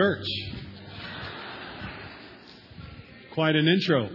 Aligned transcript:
Church. 0.00 0.24
Quite 3.34 3.54
an 3.54 3.68
intro. 3.68 4.08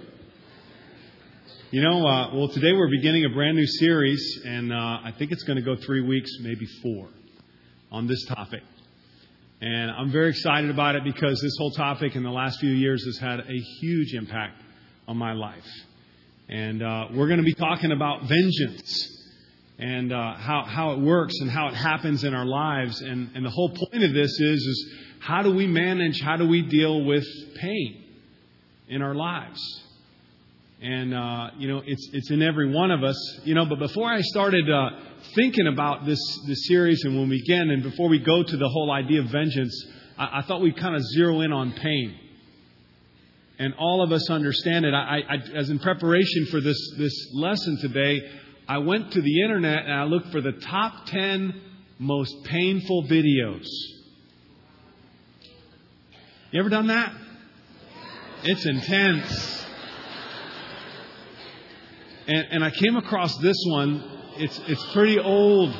You 1.69 1.83
know, 1.83 2.08
uh, 2.08 2.33
well, 2.33 2.47
today 2.47 2.73
we're 2.73 2.89
beginning 2.89 3.23
a 3.25 3.29
brand 3.29 3.55
new 3.55 3.67
series, 3.67 4.42
and 4.45 4.74
uh, 4.74 4.75
I 4.75 5.13
think 5.16 5.32
it's 5.32 5.43
going 5.43 5.58
to 5.58 5.61
go 5.61 5.75
three 5.75 6.01
weeks, 6.01 6.32
maybe 6.42 6.66
four, 6.82 7.09
on 7.92 8.07
this 8.07 8.25
topic. 8.25 8.63
And 9.61 9.91
I'm 9.91 10.11
very 10.11 10.29
excited 10.29 10.71
about 10.71 10.95
it 10.95 11.04
because 11.04 11.39
this 11.39 11.55
whole 11.59 11.70
topic 11.70 12.16
in 12.16 12.24
the 12.24 12.32
last 12.32 12.60
few 12.60 12.72
years 12.72 13.06
has 13.06 13.20
had 13.20 13.42
a 13.42 13.60
huge 13.80 14.16
impact 14.16 14.60
on 15.08 15.18
my 15.18 15.34
life. 15.34 15.70
And 16.50 16.82
uh, 16.82 17.10
we're 17.14 17.28
going 17.28 17.42
to 17.42 17.46
be 17.46 17.54
talking 17.54 17.92
about 17.92 18.24
vengeance 18.24 19.25
and 19.78 20.14
uh, 20.14 20.36
how, 20.36 20.64
how 20.64 20.92
it 20.94 21.00
works 21.00 21.34
and 21.42 21.50
how 21.50 21.68
it 21.68 21.73
happens 21.73 22.24
in 22.24 22.34
our 22.34 22.46
lives. 22.46 23.02
And, 23.02 23.32
and 23.36 23.46
the 23.46 23.50
whole 23.50 23.70
point 23.70 24.04
of 24.04 24.14
this 24.14 24.32
is, 24.39 24.62
is 24.62 24.94
how 25.20 25.42
do 25.42 25.54
we 25.54 25.68
manage, 25.68 26.21
how 26.21 26.38
do 26.38 26.48
we 26.48 26.62
deal 26.62 27.04
with 27.04 27.25
pain 27.55 28.04
in 28.88 29.01
our 29.01 29.15
lives? 29.15 29.60
And, 30.82 31.14
uh, 31.14 31.50
you 31.57 31.68
know, 31.68 31.82
it's, 31.86 32.09
it's 32.13 32.31
in 32.31 32.41
every 32.41 32.71
one 32.71 32.91
of 32.91 33.03
us. 33.03 33.39
You 33.43 33.55
know, 33.55 33.65
but 33.65 33.79
before 33.79 34.09
I 34.09 34.21
started 34.21 34.70
uh, 34.70 34.89
thinking 35.34 35.67
about 35.67 36.05
this, 36.05 36.20
this 36.48 36.67
series 36.67 37.03
and 37.03 37.17
when 37.17 37.29
we 37.29 37.39
begin, 37.39 37.70
and 37.71 37.84
before 37.84 38.07
we 38.07 38.20
go 38.20 38.43
to 38.43 38.57
the 38.57 38.70
whole 38.70 38.91
idea 38.91 39.21
of 39.21 39.27
vengeance, 39.27 39.76
I, 40.17 40.39
I 40.39 40.41
thought 40.43 40.62
we'd 40.62 40.77
kind 40.77 40.95
of 40.95 41.01
zero 41.13 41.41
in 41.41 41.51
on 41.51 41.73
pain. 41.73 42.20
And 43.57 43.73
all 43.76 44.03
of 44.03 44.12
us 44.12 44.29
understand 44.29 44.85
it. 44.85 44.93
I, 44.93 45.21
I, 45.29 45.35
as 45.55 45.70
in 45.70 45.79
preparation 45.79 46.45
for 46.48 46.59
this, 46.59 46.77
this 46.98 47.29
lesson 47.34 47.77
today, 47.81 48.21
I 48.67 48.79
went 48.79 49.11
to 49.11 49.21
the 49.21 49.41
internet 49.43 49.85
and 49.85 49.93
I 49.93 50.03
looked 50.05 50.31
for 50.31 50.41
the 50.41 50.53
top 50.53 51.05
10 51.05 51.61
most 51.99 52.43
painful 52.45 53.03
videos. 53.03 53.67
You 56.51 56.59
ever 56.59 56.70
done 56.70 56.87
that? 56.87 57.13
It's 58.43 58.65
intense. 58.65 59.65
And, 62.27 62.48
and 62.51 62.63
I 62.63 62.71
came 62.71 62.95
across 62.95 63.37
this 63.37 63.57
one. 63.67 64.03
It's, 64.38 64.59
it's 64.68 64.94
pretty 64.94 65.20
old. 65.20 65.72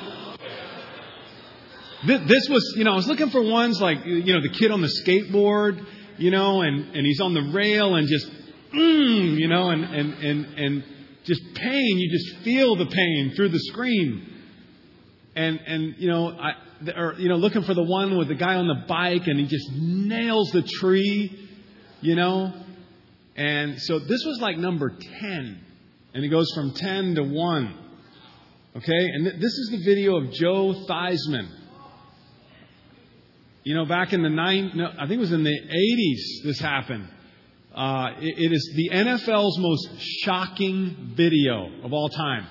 This, 2.06 2.22
this 2.28 2.50
was, 2.50 2.74
you 2.78 2.84
know, 2.84 2.92
I 2.92 2.96
was 2.96 3.08
looking 3.08 3.30
for 3.32 3.42
ones 3.42 3.82
like, 3.82 4.06
you 4.06 4.34
know, 4.34 4.42
the 4.42 4.56
kid 4.58 4.70
on 4.70 4.82
the 4.82 4.92
skateboard, 5.04 5.84
you 6.18 6.30
know, 6.30 6.62
and, 6.62 6.96
and 6.96 7.06
he's 7.06 7.20
on 7.20 7.34
the 7.34 7.52
rail 7.52 7.96
and 7.96 8.08
just, 8.08 8.30
mm, 8.74 9.40
you 9.40 9.48
know, 9.48 9.70
and, 9.70 9.84
and, 9.84 10.14
and, 10.14 10.46
and 10.58 10.84
just 11.26 11.42
pain. 11.56 11.98
You 11.98 12.12
just 12.12 12.44
feel 12.44 12.76
the 12.76 12.86
pain 12.86 13.34
through 13.36 13.50
the 13.50 13.60
screen. 13.60 14.32
And, 15.36 15.60
and 15.66 15.96
you 15.98 16.10
know, 16.10 16.30
I, 16.30 16.54
or, 16.96 17.16
you 17.18 17.30
know, 17.30 17.36
looking 17.36 17.64
for 17.64 17.74
the 17.74 17.84
one 17.84 18.18
with 18.18 18.28
the 18.28 18.36
guy 18.36 18.56
on 18.56 18.68
the 18.68 18.86
bike 18.88 19.28
and 19.28 19.40
he 19.40 19.46
just 19.46 19.70
nails 19.74 20.52
the 20.52 20.62
tree, 20.62 21.50
you 22.02 22.16
know. 22.16 22.54
And 23.36 23.82
so 23.82 24.00
this 24.00 24.24
was 24.26 24.40
like 24.42 24.58
number 24.58 24.90
10. 24.90 25.62
And 26.14 26.24
it 26.24 26.30
goes 26.30 26.50
from 26.56 26.74
10 26.74 27.16
to 27.16 27.24
1. 27.24 27.78
Okay? 28.78 29.06
And 29.14 29.26
th- 29.26 29.36
this 29.36 29.52
is 29.52 29.70
the 29.72 29.84
video 29.84 30.18
of 30.18 30.32
Joe 30.32 30.86
Theismann. 30.88 31.50
You 33.64 33.74
know, 33.74 33.86
back 33.86 34.14
in 34.14 34.22
the 34.22 34.30
nine, 34.30 34.72
no, 34.76 34.88
I 34.88 35.08
think 35.08 35.14
it 35.14 35.20
was 35.20 35.32
in 35.32 35.44
the 35.44 35.50
80s 35.50 36.46
this 36.46 36.60
happened. 36.60 37.10
Uh, 37.76 38.12
it, 38.22 38.36
it 38.38 38.54
is 38.54 38.74
the 38.74 38.90
NFL's 38.94 39.60
most 39.60 39.90
shocking 40.24 41.12
video 41.16 41.70
of 41.84 41.92
all 41.92 42.08
time. 42.08 42.48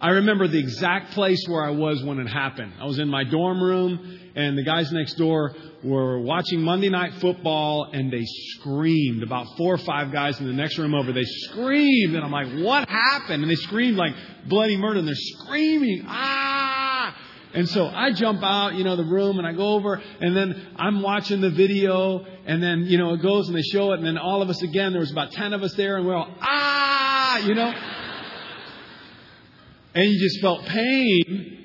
I 0.00 0.10
remember 0.10 0.48
the 0.48 0.58
exact 0.58 1.12
place 1.12 1.46
where 1.48 1.64
I 1.64 1.70
was 1.70 2.02
when 2.02 2.18
it 2.18 2.26
happened. 2.26 2.72
I 2.80 2.84
was 2.84 2.98
in 2.98 3.08
my 3.08 3.22
dorm 3.22 3.62
room, 3.62 4.18
and 4.34 4.58
the 4.58 4.64
guys 4.64 4.90
next 4.90 5.14
door 5.14 5.54
were 5.84 6.18
watching 6.18 6.60
Monday 6.60 6.88
Night 6.88 7.14
Football, 7.20 7.88
and 7.92 8.12
they 8.12 8.24
screamed. 8.24 9.22
About 9.22 9.46
four 9.56 9.74
or 9.74 9.78
five 9.78 10.10
guys 10.12 10.40
in 10.40 10.46
the 10.46 10.52
next 10.52 10.76
room 10.76 10.92
over, 10.92 11.12
they 11.12 11.24
screamed, 11.24 12.16
and 12.16 12.24
I'm 12.24 12.32
like, 12.32 12.48
"What 12.58 12.88
happened?" 12.88 13.42
And 13.44 13.50
they 13.50 13.54
screamed 13.54 13.96
like 13.96 14.14
bloody 14.46 14.76
murder, 14.76 14.98
and 14.98 15.06
they're 15.06 15.14
screaming, 15.14 16.04
"Ah!" 16.08 16.53
And 17.54 17.68
so 17.68 17.86
I 17.86 18.12
jump 18.12 18.42
out, 18.42 18.74
you 18.74 18.82
know, 18.82 18.96
the 18.96 19.04
room 19.04 19.38
and 19.38 19.46
I 19.46 19.52
go 19.52 19.74
over 19.74 19.94
and 19.94 20.36
then 20.36 20.74
I'm 20.74 21.02
watching 21.02 21.40
the 21.40 21.50
video 21.50 22.26
and 22.46 22.60
then, 22.60 22.86
you 22.86 22.98
know, 22.98 23.14
it 23.14 23.22
goes 23.22 23.46
and 23.46 23.56
they 23.56 23.62
show 23.62 23.92
it 23.92 23.98
and 23.98 24.06
then 24.06 24.18
all 24.18 24.42
of 24.42 24.50
us 24.50 24.60
again, 24.62 24.90
there 24.90 25.00
was 25.00 25.12
about 25.12 25.30
10 25.30 25.52
of 25.52 25.62
us 25.62 25.72
there 25.74 25.96
and 25.96 26.04
we're 26.04 26.16
all, 26.16 26.34
ah, 26.40 27.38
you 27.38 27.54
know. 27.54 27.72
And 29.94 30.10
you 30.10 30.18
just 30.18 30.40
felt 30.40 30.64
pain. 30.64 31.60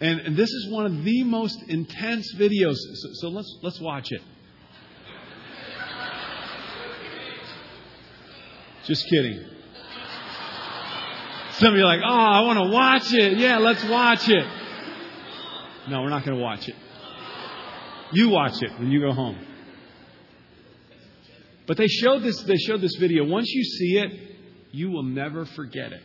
And, 0.00 0.20
and 0.20 0.36
this 0.36 0.48
is 0.48 0.72
one 0.72 0.86
of 0.86 1.04
the 1.04 1.24
most 1.24 1.62
intense 1.68 2.34
videos. 2.34 2.76
So, 2.76 3.08
so 3.12 3.28
let's, 3.28 3.58
let's 3.62 3.80
watch 3.80 4.10
it. 4.10 4.22
Just 8.86 9.04
kidding. 9.10 9.44
Some 11.52 11.74
of 11.74 11.78
you 11.78 11.84
are 11.84 11.96
like, 11.96 12.00
oh, 12.02 12.08
I 12.08 12.40
want 12.40 12.58
to 12.58 12.70
watch 12.72 13.12
it. 13.12 13.36
Yeah, 13.36 13.58
let's 13.58 13.84
watch 13.84 14.26
it. 14.30 14.57
No, 15.88 16.02
we're 16.02 16.10
not 16.10 16.24
going 16.24 16.36
to 16.36 16.42
watch 16.42 16.68
it. 16.68 16.74
You 18.12 18.28
watch 18.28 18.62
it 18.62 18.78
when 18.78 18.90
you 18.90 19.00
go 19.00 19.12
home. 19.12 19.38
But 21.66 21.76
they 21.76 21.86
showed 21.86 22.22
this. 22.22 22.42
They 22.42 22.56
showed 22.56 22.80
this 22.80 22.96
video. 22.96 23.24
Once 23.24 23.48
you 23.50 23.64
see 23.64 23.98
it, 23.98 24.12
you 24.72 24.90
will 24.90 25.02
never 25.02 25.44
forget 25.44 25.92
it. 25.92 26.02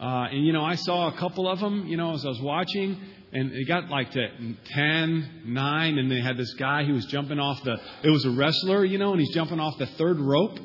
Uh, 0.00 0.26
and 0.30 0.44
you 0.44 0.52
know, 0.52 0.64
I 0.64 0.74
saw 0.74 1.08
a 1.08 1.18
couple 1.18 1.48
of 1.48 1.60
them. 1.60 1.86
You 1.86 1.96
know, 1.96 2.14
as 2.14 2.24
I 2.24 2.28
was 2.28 2.40
watching, 2.40 3.00
and 3.32 3.52
it 3.52 3.66
got 3.66 3.90
like 3.90 4.12
to 4.12 4.28
10, 4.64 5.42
9, 5.46 5.98
and 5.98 6.10
they 6.10 6.20
had 6.20 6.36
this 6.36 6.54
guy 6.54 6.84
who 6.84 6.94
was 6.94 7.06
jumping 7.06 7.38
off 7.38 7.62
the. 7.64 7.76
It 8.02 8.10
was 8.10 8.24
a 8.24 8.30
wrestler, 8.30 8.84
you 8.84 8.98
know, 8.98 9.12
and 9.12 9.20
he's 9.20 9.34
jumping 9.34 9.60
off 9.60 9.78
the 9.78 9.86
third 9.86 10.18
rope, 10.20 10.58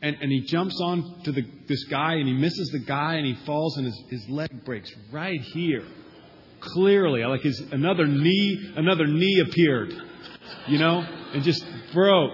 and, 0.00 0.16
and 0.20 0.30
he 0.30 0.40
jumps 0.40 0.80
on 0.80 1.22
to 1.24 1.32
the, 1.32 1.42
this 1.68 1.84
guy, 1.84 2.14
and 2.14 2.26
he 2.26 2.34
misses 2.34 2.70
the 2.70 2.80
guy, 2.80 3.14
and 3.14 3.26
he 3.26 3.34
falls, 3.46 3.76
and 3.76 3.86
his, 3.86 4.04
his 4.10 4.28
leg 4.28 4.64
breaks 4.64 4.92
right 5.12 5.40
here 5.40 5.84
clearly. 6.62 7.24
Like 7.24 7.42
his 7.42 7.60
another 7.72 8.06
knee, 8.06 8.72
another 8.76 9.06
knee 9.06 9.40
appeared, 9.40 9.92
you 10.68 10.78
know, 10.78 11.04
and 11.34 11.42
just 11.42 11.64
broke. 11.92 12.32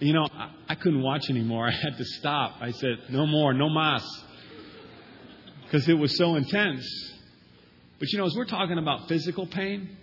You 0.00 0.12
know, 0.12 0.28
I, 0.32 0.52
I 0.68 0.74
couldn't 0.76 1.02
watch 1.02 1.28
anymore. 1.28 1.66
I 1.68 1.72
had 1.72 1.96
to 1.96 2.04
stop. 2.04 2.56
I 2.60 2.70
said, 2.70 2.98
no 3.10 3.26
more, 3.26 3.52
no 3.52 3.68
mas. 3.68 4.04
Because 5.64 5.88
it 5.88 5.94
was 5.94 6.16
so 6.16 6.36
intense. 6.36 6.86
But 7.98 8.12
you 8.12 8.18
know, 8.18 8.26
as 8.26 8.34
we're 8.36 8.46
talking 8.46 8.78
about 8.78 9.08
physical 9.08 9.46
pain, 9.46 9.96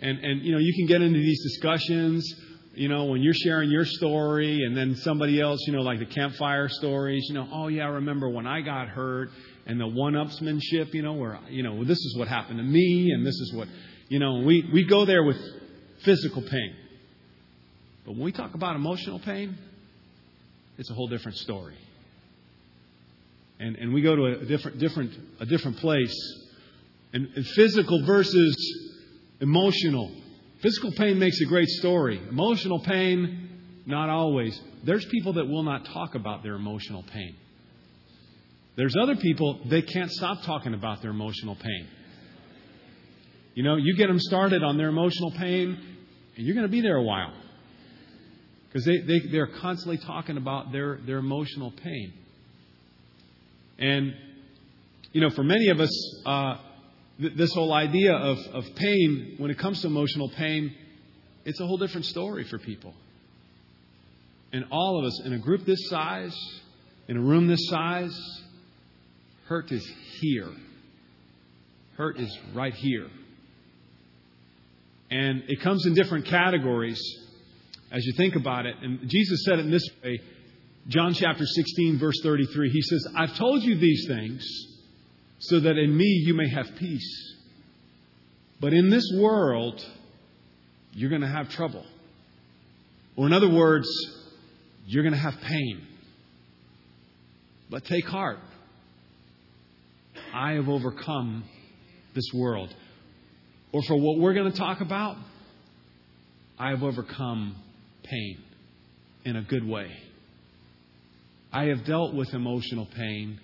and, 0.00 0.18
and 0.18 0.42
you 0.42 0.52
know, 0.52 0.58
you 0.58 0.72
can 0.74 0.86
get 0.86 1.02
into 1.02 1.18
these 1.18 1.42
discussions, 1.42 2.34
you 2.76 2.88
know, 2.88 3.06
when 3.06 3.22
you're 3.22 3.34
sharing 3.34 3.70
your 3.70 3.86
story 3.86 4.62
and 4.64 4.76
then 4.76 4.96
somebody 4.96 5.40
else, 5.40 5.60
you 5.66 5.72
know, 5.72 5.80
like 5.80 5.98
the 5.98 6.06
campfire 6.06 6.68
stories, 6.68 7.24
you 7.28 7.34
know, 7.34 7.48
oh 7.50 7.68
yeah, 7.68 7.84
I 7.84 7.88
remember 7.88 8.28
when 8.28 8.46
I 8.46 8.60
got 8.60 8.88
hurt 8.88 9.30
and 9.66 9.80
the 9.80 9.86
one-upsmanship, 9.86 10.92
you 10.92 11.02
know, 11.02 11.14
where, 11.14 11.38
you 11.48 11.62
know, 11.62 11.84
this 11.84 11.98
is 11.98 12.16
what 12.18 12.28
happened 12.28 12.58
to 12.58 12.64
me 12.64 13.12
and 13.12 13.26
this 13.26 13.34
is 13.34 13.52
what, 13.54 13.68
you 14.08 14.18
know, 14.18 14.40
we, 14.40 14.68
we 14.72 14.84
go 14.84 15.06
there 15.06 15.24
with 15.24 15.38
physical 16.04 16.42
pain. 16.42 16.76
But 18.04 18.12
when 18.12 18.22
we 18.22 18.32
talk 18.32 18.54
about 18.54 18.76
emotional 18.76 19.18
pain, 19.20 19.56
it's 20.76 20.90
a 20.90 20.94
whole 20.94 21.08
different 21.08 21.38
story. 21.38 21.76
And, 23.58 23.76
and 23.76 23.94
we 23.94 24.02
go 24.02 24.14
to 24.14 24.24
a 24.26 24.44
different, 24.44 24.78
different, 24.78 25.12
a 25.40 25.46
different 25.46 25.78
place. 25.78 26.14
And, 27.14 27.28
and 27.34 27.46
physical 27.46 28.04
versus 28.04 28.54
emotional. 29.40 30.12
Physical 30.62 30.92
pain 30.92 31.18
makes 31.18 31.40
a 31.40 31.44
great 31.44 31.68
story. 31.68 32.20
Emotional 32.28 32.80
pain, 32.80 33.48
not 33.86 34.08
always. 34.08 34.58
There's 34.84 35.04
people 35.06 35.34
that 35.34 35.46
will 35.46 35.62
not 35.62 35.84
talk 35.86 36.14
about 36.14 36.42
their 36.42 36.54
emotional 36.54 37.02
pain. 37.02 37.36
There's 38.76 38.94
other 38.96 39.16
people, 39.16 39.60
they 39.66 39.82
can't 39.82 40.10
stop 40.10 40.42
talking 40.42 40.74
about 40.74 41.02
their 41.02 41.10
emotional 41.10 41.56
pain. 41.56 41.88
You 43.54 43.62
know, 43.62 43.76
you 43.76 43.96
get 43.96 44.06
them 44.08 44.20
started 44.20 44.62
on 44.62 44.76
their 44.76 44.88
emotional 44.88 45.30
pain, 45.30 45.78
and 46.36 46.46
you're 46.46 46.54
going 46.54 46.66
to 46.66 46.72
be 46.72 46.82
there 46.82 46.96
a 46.96 47.02
while. 47.02 47.32
Because 48.68 48.84
they, 48.84 48.98
they, 48.98 49.20
they're 49.30 49.46
constantly 49.60 49.96
talking 49.96 50.36
about 50.36 50.72
their, 50.72 50.98
their 51.06 51.18
emotional 51.18 51.70
pain. 51.70 52.12
And, 53.78 54.14
you 55.12 55.22
know, 55.22 55.30
for 55.30 55.42
many 55.42 55.68
of 55.68 55.80
us, 55.80 56.22
uh, 56.26 56.56
th- 57.20 57.34
this 57.36 57.52
whole 57.54 57.72
idea 57.72 58.12
of, 58.12 58.38
of 58.52 58.64
pain, 58.74 59.34
when 59.38 59.50
it 59.50 59.58
comes 59.58 59.80
to 59.82 59.86
emotional 59.86 60.28
pain, 60.30 60.74
it's 61.44 61.60
a 61.60 61.66
whole 61.66 61.78
different 61.78 62.06
story 62.06 62.44
for 62.44 62.58
people. 62.58 62.94
And 64.52 64.66
all 64.70 64.98
of 64.98 65.04
us, 65.04 65.22
in 65.24 65.32
a 65.32 65.38
group 65.38 65.64
this 65.64 65.88
size, 65.88 66.36
in 67.08 67.16
a 67.16 67.20
room 67.20 67.46
this 67.46 67.68
size, 67.68 68.42
Hurt 69.46 69.70
is 69.70 69.88
here. 70.20 70.50
Hurt 71.96 72.18
is 72.18 72.36
right 72.54 72.74
here. 72.74 73.08
And 75.10 75.44
it 75.46 75.60
comes 75.60 75.86
in 75.86 75.94
different 75.94 76.26
categories 76.26 77.00
as 77.92 78.04
you 78.04 78.12
think 78.16 78.34
about 78.34 78.66
it. 78.66 78.74
And 78.82 79.08
Jesus 79.08 79.44
said 79.44 79.60
it 79.60 79.66
in 79.66 79.70
this 79.70 79.88
way 80.02 80.20
John 80.88 81.14
chapter 81.14 81.44
16, 81.44 81.98
verse 81.98 82.20
33. 82.22 82.70
He 82.70 82.82
says, 82.82 83.08
I've 83.16 83.36
told 83.36 83.62
you 83.64 83.76
these 83.76 84.06
things 84.06 84.46
so 85.38 85.60
that 85.60 85.76
in 85.76 85.96
me 85.96 86.22
you 86.26 86.34
may 86.34 86.48
have 86.48 86.66
peace. 86.76 87.34
But 88.60 88.72
in 88.72 88.90
this 88.90 89.12
world, 89.16 89.84
you're 90.92 91.10
going 91.10 91.22
to 91.22 91.28
have 91.28 91.50
trouble. 91.50 91.84
Or, 93.16 93.26
in 93.26 93.32
other 93.32 93.50
words, 93.50 93.88
you're 94.86 95.02
going 95.02 95.14
to 95.14 95.18
have 95.18 95.34
pain. 95.42 95.86
But 97.70 97.84
take 97.84 98.06
heart. 98.06 98.38
I 100.32 100.52
have 100.52 100.68
overcome 100.68 101.44
this 102.14 102.30
world. 102.32 102.74
Or 103.72 103.82
for 103.82 103.96
what 103.96 104.18
we're 104.18 104.34
going 104.34 104.50
to 104.50 104.56
talk 104.56 104.80
about, 104.80 105.16
I 106.58 106.70
have 106.70 106.82
overcome 106.82 107.56
pain 108.04 108.38
in 109.24 109.36
a 109.36 109.42
good 109.42 109.66
way. 109.66 109.90
I 111.52 111.64
have 111.64 111.84
dealt 111.84 112.14
with 112.14 112.32
emotional 112.32 112.86
pain. 112.86 113.40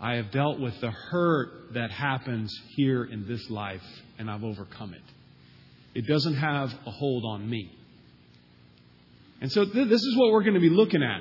I 0.00 0.14
have 0.14 0.30
dealt 0.30 0.58
with 0.58 0.80
the 0.80 0.90
hurt 0.90 1.74
that 1.74 1.90
happens 1.90 2.58
here 2.74 3.04
in 3.04 3.26
this 3.28 3.50
life, 3.50 3.82
and 4.18 4.30
I've 4.30 4.44
overcome 4.44 4.94
it. 4.94 5.02
It 5.94 6.06
doesn't 6.06 6.34
have 6.34 6.72
a 6.86 6.90
hold 6.90 7.24
on 7.26 7.48
me. 7.48 7.70
And 9.40 9.52
so 9.52 9.64
th- 9.64 9.88
this 9.88 10.00
is 10.02 10.16
what 10.16 10.32
we're 10.32 10.42
going 10.42 10.54
to 10.54 10.60
be 10.60 10.70
looking 10.70 11.02
at. 11.02 11.20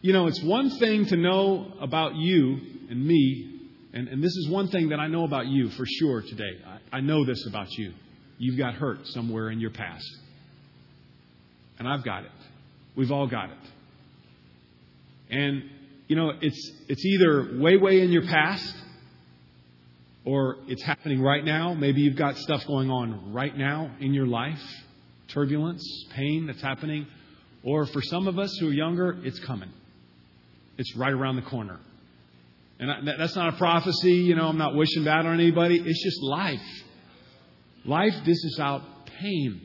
You 0.00 0.12
know, 0.12 0.26
it's 0.26 0.42
one 0.42 0.70
thing 0.70 1.06
to 1.06 1.16
know 1.16 1.72
about 1.80 2.16
you 2.16 2.58
and 2.88 3.06
me, 3.06 3.60
and, 3.92 4.08
and 4.08 4.22
this 4.22 4.34
is 4.34 4.48
one 4.48 4.68
thing 4.68 4.88
that 4.88 4.98
I 4.98 5.06
know 5.06 5.24
about 5.24 5.46
you 5.46 5.68
for 5.70 5.84
sure 5.86 6.22
today. 6.22 6.58
I, 6.92 6.98
I 6.98 7.00
know 7.00 7.24
this 7.24 7.46
about 7.46 7.70
you. 7.72 7.92
You've 8.38 8.58
got 8.58 8.74
hurt 8.74 9.06
somewhere 9.08 9.50
in 9.50 9.60
your 9.60 9.70
past. 9.70 10.08
And 11.78 11.86
I've 11.86 12.04
got 12.04 12.24
it. 12.24 12.30
We've 12.96 13.12
all 13.12 13.26
got 13.26 13.50
it. 13.50 13.58
And, 15.30 15.62
you 16.10 16.16
know, 16.16 16.32
it's, 16.40 16.72
it's 16.88 17.04
either 17.04 17.60
way, 17.60 17.76
way 17.76 18.00
in 18.00 18.10
your 18.10 18.26
past, 18.26 18.74
or 20.24 20.56
it's 20.66 20.82
happening 20.82 21.22
right 21.22 21.44
now. 21.44 21.72
Maybe 21.72 22.00
you've 22.00 22.16
got 22.16 22.36
stuff 22.36 22.66
going 22.66 22.90
on 22.90 23.32
right 23.32 23.56
now 23.56 23.94
in 24.00 24.12
your 24.12 24.26
life 24.26 24.60
turbulence, 25.28 25.84
pain 26.10 26.48
that's 26.48 26.60
happening. 26.60 27.06
Or 27.62 27.86
for 27.86 28.02
some 28.02 28.26
of 28.26 28.40
us 28.40 28.52
who 28.58 28.70
are 28.70 28.72
younger, 28.72 29.20
it's 29.22 29.38
coming. 29.38 29.70
It's 30.78 30.96
right 30.96 31.12
around 31.12 31.36
the 31.36 31.42
corner. 31.42 31.78
And 32.80 33.06
that's 33.06 33.36
not 33.36 33.54
a 33.54 33.56
prophecy, 33.56 34.14
you 34.14 34.34
know, 34.34 34.48
I'm 34.48 34.58
not 34.58 34.74
wishing 34.74 35.04
bad 35.04 35.26
on 35.26 35.34
anybody. 35.34 35.76
It's 35.76 36.02
just 36.02 36.20
life. 36.24 36.82
Life 37.84 38.14
dishes 38.24 38.58
out 38.60 38.82
pain 39.20 39.60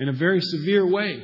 in 0.00 0.08
a 0.08 0.12
very 0.14 0.40
severe 0.40 0.90
way. 0.90 1.22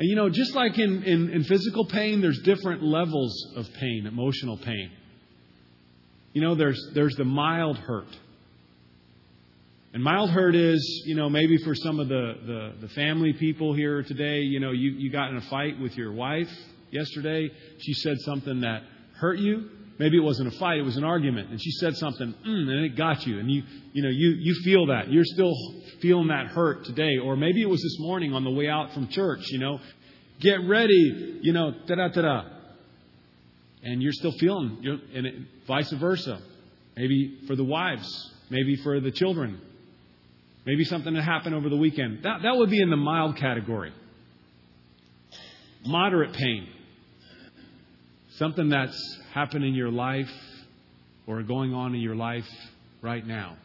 And 0.00 0.08
you 0.08 0.16
know, 0.16 0.30
just 0.30 0.54
like 0.54 0.78
in, 0.78 1.02
in, 1.02 1.28
in, 1.28 1.44
physical 1.44 1.84
pain, 1.84 2.22
there's 2.22 2.40
different 2.40 2.82
levels 2.82 3.52
of 3.54 3.66
pain, 3.78 4.06
emotional 4.06 4.56
pain. 4.56 4.90
You 6.32 6.40
know, 6.40 6.54
there's, 6.54 6.82
there's 6.94 7.14
the 7.16 7.26
mild 7.26 7.76
hurt. 7.76 8.08
And 9.92 10.02
mild 10.02 10.30
hurt 10.30 10.54
is, 10.54 11.02
you 11.04 11.16
know, 11.16 11.28
maybe 11.28 11.58
for 11.58 11.74
some 11.74 12.00
of 12.00 12.08
the, 12.08 12.32
the, 12.46 12.86
the 12.86 12.88
family 12.94 13.34
people 13.34 13.74
here 13.74 14.02
today, 14.02 14.38
you 14.38 14.58
know, 14.58 14.70
you, 14.70 14.92
you 14.92 15.12
got 15.12 15.32
in 15.32 15.36
a 15.36 15.42
fight 15.50 15.78
with 15.78 15.94
your 15.98 16.12
wife 16.14 16.48
yesterday. 16.90 17.50
She 17.80 17.92
said 17.92 18.16
something 18.20 18.62
that 18.62 18.84
hurt 19.18 19.38
you. 19.38 19.68
Maybe 20.00 20.16
it 20.16 20.24
wasn't 20.24 20.48
a 20.48 20.58
fight, 20.58 20.78
it 20.78 20.82
was 20.82 20.96
an 20.96 21.04
argument. 21.04 21.50
And 21.50 21.60
she 21.60 21.72
said 21.72 21.94
something, 21.94 22.32
mm, 22.32 22.70
and 22.70 22.86
it 22.86 22.96
got 22.96 23.26
you. 23.26 23.38
And 23.38 23.50
you, 23.50 23.62
you 23.92 24.02
know, 24.02 24.08
you, 24.08 24.30
you 24.30 24.54
feel 24.64 24.86
that. 24.86 25.12
You're 25.12 25.26
still 25.26 25.54
feeling 26.00 26.28
that 26.28 26.46
hurt 26.46 26.86
today. 26.86 27.18
Or 27.22 27.36
maybe 27.36 27.60
it 27.60 27.68
was 27.68 27.82
this 27.82 27.98
morning 27.98 28.32
on 28.32 28.42
the 28.42 28.50
way 28.50 28.66
out 28.66 28.94
from 28.94 29.08
church, 29.08 29.40
you 29.50 29.58
know. 29.58 29.78
Get 30.40 30.66
ready, 30.66 31.40
you 31.42 31.52
know, 31.52 31.72
da 31.86 31.96
da 31.96 32.08
da 32.08 32.22
da. 32.22 32.42
And 33.82 34.02
you're 34.02 34.14
still 34.14 34.32
feeling, 34.32 34.78
you're, 34.80 34.96
and 35.14 35.26
it, 35.26 35.34
vice 35.66 35.92
versa. 35.92 36.40
Maybe 36.96 37.40
for 37.46 37.54
the 37.54 37.64
wives, 37.64 38.32
maybe 38.48 38.76
for 38.76 39.00
the 39.00 39.10
children, 39.10 39.60
maybe 40.64 40.84
something 40.84 41.12
that 41.12 41.24
happened 41.24 41.54
over 41.54 41.68
the 41.68 41.76
weekend. 41.76 42.22
That, 42.22 42.38
that 42.44 42.56
would 42.56 42.70
be 42.70 42.80
in 42.80 42.88
the 42.88 42.96
mild 42.96 43.36
category. 43.36 43.92
Moderate 45.84 46.32
pain. 46.32 46.68
Something 48.40 48.70
that's 48.70 49.18
happened 49.34 49.66
in 49.66 49.74
your 49.74 49.90
life 49.90 50.30
or 51.26 51.42
going 51.42 51.74
on 51.74 51.94
in 51.94 52.00
your 52.00 52.16
life 52.16 52.48
right 53.02 53.26
now 53.26 53.58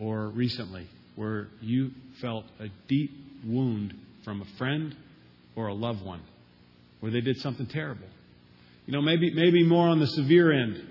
or 0.00 0.30
recently 0.30 0.88
where 1.14 1.46
you 1.60 1.92
felt 2.20 2.44
a 2.58 2.66
deep 2.88 3.12
wound 3.46 3.94
from 4.24 4.42
a 4.42 4.44
friend 4.58 4.96
or 5.54 5.68
a 5.68 5.74
loved 5.74 6.04
one 6.04 6.20
where 6.98 7.12
they 7.12 7.20
did 7.20 7.36
something 7.36 7.66
terrible. 7.68 8.08
You 8.86 8.94
know, 8.94 9.00
maybe 9.00 9.32
maybe 9.32 9.64
more 9.64 9.86
on 9.86 10.00
the 10.00 10.08
severe 10.08 10.60
end. 10.60 10.82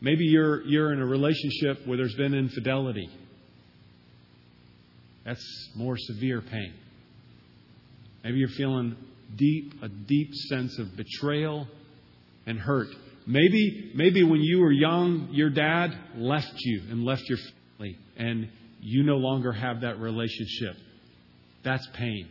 Maybe 0.00 0.24
you're 0.24 0.62
you're 0.62 0.90
in 0.90 1.02
a 1.02 1.06
relationship 1.06 1.86
where 1.86 1.98
there's 1.98 2.14
been 2.14 2.32
infidelity. 2.32 3.10
That's 5.26 5.68
more 5.76 5.98
severe 5.98 6.40
pain. 6.40 6.72
Maybe 8.24 8.38
you're 8.38 8.48
feeling 8.48 8.96
deep 9.36 9.74
a 9.82 9.88
deep 9.88 10.34
sense 10.48 10.78
of 10.78 10.96
betrayal 10.96 11.66
and 12.46 12.58
hurt. 12.58 12.88
Maybe 13.26 13.92
maybe 13.94 14.22
when 14.22 14.40
you 14.40 14.60
were 14.60 14.72
young, 14.72 15.28
your 15.32 15.50
dad 15.50 15.96
left 16.16 16.52
you 16.58 16.82
and 16.90 17.04
left 17.04 17.22
your 17.28 17.38
family 17.38 17.98
and 18.16 18.48
you 18.80 19.02
no 19.02 19.16
longer 19.16 19.52
have 19.52 19.80
that 19.80 19.98
relationship. 19.98 20.76
That's 21.64 21.86
pain. 21.94 22.28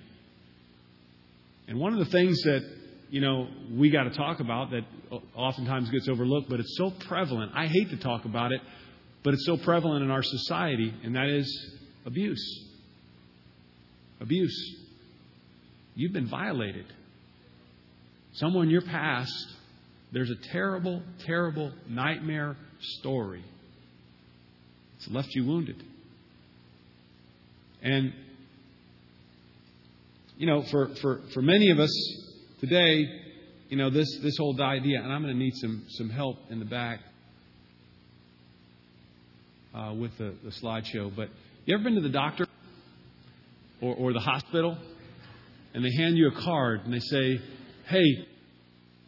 And 1.68 1.80
one 1.80 1.94
of 1.94 2.00
the 2.00 2.12
things 2.12 2.42
that, 2.44 2.62
you 3.10 3.22
know, 3.22 3.48
we 3.76 3.90
got 3.90 4.04
to 4.04 4.12
talk 4.12 4.40
about 4.40 4.72
that 4.72 4.84
oftentimes 5.36 5.90
gets 5.90 6.08
overlooked, 6.08 6.50
but 6.50 6.60
it's 6.60 6.78
so 6.78 6.92
prevalent. 7.08 7.52
I 7.56 7.68
hate 7.68 7.90
to 7.90 7.98
talk 7.98 8.26
about 8.26 8.52
it, 8.52 8.62
but 9.24 9.34
it's 9.34 9.46
so 9.46 9.58
prevalent 9.58 10.04
in 10.04 10.12
our 10.12 10.22
society, 10.22 10.94
and 11.04 11.16
that 11.16 11.28
is 11.28 11.72
abuse. 12.06 12.70
Abuse. 14.20 14.83
You've 15.96 16.14
been 16.14 16.30
violated. 16.30 16.86
Someone 18.34 18.66
in 18.66 18.70
your 18.72 18.82
past, 18.82 19.46
there's 20.12 20.32
a 20.32 20.52
terrible, 20.52 21.04
terrible 21.26 21.72
nightmare 21.88 22.56
story. 22.80 23.44
It's 24.98 25.08
left 25.10 25.30
you 25.36 25.46
wounded. 25.46 25.84
And 27.82 28.14
you 30.38 30.48
know, 30.48 30.64
for, 30.72 30.90
for, 31.02 31.22
for 31.34 31.42
many 31.42 31.70
of 31.70 31.80
us 31.80 31.92
today, 32.60 33.06
you 33.70 33.78
know, 33.78 33.90
this, 33.90 34.08
this 34.22 34.36
whole 34.38 34.60
idea, 34.62 35.02
and 35.02 35.12
I'm 35.12 35.22
going 35.22 35.34
to 35.34 35.40
need 35.40 35.56
some, 35.56 35.86
some 35.90 36.10
help 36.10 36.38
in 36.50 36.60
the 36.60 36.66
back 36.66 37.00
uh, 39.74 39.94
with 39.94 40.18
the, 40.18 40.34
the 40.44 40.50
slideshow, 40.50 41.16
but 41.16 41.30
you 41.66 41.76
ever 41.76 41.84
been 41.84 41.96
to 41.96 42.02
the 42.02 42.10
doctor 42.10 42.46
or, 43.82 43.96
or 43.96 44.14
the 44.14 44.20
hospital 44.20 44.78
and 45.74 45.84
they 45.84 45.92
hand 45.92 46.18
you 46.18 46.28
a 46.28 46.42
card 46.44 46.82
and 46.86 46.94
they 46.94 47.00
say, 47.00 47.40
hey, 47.88 48.28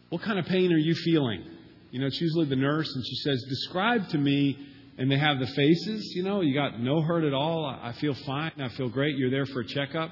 what 0.10 0.22
kind 0.22 0.40
of 0.40 0.46
pain 0.46 0.72
are 0.72 0.78
you 0.78 0.96
feeling? 0.96 1.44
You 1.92 2.00
know, 2.00 2.08
it's 2.08 2.20
usually 2.20 2.48
the 2.48 2.56
nurse, 2.56 2.94
and 2.94 3.06
she 3.06 3.16
says, 3.16 3.44
describe 3.48 4.10
to 4.10 4.18
me 4.18 4.58
and 4.98 5.12
they 5.12 5.18
have 5.18 5.40
the 5.40 5.48
faces. 5.48 6.14
You 6.16 6.24
know, 6.24 6.42
you 6.42 6.54
got 6.54 6.80
no 6.80 7.02
hurt 7.02 7.24
at 7.24 7.34
all. 7.34 7.66
I 7.66 7.94
feel 7.94 8.14
fine. 8.26 8.54
I 8.60 8.70
feel 8.70 8.90
great. 8.90 9.18
You're 9.18 9.32
there 9.32 9.46
for 9.46 9.62
a 9.62 9.68
checkup. 9.68 10.12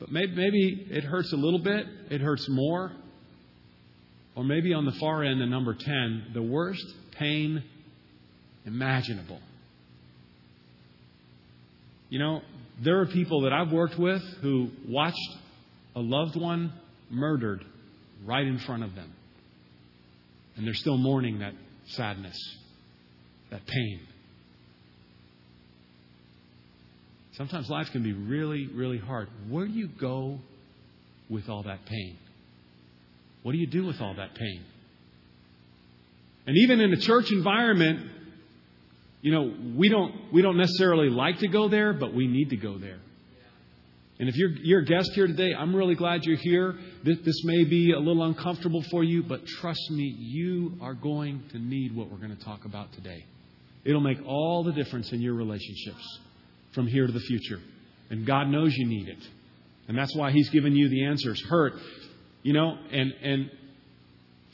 But 0.00 0.10
maybe, 0.10 0.34
maybe 0.34 0.86
it 0.90 1.04
hurts 1.04 1.32
a 1.32 1.36
little 1.36 1.60
bit, 1.60 1.86
it 2.10 2.20
hurts 2.20 2.48
more. 2.48 2.92
Or 4.36 4.42
maybe 4.42 4.74
on 4.74 4.84
the 4.84 4.92
far 4.92 5.22
end, 5.22 5.40
the 5.40 5.46
number 5.46 5.74
10, 5.74 6.32
the 6.34 6.42
worst 6.42 6.84
pain 7.18 7.62
imaginable. 8.66 9.40
You 12.08 12.18
know, 12.18 12.42
there 12.82 13.00
are 13.00 13.06
people 13.06 13.42
that 13.42 13.52
I've 13.52 13.70
worked 13.70 13.98
with 13.98 14.22
who 14.42 14.70
watched 14.88 15.16
a 15.94 16.00
loved 16.00 16.36
one 16.36 16.72
murdered 17.10 17.64
right 18.24 18.46
in 18.46 18.58
front 18.58 18.82
of 18.82 18.94
them. 18.94 19.12
And 20.56 20.66
they're 20.66 20.74
still 20.74 20.96
mourning 20.96 21.40
that 21.40 21.54
sadness, 21.88 22.36
that 23.50 23.66
pain. 23.66 24.00
Sometimes 27.32 27.68
life 27.68 27.90
can 27.90 28.02
be 28.02 28.12
really, 28.12 28.68
really 28.68 28.98
hard. 28.98 29.28
Where 29.48 29.66
do 29.66 29.72
you 29.72 29.88
go 29.88 30.38
with 31.28 31.48
all 31.48 31.64
that 31.64 31.84
pain? 31.86 32.16
What 33.42 33.52
do 33.52 33.58
you 33.58 33.66
do 33.66 33.84
with 33.84 34.00
all 34.00 34.14
that 34.14 34.34
pain? 34.34 34.64
And 36.46 36.56
even 36.58 36.80
in 36.80 36.92
a 36.92 36.96
church 36.96 37.32
environment, 37.32 38.10
you 39.20 39.32
know, 39.32 39.52
we 39.76 39.88
don't, 39.88 40.32
we 40.32 40.42
don't 40.42 40.56
necessarily 40.56 41.08
like 41.08 41.38
to 41.38 41.48
go 41.48 41.68
there, 41.68 41.92
but 41.92 42.14
we 42.14 42.26
need 42.26 42.50
to 42.50 42.56
go 42.56 42.78
there. 42.78 43.00
And 44.24 44.30
if 44.30 44.38
you're, 44.38 44.52
you're 44.62 44.80
a 44.80 44.84
guest 44.86 45.10
here 45.12 45.26
today, 45.26 45.52
I'm 45.52 45.76
really 45.76 45.94
glad 45.94 46.24
you're 46.24 46.38
here. 46.38 46.78
This, 47.02 47.18
this 47.26 47.44
may 47.44 47.64
be 47.64 47.92
a 47.92 47.98
little 47.98 48.24
uncomfortable 48.24 48.82
for 48.90 49.04
you, 49.04 49.22
but 49.22 49.46
trust 49.46 49.90
me, 49.90 50.16
you 50.18 50.78
are 50.80 50.94
going 50.94 51.42
to 51.50 51.58
need 51.58 51.94
what 51.94 52.10
we're 52.10 52.16
going 52.16 52.34
to 52.34 52.42
talk 52.42 52.64
about 52.64 52.90
today. 52.94 53.26
It'll 53.84 54.00
make 54.00 54.16
all 54.24 54.64
the 54.64 54.72
difference 54.72 55.12
in 55.12 55.20
your 55.20 55.34
relationships 55.34 56.20
from 56.72 56.86
here 56.86 57.06
to 57.06 57.12
the 57.12 57.20
future. 57.20 57.60
And 58.08 58.24
God 58.24 58.48
knows 58.48 58.74
you 58.74 58.86
need 58.86 59.08
it. 59.08 59.22
And 59.88 59.98
that's 59.98 60.16
why 60.16 60.30
He's 60.30 60.48
given 60.48 60.74
you 60.74 60.88
the 60.88 61.04
answers. 61.04 61.38
Hurt, 61.42 61.74
you 62.42 62.54
know, 62.54 62.78
and, 62.92 63.12
and 63.22 63.50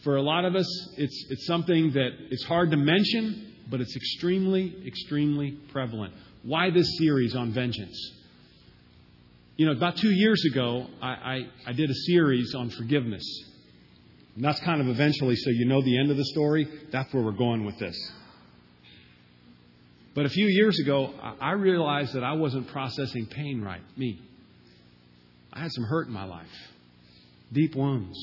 for 0.03 0.17
a 0.17 0.23
lot 0.23 0.45
of 0.47 0.57
us, 0.57 0.67
it's, 0.97 1.27
it's 1.31 1.47
something 1.47 1.93
that 1.93 2.11
it's 2.33 2.43
hard 2.43 2.73
to 2.73 2.77
mention, 2.77 3.55
but 3.71 3.81
it's 3.81 3.95
extremely, 3.95 4.83
extremely 4.85 5.53
prevalent. 5.71 6.12
Why 6.43 6.71
this 6.71 6.99
series 6.99 7.37
on 7.37 7.53
vengeance? 7.53 8.17
You 9.61 9.67
know, 9.67 9.73
about 9.73 9.99
two 9.99 10.11
years 10.11 10.43
ago, 10.50 10.87
I, 11.02 11.09
I, 11.09 11.47
I 11.67 11.73
did 11.75 11.90
a 11.90 11.95
series 11.95 12.55
on 12.55 12.71
forgiveness. 12.71 13.23
And 14.35 14.43
that's 14.43 14.59
kind 14.61 14.81
of 14.81 14.88
eventually, 14.88 15.37
so 15.37 15.50
you 15.50 15.67
know 15.67 15.83
the 15.83 15.99
end 15.99 16.11
of 16.11 16.17
the 16.17 16.25
story. 16.25 16.67
That's 16.90 17.12
where 17.12 17.23
we're 17.23 17.33
going 17.33 17.67
with 17.67 17.79
this. 17.79 17.95
But 20.14 20.25
a 20.25 20.31
few 20.31 20.47
years 20.47 20.81
ago, 20.81 21.12
I 21.43 21.52
realized 21.52 22.14
that 22.14 22.25
I 22.25 22.33
wasn't 22.33 22.69
processing 22.69 23.26
pain 23.26 23.61
right. 23.61 23.83
Me. 23.99 24.19
I 25.52 25.61
had 25.61 25.73
some 25.73 25.85
hurt 25.85 26.07
in 26.07 26.14
my 26.14 26.25
life, 26.25 26.47
deep 27.52 27.76
wounds 27.76 28.19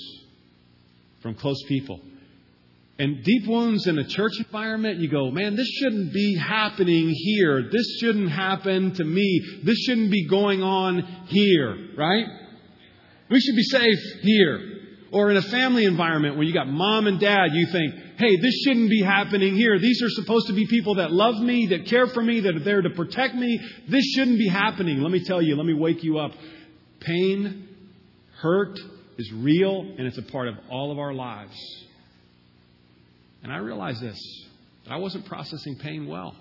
from 1.21 1.35
close 1.35 1.61
people. 1.67 2.01
And 2.99 3.23
deep 3.23 3.47
wounds 3.47 3.85
in 3.85 3.99
a 3.99 4.07
church 4.07 4.31
environment, 4.39 4.99
you 4.99 5.07
go, 5.07 5.29
man, 5.29 5.55
this 5.55 5.67
shouldn't 5.67 6.11
be 6.13 6.35
happening 6.35 7.09
here. 7.09 7.69
This 7.71 7.99
shouldn't 7.99 8.31
happen 8.31 8.93
to 8.95 9.03
me. 9.03 9.41
This 9.63 9.77
shouldn't 9.85 10.09
be 10.09 10.27
going 10.27 10.63
on 10.63 11.03
here, 11.27 11.89
right? 11.95 12.25
We 13.29 13.39
should 13.39 13.55
be 13.55 13.63
safe 13.63 13.99
here. 14.21 14.73
Or 15.11 15.29
in 15.29 15.37
a 15.37 15.43
family 15.43 15.85
environment 15.85 16.35
where 16.35 16.43
you 16.43 16.53
got 16.53 16.67
mom 16.67 17.05
and 17.05 17.19
dad, 17.19 17.51
you 17.53 17.67
think, 17.71 17.93
hey, 18.17 18.35
this 18.41 18.63
shouldn't 18.65 18.89
be 18.89 19.03
happening 19.03 19.55
here. 19.55 19.77
These 19.79 20.01
are 20.01 20.09
supposed 20.09 20.47
to 20.47 20.53
be 20.53 20.65
people 20.65 20.95
that 20.95 21.11
love 21.11 21.35
me, 21.35 21.67
that 21.67 21.85
care 21.85 22.07
for 22.07 22.21
me, 22.21 22.39
that 22.41 22.55
are 22.55 22.63
there 22.63 22.81
to 22.81 22.89
protect 22.89 23.35
me. 23.35 23.59
This 23.87 24.03
shouldn't 24.15 24.39
be 24.39 24.47
happening. 24.47 25.01
Let 25.01 25.11
me 25.11 25.23
tell 25.23 25.41
you, 25.41 25.55
let 25.55 25.67
me 25.67 25.75
wake 25.75 26.03
you 26.03 26.17
up. 26.17 26.31
Pain, 26.99 27.67
hurt 28.41 28.77
is 29.19 29.31
real, 29.33 29.81
and 29.81 30.07
it's 30.07 30.17
a 30.17 30.23
part 30.23 30.47
of 30.47 30.55
all 30.69 30.91
of 30.91 30.97
our 30.97 31.13
lives. 31.13 31.55
And 33.43 33.51
I 33.51 33.57
realized 33.57 34.01
this 34.01 34.19
that 34.85 34.93
I 34.93 34.97
wasn't 34.97 35.25
processing 35.25 35.77
pain 35.77 36.07
well. 36.07 36.35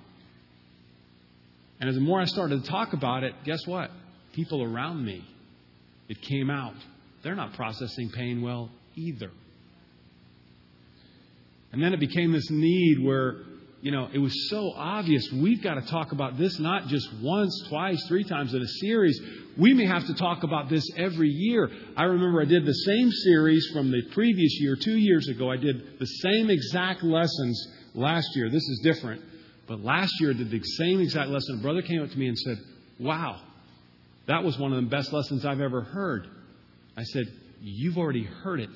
And 1.81 1.89
as 1.89 1.95
the 1.95 2.01
more 2.01 2.21
I 2.21 2.25
started 2.25 2.65
to 2.65 2.71
talk 2.71 2.93
about 2.93 3.23
it, 3.23 3.35
guess 3.45 3.67
what? 3.67 3.91
People 4.33 4.63
around 4.63 5.05
me, 5.05 5.25
it 6.09 6.21
came 6.23 6.51
out. 6.51 6.75
They're 7.23 7.35
not 7.35 7.55
processing 7.55 8.11
pain 8.11 8.41
well 8.41 8.71
either. 8.95 9.31
And 11.73 11.83
then 11.83 11.93
it 11.93 12.01
became 12.01 12.33
this 12.33 12.49
need 12.51 13.05
where, 13.05 13.43
you 13.83 13.91
know, 13.91 14.09
it 14.13 14.19
was 14.19 14.49
so 14.49 14.73
obvious 14.75 15.29
we've 15.33 15.63
got 15.63 15.75
to 15.75 15.83
talk 15.83 16.13
about 16.13 16.39
this 16.39 16.59
not 16.59 16.87
just 16.87 17.09
once, 17.21 17.67
twice, 17.69 18.03
three 18.09 18.25
times 18.25 18.55
in 18.55 18.63
a 18.63 18.69
series. 18.81 19.21
We 19.59 19.73
may 19.73 19.87
have 19.87 20.07
to 20.07 20.15
talk 20.15 20.43
about 20.43 20.69
this 20.69 20.87
every 20.97 21.31
year. 21.31 21.71
I 21.97 22.05
remember 22.05 22.43
I 22.43 22.45
did 22.45 22.67
the 22.67 22.73
same 22.73 23.11
series 23.11 23.71
from 23.73 23.91
the 23.91 24.03
previous 24.13 24.61
year, 24.61 24.77
two 24.77 24.97
years 24.97 25.29
ago. 25.29 25.51
I 25.51 25.57
did 25.57 25.99
the 25.99 26.07
same 26.07 26.51
exact 26.51 27.03
lessons 27.03 27.69
last 27.95 28.29
year. 28.37 28.51
This 28.51 28.69
is 28.69 28.81
different. 28.83 29.23
But 29.67 29.81
last 29.81 30.13
year 30.21 30.31
I 30.31 30.35
did 30.35 30.51
the 30.51 30.63
same 30.63 31.01
exact 31.01 31.31
lesson. 31.31 31.59
A 31.59 31.63
brother 31.63 31.83
came 31.83 32.03
up 32.03 32.11
to 32.11 32.19
me 32.19 32.29
and 32.29 32.39
said, 32.39 32.59
Wow, 32.99 33.41
that 34.27 34.45
was 34.45 34.59
one 34.59 34.73
of 34.73 34.83
the 34.83 34.91
best 34.91 35.13
lessons 35.13 35.45
I've 35.45 35.61
ever 35.61 35.83
heard. 35.83 36.27
I 36.97 37.03
said, 37.03 37.27
You've 37.61 37.97
already 37.97 38.25
heard 38.25 38.61
it. 38.61 38.71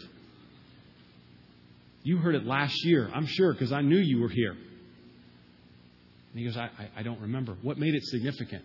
You 2.03 2.17
heard 2.17 2.35
it 2.35 2.47
last 2.47 2.85
year, 2.85 3.11
I'm 3.13 3.27
sure, 3.27 3.53
because 3.53 3.73
I 3.73 3.83
knew 3.83 3.99
you 3.99 4.21
were 4.21 4.31
here. 4.31 4.53
And 4.53 6.39
he 6.39 6.45
goes, 6.45 6.57
I, 6.57 6.71
I, 6.79 6.89
I, 6.99 7.03
don't 7.03 7.21
remember. 7.21 7.57
What 7.61 7.77
made 7.77 7.95
it 7.95 8.05
significant? 8.05 8.65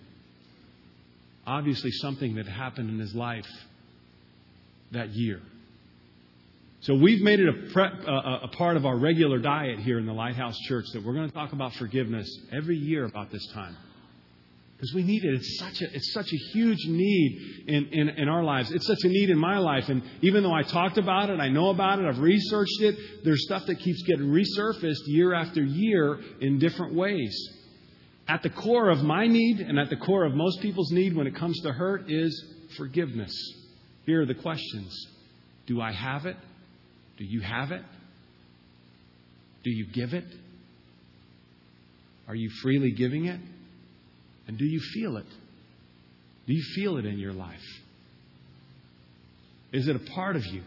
Obviously, 1.48 1.92
something 1.92 2.36
that 2.36 2.48
happened 2.48 2.90
in 2.90 3.00
his 3.00 3.14
life 3.14 3.48
that 4.92 5.10
year. 5.10 5.42
So 6.82 6.94
we've 6.94 7.22
made 7.22 7.40
it 7.40 7.50
a, 7.50 7.72
prep, 7.72 7.94
a, 8.06 8.48
part 8.50 8.78
of 8.78 8.86
our 8.86 8.96
regular 8.96 9.40
diet 9.40 9.80
here 9.80 9.98
in 9.98 10.06
the 10.06 10.14
Lighthouse 10.14 10.58
Church 10.68 10.86
that 10.94 11.04
we're 11.04 11.14
going 11.14 11.28
to 11.28 11.34
talk 11.34 11.52
about 11.52 11.74
forgiveness 11.74 12.30
every 12.52 12.78
year 12.78 13.06
about 13.06 13.32
this 13.32 13.46
time 13.54 13.76
because 14.76 14.94
we 14.94 15.04
need 15.04 15.24
it. 15.24 15.36
It's 15.36 15.58
such 15.58 15.82
a, 15.82 15.96
it's 15.96 16.14
such 16.14 16.32
a 16.32 16.38
huge 16.54 16.86
need 16.86 17.64
in, 17.68 17.86
in, 17.88 18.10
in 18.10 18.30
our 18.30 18.44
lives. 18.44 18.72
It's 18.72 18.86
such 18.86 19.04
a 19.04 19.08
need 19.08 19.30
in 19.30 19.38
my 19.38 19.58
life. 19.58 19.90
And 19.90 20.04
even 20.22 20.44
though 20.44 20.54
I 20.54 20.64
talked 20.64 20.98
about 20.98 21.30
it, 21.30 21.40
I 21.40 21.50
know 21.50 21.70
about 21.70 22.00
it, 22.00 22.06
I've 22.06 22.20
researched 22.20 22.82
it, 22.82 23.24
there's 23.24 23.44
stuff 23.46 23.66
that 23.68 23.80
keeps 23.80 24.04
getting 24.04 24.28
resurfaced 24.28 25.08
year 25.08 25.34
after 25.34 25.64
year 25.64 26.20
in 26.42 26.60
different 26.60 26.94
ways. 26.94 27.50
At 28.28 28.42
the 28.42 28.50
core 28.50 28.90
of 28.90 29.04
my 29.04 29.28
need 29.28 29.60
and 29.60 29.78
at 29.78 29.90
the 29.90 29.98
core 29.98 30.26
of 30.26 30.34
most 30.34 30.62
people's 30.62 30.92
need 30.92 31.16
when 31.16 31.28
it 31.28 31.36
comes 31.36 31.60
to 31.62 31.72
hurt 31.72 32.10
is 32.10 32.44
forgiveness. 32.78 33.32
Here 34.06 34.22
are 34.22 34.26
the 34.26 34.36
questions 34.36 34.96
Do 35.68 35.82
I 35.82 35.92
have 35.92 36.26
it? 36.26 36.38
Do 37.18 37.24
you 37.24 37.42
have 37.42 37.72
it? 37.72 37.84
Do 39.64 39.72
you 39.72 39.86
give 39.88 40.14
it? 40.14 40.26
Are 42.28 42.36
you 42.36 42.50
freely 42.62 42.92
giving 42.92 43.26
it? 43.26 43.40
And 44.48 44.58
do 44.58 44.66
you 44.66 44.80
feel 44.80 45.18
it? 45.18 45.28
Do 46.48 46.54
you 46.54 46.64
feel 46.76 46.98
it 46.98 47.06
in 47.06 47.18
your 47.18 47.34
life? 47.34 47.64
Is 49.72 49.88
it 49.88 49.96
a 49.96 50.12
part 50.14 50.36
of 50.36 50.46
you? 50.46 50.64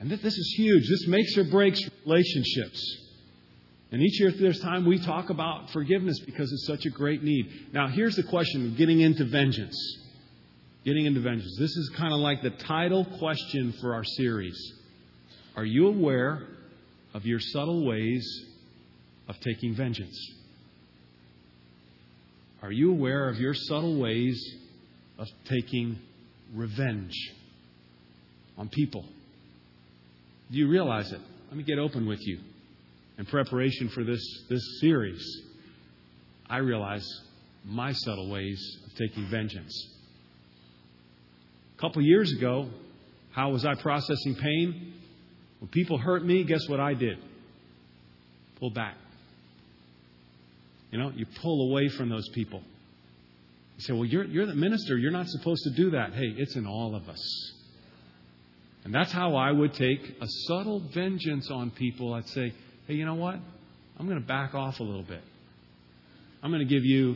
And 0.00 0.10
this 0.10 0.22
is 0.22 0.54
huge. 0.56 0.88
This 0.88 1.08
makes 1.08 1.36
or 1.36 1.44
breaks 1.44 1.80
relationships. 2.06 3.07
And 3.90 4.02
each 4.02 4.20
year 4.20 4.30
there's 4.30 4.60
time 4.60 4.84
we 4.84 4.98
talk 4.98 5.30
about 5.30 5.70
forgiveness 5.70 6.18
because 6.20 6.52
it's 6.52 6.66
such 6.66 6.84
a 6.84 6.90
great 6.90 7.22
need. 7.22 7.50
Now, 7.72 7.88
here's 7.88 8.16
the 8.16 8.22
question 8.22 8.74
getting 8.76 9.00
into 9.00 9.24
vengeance. 9.24 9.76
Getting 10.84 11.06
into 11.06 11.20
vengeance. 11.20 11.56
This 11.58 11.74
is 11.74 11.88
kind 11.96 12.12
of 12.12 12.20
like 12.20 12.42
the 12.42 12.50
title 12.50 13.06
question 13.18 13.72
for 13.80 13.94
our 13.94 14.04
series. 14.04 14.56
Are 15.56 15.64
you 15.64 15.88
aware 15.88 16.46
of 17.14 17.24
your 17.24 17.40
subtle 17.40 17.86
ways 17.86 18.46
of 19.26 19.40
taking 19.40 19.74
vengeance? 19.74 20.16
Are 22.62 22.72
you 22.72 22.90
aware 22.90 23.28
of 23.28 23.38
your 23.38 23.54
subtle 23.54 23.98
ways 23.98 24.38
of 25.18 25.28
taking 25.46 25.98
revenge 26.54 27.14
on 28.56 28.68
people? 28.68 29.04
Do 30.50 30.58
you 30.58 30.68
realize 30.68 31.10
it? 31.12 31.20
Let 31.48 31.56
me 31.56 31.62
get 31.62 31.78
open 31.78 32.06
with 32.06 32.20
you. 32.26 32.40
In 33.18 33.26
preparation 33.26 33.88
for 33.88 34.04
this, 34.04 34.22
this 34.48 34.80
series, 34.80 35.42
I 36.48 36.58
realize 36.58 37.04
my 37.64 37.92
subtle 37.92 38.30
ways 38.30 38.78
of 38.86 38.94
taking 38.94 39.28
vengeance. 39.28 39.88
A 41.76 41.80
couple 41.80 42.00
years 42.00 42.32
ago, 42.32 42.70
how 43.32 43.50
was 43.50 43.64
I 43.64 43.74
processing 43.74 44.36
pain? 44.36 44.94
When 45.58 45.68
people 45.68 45.98
hurt 45.98 46.24
me, 46.24 46.44
guess 46.44 46.68
what 46.68 46.78
I 46.78 46.94
did? 46.94 47.18
Pull 48.60 48.70
back. 48.70 48.94
You 50.92 50.98
know, 50.98 51.10
you 51.14 51.26
pull 51.42 51.70
away 51.70 51.88
from 51.88 52.08
those 52.08 52.28
people. 52.30 52.62
You 53.76 53.82
say, 53.82 53.92
well, 53.92 54.04
you're, 54.04 54.24
you're 54.24 54.46
the 54.46 54.54
minister. 54.54 54.96
You're 54.96 55.10
not 55.10 55.28
supposed 55.28 55.64
to 55.64 55.70
do 55.70 55.90
that. 55.90 56.14
Hey, 56.14 56.34
it's 56.36 56.56
in 56.56 56.66
all 56.66 56.94
of 56.94 57.08
us. 57.08 57.52
And 58.84 58.94
that's 58.94 59.12
how 59.12 59.34
I 59.34 59.50
would 59.50 59.74
take 59.74 60.16
a 60.20 60.26
subtle 60.46 60.80
vengeance 60.94 61.50
on 61.50 61.72
people. 61.72 62.14
I'd 62.14 62.28
say, 62.28 62.54
hey, 62.88 62.94
you 62.94 63.04
know 63.04 63.14
what? 63.14 63.36
I'm 63.98 64.06
going 64.08 64.20
to 64.20 64.26
back 64.26 64.54
off 64.54 64.80
a 64.80 64.82
little 64.82 65.04
bit. 65.04 65.22
I'm 66.42 66.50
going 66.50 66.66
to 66.66 66.72
give 66.72 66.84
you, 66.84 67.14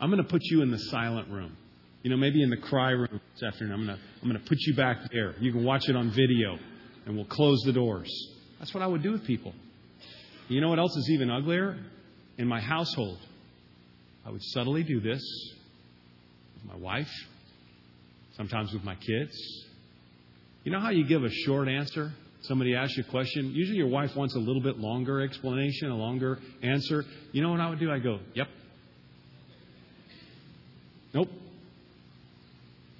I'm 0.00 0.10
going 0.10 0.22
to 0.22 0.28
put 0.28 0.42
you 0.42 0.62
in 0.62 0.72
the 0.72 0.78
silent 0.78 1.30
room. 1.30 1.56
You 2.02 2.10
know, 2.10 2.16
maybe 2.16 2.42
in 2.42 2.50
the 2.50 2.56
cry 2.56 2.90
room 2.90 3.20
this 3.34 3.44
afternoon. 3.44 3.72
I'm 3.72 3.86
going 3.86 3.96
to, 3.96 4.02
I'm 4.22 4.28
going 4.28 4.42
to 4.42 4.48
put 4.48 4.58
you 4.60 4.74
back 4.74 4.98
there. 5.12 5.36
You 5.38 5.52
can 5.52 5.62
watch 5.62 5.88
it 5.88 5.94
on 5.94 6.10
video, 6.10 6.58
and 7.06 7.14
we'll 7.14 7.26
close 7.26 7.60
the 7.64 7.72
doors. 7.72 8.10
That's 8.58 8.74
what 8.74 8.82
I 8.82 8.88
would 8.88 9.04
do 9.04 9.12
with 9.12 9.24
people. 9.24 9.54
You 10.48 10.60
know 10.60 10.68
what 10.68 10.80
else 10.80 10.96
is 10.96 11.08
even 11.10 11.30
uglier? 11.30 11.78
in 12.38 12.48
my 12.48 12.60
household. 12.60 13.18
I 14.24 14.30
would 14.30 14.42
subtly 14.42 14.82
do 14.82 15.00
this 15.00 15.22
with 16.54 16.64
my 16.72 16.76
wife, 16.76 17.10
sometimes 18.36 18.72
with 18.72 18.84
my 18.84 18.94
kids. 18.94 19.64
You 20.64 20.72
know 20.72 20.80
how 20.80 20.90
you 20.90 21.06
give 21.06 21.24
a 21.24 21.30
short 21.30 21.68
answer? 21.68 22.12
Somebody 22.42 22.74
asks 22.74 22.96
you 22.96 23.04
a 23.06 23.10
question. 23.10 23.52
Usually 23.52 23.78
your 23.78 23.88
wife 23.88 24.16
wants 24.16 24.34
a 24.34 24.38
little 24.38 24.62
bit 24.62 24.78
longer 24.78 25.20
explanation, 25.20 25.90
a 25.90 25.96
longer 25.96 26.38
answer. 26.62 27.04
You 27.30 27.40
know 27.40 27.50
what 27.50 27.60
I 27.60 27.70
would 27.70 27.78
do? 27.78 27.90
I 27.90 28.00
go, 28.00 28.18
yep. 28.34 28.48
Nope. 31.14 31.28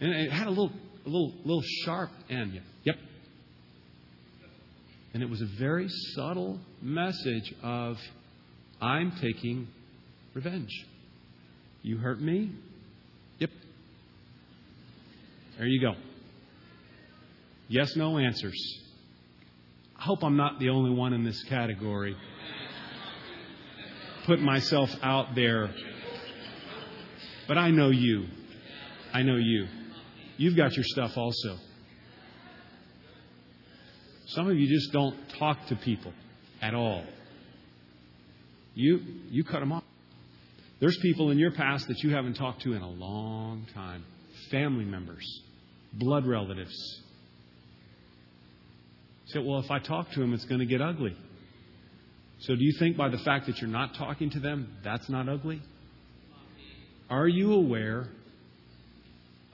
And 0.01 0.13
it 0.15 0.31
had 0.31 0.47
a 0.47 0.51
little, 0.51 0.71
a 1.05 1.09
little, 1.09 1.33
little 1.45 1.63
sharp 1.85 2.11
end. 2.31 2.61
Yep. 2.85 2.97
And 5.15 5.23
it 5.23 5.29
was 5.29 5.43
a 5.43 5.49
very 5.59 5.89
subtle 6.15 6.61
message 6.81 7.53
of 7.63 7.97
I'm 8.81 9.13
taking 9.21 9.67
revenge. 10.35 10.71
You 11.83 11.99
hurt 11.99 12.21
me? 12.21 12.53
Yep. 13.39 13.51
There 15.59 15.67
you 15.67 15.81
go. 15.81 15.95
Yes, 17.69 17.97
no 17.97 18.19
answers. 18.19 18.82
I 20.03 20.05
hope 20.05 20.25
I'm 20.25 20.37
not 20.37 20.59
the 20.59 20.71
only 20.71 20.91
one 20.91 21.13
in 21.13 21.23
this 21.23 21.45
category. 21.45 22.17
Put 24.27 24.41
myself 24.41 24.91
out 25.01 25.37
there. 25.37 25.73
But 27.47 27.57
I 27.57 27.71
know 27.71 27.91
you. 27.91 28.27
I 29.15 29.23
know 29.23 29.37
you. 29.37 29.69
You've 30.39 30.57
got 30.57 30.75
your 30.75 30.85
stuff 30.85 31.17
also. 31.17 31.57
Some 34.27 34.51
of 34.51 34.57
you 34.57 34.67
just 34.67 34.93
don't 34.93 35.15
talk 35.39 35.67
to 35.69 35.77
people 35.77 36.13
at 36.61 36.75
all. 36.75 37.05
You, 38.75 39.03
you 39.31 39.45
cut 39.45 39.61
them 39.61 39.71
off. 39.71 39.85
There's 40.81 40.99
people 40.99 41.31
in 41.31 41.39
your 41.39 41.53
past 41.53 41.87
that 41.87 42.03
you 42.03 42.11
haven't 42.11 42.35
talked 42.35 42.63
to 42.63 42.73
in 42.73 42.83
a 42.83 42.91
long 42.91 43.69
time 43.73 44.03
family 44.51 44.85
members, 44.85 45.43
blood 45.93 46.27
relatives. 46.27 47.02
Say, 49.27 49.39
well, 49.39 49.61
if 49.61 49.71
I 49.71 49.79
talk 49.79 50.11
to 50.13 50.21
them, 50.21 50.35
it's 50.35 50.45
going 50.45 50.61
to 50.61 50.67
get 50.67 50.81
ugly. 50.81 51.17
So 52.41 52.57
do 52.57 52.65
you 52.65 52.73
think 52.79 52.97
by 52.97 53.09
the 53.09 53.19
fact 53.19 53.47
that 53.47 53.59
you're 53.59 53.71
not 53.71 53.95
talking 53.95 54.31
to 54.31 54.41
them, 54.41 54.77
that's 54.83 55.09
not 55.09 55.29
ugly? 55.29 55.63
Are 57.09 57.29
you 57.29 57.53
aware 57.55 58.09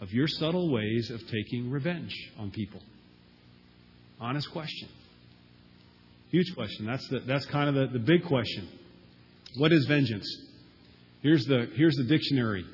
of 0.00 0.10
your 0.10 0.26
subtle 0.26 0.72
ways 0.72 1.10
of 1.10 1.20
taking 1.30 1.70
revenge 1.70 2.14
on 2.38 2.50
people? 2.50 2.80
Honest 4.20 4.50
question. 4.52 4.88
Huge 6.30 6.54
question. 6.54 6.86
That's, 6.86 7.06
the, 7.08 7.20
that's 7.20 7.46
kind 7.46 7.68
of 7.68 7.74
the, 7.74 7.98
the 7.98 8.04
big 8.04 8.24
question. 8.24 8.68
What 9.56 9.72
is 9.72 9.86
vengeance? 9.86 10.26
Here's 11.22 11.44
the, 11.44 11.68
here's 11.74 11.96
the 11.96 12.04
dictionary 12.04 12.64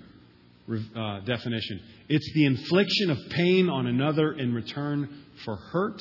uh, 0.97 1.21
definition 1.21 1.81
it's 2.09 2.31
the 2.35 2.47
infliction 2.47 3.11
of 3.11 3.19
pain 3.31 3.69
on 3.69 3.87
another 3.87 4.33
in 4.33 4.53
return 4.55 5.25
for 5.45 5.57
hurt, 5.57 5.99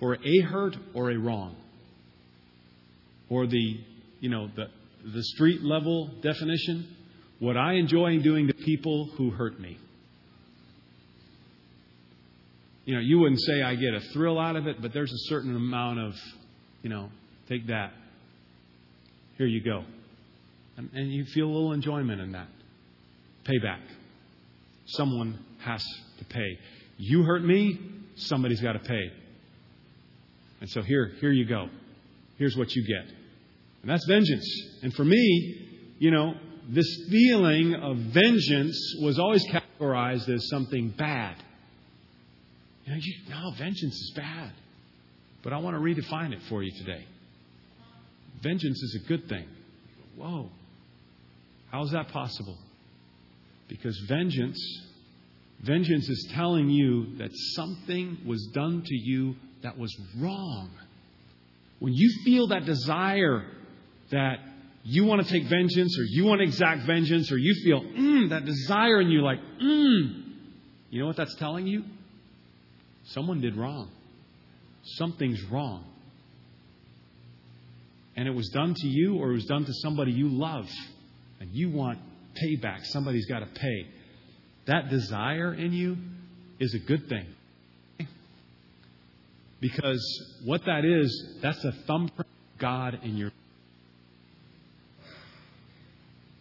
for 0.00 0.14
a 0.14 0.40
hurt, 0.40 0.76
or 0.94 1.10
a 1.10 1.18
wrong. 1.18 1.54
Or 3.28 3.46
the, 3.46 3.80
you 4.18 4.30
know, 4.30 4.48
the, 4.56 4.66
the 5.04 5.22
street 5.22 5.62
level 5.62 6.10
definition 6.22 6.96
what 7.40 7.56
I 7.56 7.74
enjoy 7.74 8.18
doing 8.18 8.46
to 8.48 8.54
people 8.54 9.06
who 9.16 9.30
hurt 9.30 9.58
me. 9.58 9.78
You 12.84 12.94
know, 12.94 13.00
you 13.00 13.18
wouldn't 13.18 13.40
say 13.40 13.62
I 13.62 13.74
get 13.76 13.94
a 13.94 14.00
thrill 14.12 14.38
out 14.38 14.56
of 14.56 14.66
it, 14.66 14.82
but 14.82 14.92
there's 14.92 15.12
a 15.12 15.28
certain 15.28 15.56
amount 15.56 16.00
of, 16.00 16.14
you 16.82 16.90
know, 16.90 17.08
take 17.48 17.66
that. 17.68 17.92
Here 19.38 19.46
you 19.46 19.62
go. 19.62 19.84
And, 20.76 20.90
and 20.92 21.10
you 21.10 21.24
feel 21.24 21.46
a 21.46 21.52
little 21.52 21.72
enjoyment 21.72 22.20
in 22.20 22.32
that. 22.32 22.48
Payback. 23.44 23.80
Someone 24.86 25.38
has 25.60 25.82
to 26.18 26.24
pay. 26.26 26.58
You 26.98 27.22
hurt 27.22 27.42
me, 27.42 27.78
somebody's 28.16 28.60
got 28.60 28.72
to 28.72 28.80
pay. 28.80 29.12
And 30.60 30.68
so 30.68 30.82
here, 30.82 31.12
here 31.20 31.32
you 31.32 31.46
go. 31.46 31.68
Here's 32.36 32.56
what 32.56 32.74
you 32.74 32.86
get. 32.86 33.10
And 33.82 33.90
that's 33.90 34.04
vengeance. 34.06 34.46
And 34.82 34.94
for 34.94 35.04
me, 35.04 35.68
you 35.98 36.10
know, 36.10 36.34
this 36.68 36.86
feeling 37.10 37.74
of 37.74 37.96
vengeance 37.96 38.96
was 39.02 39.18
always 39.18 39.44
categorized 39.46 40.28
as 40.28 40.48
something 40.48 40.90
bad. 40.90 41.36
You 42.84 42.92
know, 42.92 42.98
you, 43.00 43.14
no, 43.28 43.50
vengeance 43.58 43.94
is 43.94 44.12
bad. 44.14 44.52
But 45.42 45.52
I 45.52 45.58
want 45.58 45.76
to 45.76 45.80
redefine 45.80 46.32
it 46.32 46.40
for 46.48 46.62
you 46.62 46.70
today. 46.72 47.04
Vengeance 48.42 48.82
is 48.82 49.00
a 49.02 49.08
good 49.08 49.28
thing. 49.28 49.46
Whoa. 50.16 50.50
How 51.70 51.82
is 51.84 51.90
that 51.92 52.08
possible? 52.08 52.58
Because 53.68 53.96
vengeance, 54.08 54.58
vengeance 55.62 56.08
is 56.08 56.28
telling 56.34 56.68
you 56.68 57.16
that 57.18 57.30
something 57.54 58.18
was 58.26 58.48
done 58.52 58.82
to 58.84 58.94
you 58.94 59.36
that 59.62 59.78
was 59.78 59.94
wrong. 60.18 60.70
When 61.78 61.92
you 61.92 62.10
feel 62.24 62.48
that 62.48 62.64
desire 62.66 63.44
that 64.10 64.38
you 64.82 65.04
want 65.04 65.26
to 65.26 65.32
take 65.32 65.48
vengeance 65.48 65.98
or 65.98 66.04
you 66.04 66.24
want 66.24 66.40
to 66.40 66.44
exact 66.44 66.86
vengeance 66.86 67.30
or 67.30 67.36
you 67.36 67.54
feel 67.64 67.82
mm, 67.82 68.30
that 68.30 68.44
desire 68.44 69.00
in 69.00 69.08
you 69.10 69.22
like, 69.22 69.38
mm, 69.62 70.24
you 70.90 71.00
know 71.00 71.06
what 71.06 71.16
that's 71.16 71.34
telling 71.36 71.66
you? 71.66 71.84
Someone 73.04 73.40
did 73.40 73.56
wrong. 73.56 73.90
Something's 74.82 75.42
wrong. 75.50 75.84
And 78.16 78.26
it 78.26 78.32
was 78.32 78.48
done 78.48 78.74
to 78.74 78.86
you 78.86 79.16
or 79.16 79.30
it 79.30 79.34
was 79.34 79.46
done 79.46 79.64
to 79.64 79.72
somebody 79.74 80.12
you 80.12 80.28
love 80.28 80.68
and 81.40 81.50
you 81.52 81.70
want 81.70 81.98
payback. 82.42 82.84
Somebody's 82.84 83.26
got 83.26 83.40
to 83.40 83.46
pay. 83.46 83.86
That 84.66 84.90
desire 84.90 85.54
in 85.54 85.72
you 85.72 85.96
is 86.58 86.74
a 86.74 86.78
good 86.78 87.08
thing. 87.08 87.26
Because 89.60 90.02
what 90.44 90.64
that 90.64 90.84
is, 90.84 91.38
that's 91.42 91.62
a 91.64 91.72
thumbprint 91.86 92.28
of 92.54 92.58
God 92.58 93.00
in 93.02 93.16
your 93.16 93.30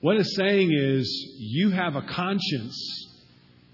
what 0.02 0.16
it's 0.16 0.36
saying 0.36 0.72
is 0.72 1.36
you 1.38 1.72
have 1.72 1.98
a 1.98 2.02
conscience, 2.02 3.08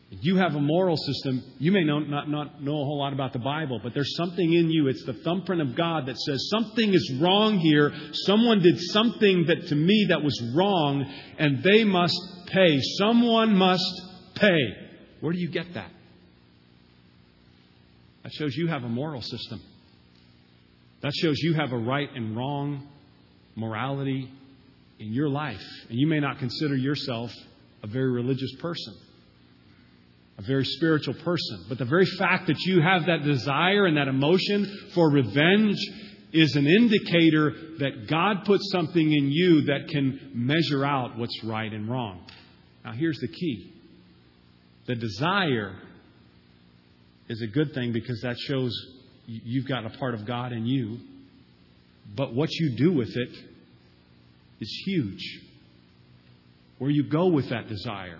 you 0.09 0.37
have 0.37 0.55
a 0.55 0.59
moral 0.59 0.97
system. 0.97 1.43
You 1.59 1.71
may 1.71 1.83
know, 1.83 1.99
not, 1.99 2.29
not 2.29 2.63
know 2.63 2.81
a 2.81 2.85
whole 2.85 2.97
lot 2.97 3.13
about 3.13 3.33
the 3.33 3.39
Bible, 3.39 3.79
but 3.83 3.93
there's 3.93 4.15
something 4.15 4.53
in 4.53 4.71
you. 4.71 4.87
It's 4.87 5.05
the 5.05 5.13
thumbprint 5.13 5.61
of 5.61 5.75
God 5.75 6.07
that 6.07 6.17
says 6.17 6.49
something 6.49 6.93
is 6.93 7.13
wrong 7.21 7.59
here. 7.59 7.93
Someone 8.11 8.61
did 8.61 8.79
something 8.79 9.45
that 9.47 9.67
to 9.67 9.75
me 9.75 10.07
that 10.09 10.23
was 10.23 10.41
wrong, 10.55 11.05
and 11.37 11.61
they 11.61 11.83
must 11.83 12.19
pay. 12.47 12.79
Someone 12.97 13.55
must 13.55 14.01
pay. 14.35 14.73
Where 15.19 15.31
do 15.31 15.37
you 15.37 15.49
get 15.49 15.75
that? 15.75 15.91
That 18.25 18.33
shows 18.33 18.55
you 18.55 18.65
have 18.65 18.83
a 18.83 18.89
moral 18.89 19.21
system. 19.21 19.61
That 21.01 21.13
shows 21.13 21.37
you 21.43 21.53
have 21.53 21.71
a 21.71 21.77
right 21.77 22.09
and 22.15 22.35
wrong 22.35 22.87
morality 23.55 24.31
in 24.97 25.13
your 25.13 25.29
life. 25.29 25.61
And 25.89 25.99
you 25.99 26.07
may 26.07 26.19
not 26.19 26.39
consider 26.39 26.75
yourself 26.75 27.31
a 27.83 27.87
very 27.87 28.09
religious 28.09 28.51
person, 28.55 28.95
a 30.39 30.41
very 30.41 30.65
spiritual 30.65 31.13
person. 31.13 31.65
But 31.69 31.77
the 31.77 31.85
very 31.85 32.07
fact 32.17 32.47
that 32.47 32.57
you 32.61 32.81
have 32.81 33.05
that 33.05 33.21
desire 33.21 33.85
and 33.85 33.95
that 33.97 34.07
emotion 34.07 34.89
for 34.95 35.11
revenge 35.11 35.77
is 36.33 36.55
an 36.55 36.65
indicator 36.65 37.53
that 37.77 38.07
God 38.09 38.37
put 38.43 38.59
something 38.71 39.13
in 39.13 39.29
you 39.29 39.65
that 39.65 39.89
can 39.89 40.31
measure 40.33 40.83
out 40.83 41.15
what's 41.15 41.43
right 41.43 41.71
and 41.71 41.87
wrong. 41.87 42.25
Now, 42.83 42.93
here's 42.93 43.19
the 43.19 43.27
key 43.27 43.71
the 44.87 44.95
desire 44.95 45.75
is 47.27 47.41
a 47.41 47.47
good 47.47 47.73
thing 47.73 47.91
because 47.91 48.21
that 48.21 48.37
shows 48.37 48.71
you've 49.25 49.67
got 49.67 49.85
a 49.85 49.97
part 49.97 50.13
of 50.13 50.25
God 50.25 50.51
in 50.51 50.65
you. 50.65 50.99
But 52.15 52.33
what 52.33 52.51
you 52.51 52.75
do 52.77 52.93
with 52.93 53.15
it 53.15 53.35
is 54.59 54.83
huge. 54.85 55.41
Where 56.77 56.91
you 56.91 57.03
go 57.09 57.27
with 57.27 57.49
that 57.49 57.67
desire. 57.67 58.19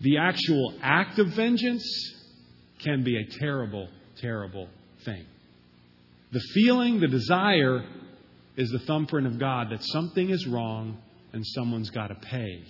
The 0.00 0.18
actual 0.18 0.74
act 0.82 1.18
of 1.18 1.28
vengeance 1.28 1.84
can 2.82 3.04
be 3.04 3.16
a 3.16 3.38
terrible, 3.38 3.88
terrible 4.20 4.68
thing. 5.04 5.24
The 6.32 6.40
feeling, 6.54 6.98
the 7.00 7.08
desire, 7.08 7.84
is 8.56 8.70
the 8.70 8.80
thumbprint 8.80 9.26
of 9.26 9.38
God 9.38 9.70
that 9.70 9.82
something 9.82 10.30
is 10.30 10.46
wrong 10.46 10.98
and 11.32 11.46
someone's 11.46 11.90
got 11.90 12.08
to 12.08 12.14
pay. 12.14 12.64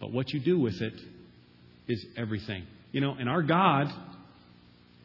But 0.00 0.12
what 0.12 0.32
you 0.32 0.40
do 0.40 0.58
with 0.58 0.80
it 0.80 0.94
is 1.88 2.04
everything. 2.16 2.64
You 2.92 3.00
know, 3.00 3.14
and 3.18 3.28
our 3.28 3.42
God, 3.42 3.92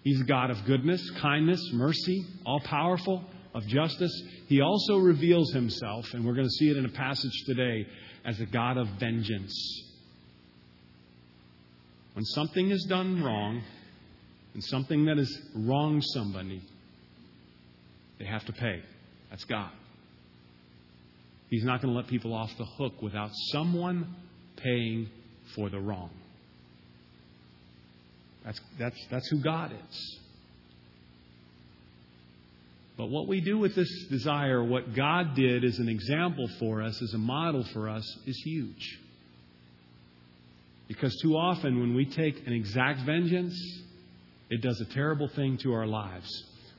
He's 0.03 0.21
a 0.21 0.25
God 0.25 0.51
of 0.51 0.63
goodness, 0.65 1.09
kindness, 1.19 1.61
mercy, 1.73 2.25
all 2.45 2.59
powerful 2.61 3.23
of 3.53 3.65
justice, 3.67 4.11
he 4.47 4.61
also 4.61 4.97
reveals 4.97 5.51
himself, 5.51 6.13
and 6.13 6.25
we're 6.25 6.35
going 6.35 6.45
to 6.47 6.51
see 6.51 6.69
it 6.69 6.77
in 6.77 6.85
a 6.85 6.89
passage 6.89 7.43
today, 7.45 7.87
as 8.23 8.39
a 8.39 8.45
God 8.45 8.77
of 8.77 8.87
vengeance. 8.99 9.83
When 12.13 12.23
something 12.23 12.69
is 12.69 12.85
done 12.87 13.23
wrong, 13.23 13.63
and 14.53 14.63
something 14.63 15.05
that 15.05 15.17
has 15.17 15.31
wronged 15.55 16.03
somebody, 16.05 16.61
they 18.19 18.25
have 18.25 18.45
to 18.45 18.53
pay. 18.53 18.81
That's 19.29 19.43
God. 19.43 19.71
He's 21.49 21.63
not 21.63 21.81
going 21.81 21.93
to 21.93 21.99
let 21.99 22.07
people 22.07 22.33
off 22.33 22.51
the 22.57 22.65
hook 22.65 23.01
without 23.01 23.29
someone 23.51 24.15
paying 24.57 25.09
for 25.55 25.69
the 25.69 25.79
wrong. 25.79 26.09
That's, 28.47 28.61
that's, 28.79 29.07
that's 29.11 29.27
who 29.27 29.39
God 29.39 29.73
is. 29.73 30.19
But 32.95 33.09
what 33.09 33.27
we 33.27 33.41
do 33.41 33.57
with 33.57 33.75
this 33.75 34.05
desire, 34.05 34.63
what 34.63 34.95
God 34.95 35.35
did 35.35 35.65
as 35.65 35.79
an 35.79 35.89
example 35.89 36.47
for 36.57 36.81
us, 36.81 36.99
as 37.01 37.13
a 37.13 37.17
model 37.17 37.65
for 37.73 37.89
us, 37.89 38.05
is 38.25 38.37
huge. 38.45 38.99
Because 40.87 41.13
too 41.21 41.35
often 41.35 41.81
when 41.81 41.93
we 41.93 42.05
take 42.05 42.47
an 42.47 42.53
exact 42.53 43.01
vengeance, 43.01 43.53
it 44.49 44.61
does 44.61 44.79
a 44.79 44.85
terrible 44.93 45.27
thing 45.27 45.57
to 45.57 45.73
our 45.73 45.85
lives. 45.85 46.29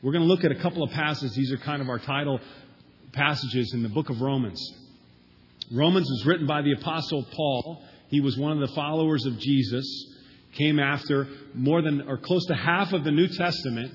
We're 0.02 0.12
going 0.12 0.26
to 0.26 0.28
look 0.28 0.44
at 0.44 0.52
a 0.52 0.60
couple 0.62 0.82
of 0.82 0.90
passages. 0.90 1.36
These 1.36 1.52
are 1.52 1.58
kind 1.58 1.82
of 1.82 1.90
our 1.90 1.98
title 1.98 2.40
passages 3.12 3.74
in 3.74 3.82
the 3.82 3.90
book 3.90 4.08
of 4.08 4.22
Romans. 4.22 4.58
Romans 5.70 6.08
was 6.08 6.24
written 6.24 6.46
by 6.46 6.62
the 6.62 6.72
Apostle 6.72 7.26
Paul. 7.30 7.82
He 8.08 8.22
was 8.22 8.38
one 8.38 8.52
of 8.52 8.66
the 8.66 8.74
followers 8.74 9.26
of 9.26 9.38
Jesus, 9.38 10.14
came 10.52 10.78
after 10.78 11.26
more 11.54 11.82
than 11.82 12.02
or 12.08 12.18
close 12.18 12.46
to 12.46 12.54
half 12.54 12.92
of 12.92 13.04
the 13.04 13.10
New 13.10 13.28
Testament 13.28 13.92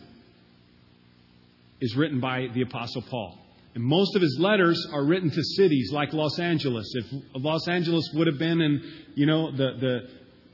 is 1.82 1.96
written 1.96 2.20
by 2.20 2.48
the 2.54 2.62
Apostle 2.62 3.02
Paul. 3.02 3.38
And 3.76 3.84
most 3.84 4.16
of 4.16 4.22
his 4.22 4.38
letters 4.40 4.86
are 4.94 5.04
written 5.04 5.32
to 5.32 5.44
cities 5.44 5.92
like 5.92 6.14
Los 6.14 6.38
Angeles. 6.40 6.94
If 6.96 7.06
Los 7.36 7.68
Angeles 7.68 8.10
would 8.14 8.28
have 8.28 8.38
been 8.38 8.62
in, 8.62 8.82
you 9.16 9.26
know, 9.26 9.52
the, 9.52 9.72
the 9.80 10.00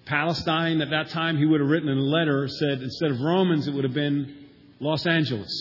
Palestine 0.06 0.82
at 0.82 0.90
that 0.90 1.10
time, 1.10 1.38
he 1.38 1.46
would 1.46 1.60
have 1.60 1.70
written 1.70 1.90
a 1.90 1.94
letter 1.94 2.48
said 2.48 2.82
instead 2.82 3.12
of 3.12 3.20
Romans, 3.20 3.68
it 3.68 3.74
would 3.74 3.84
have 3.84 3.94
been 3.94 4.48
Los 4.80 5.06
Angeles. 5.06 5.52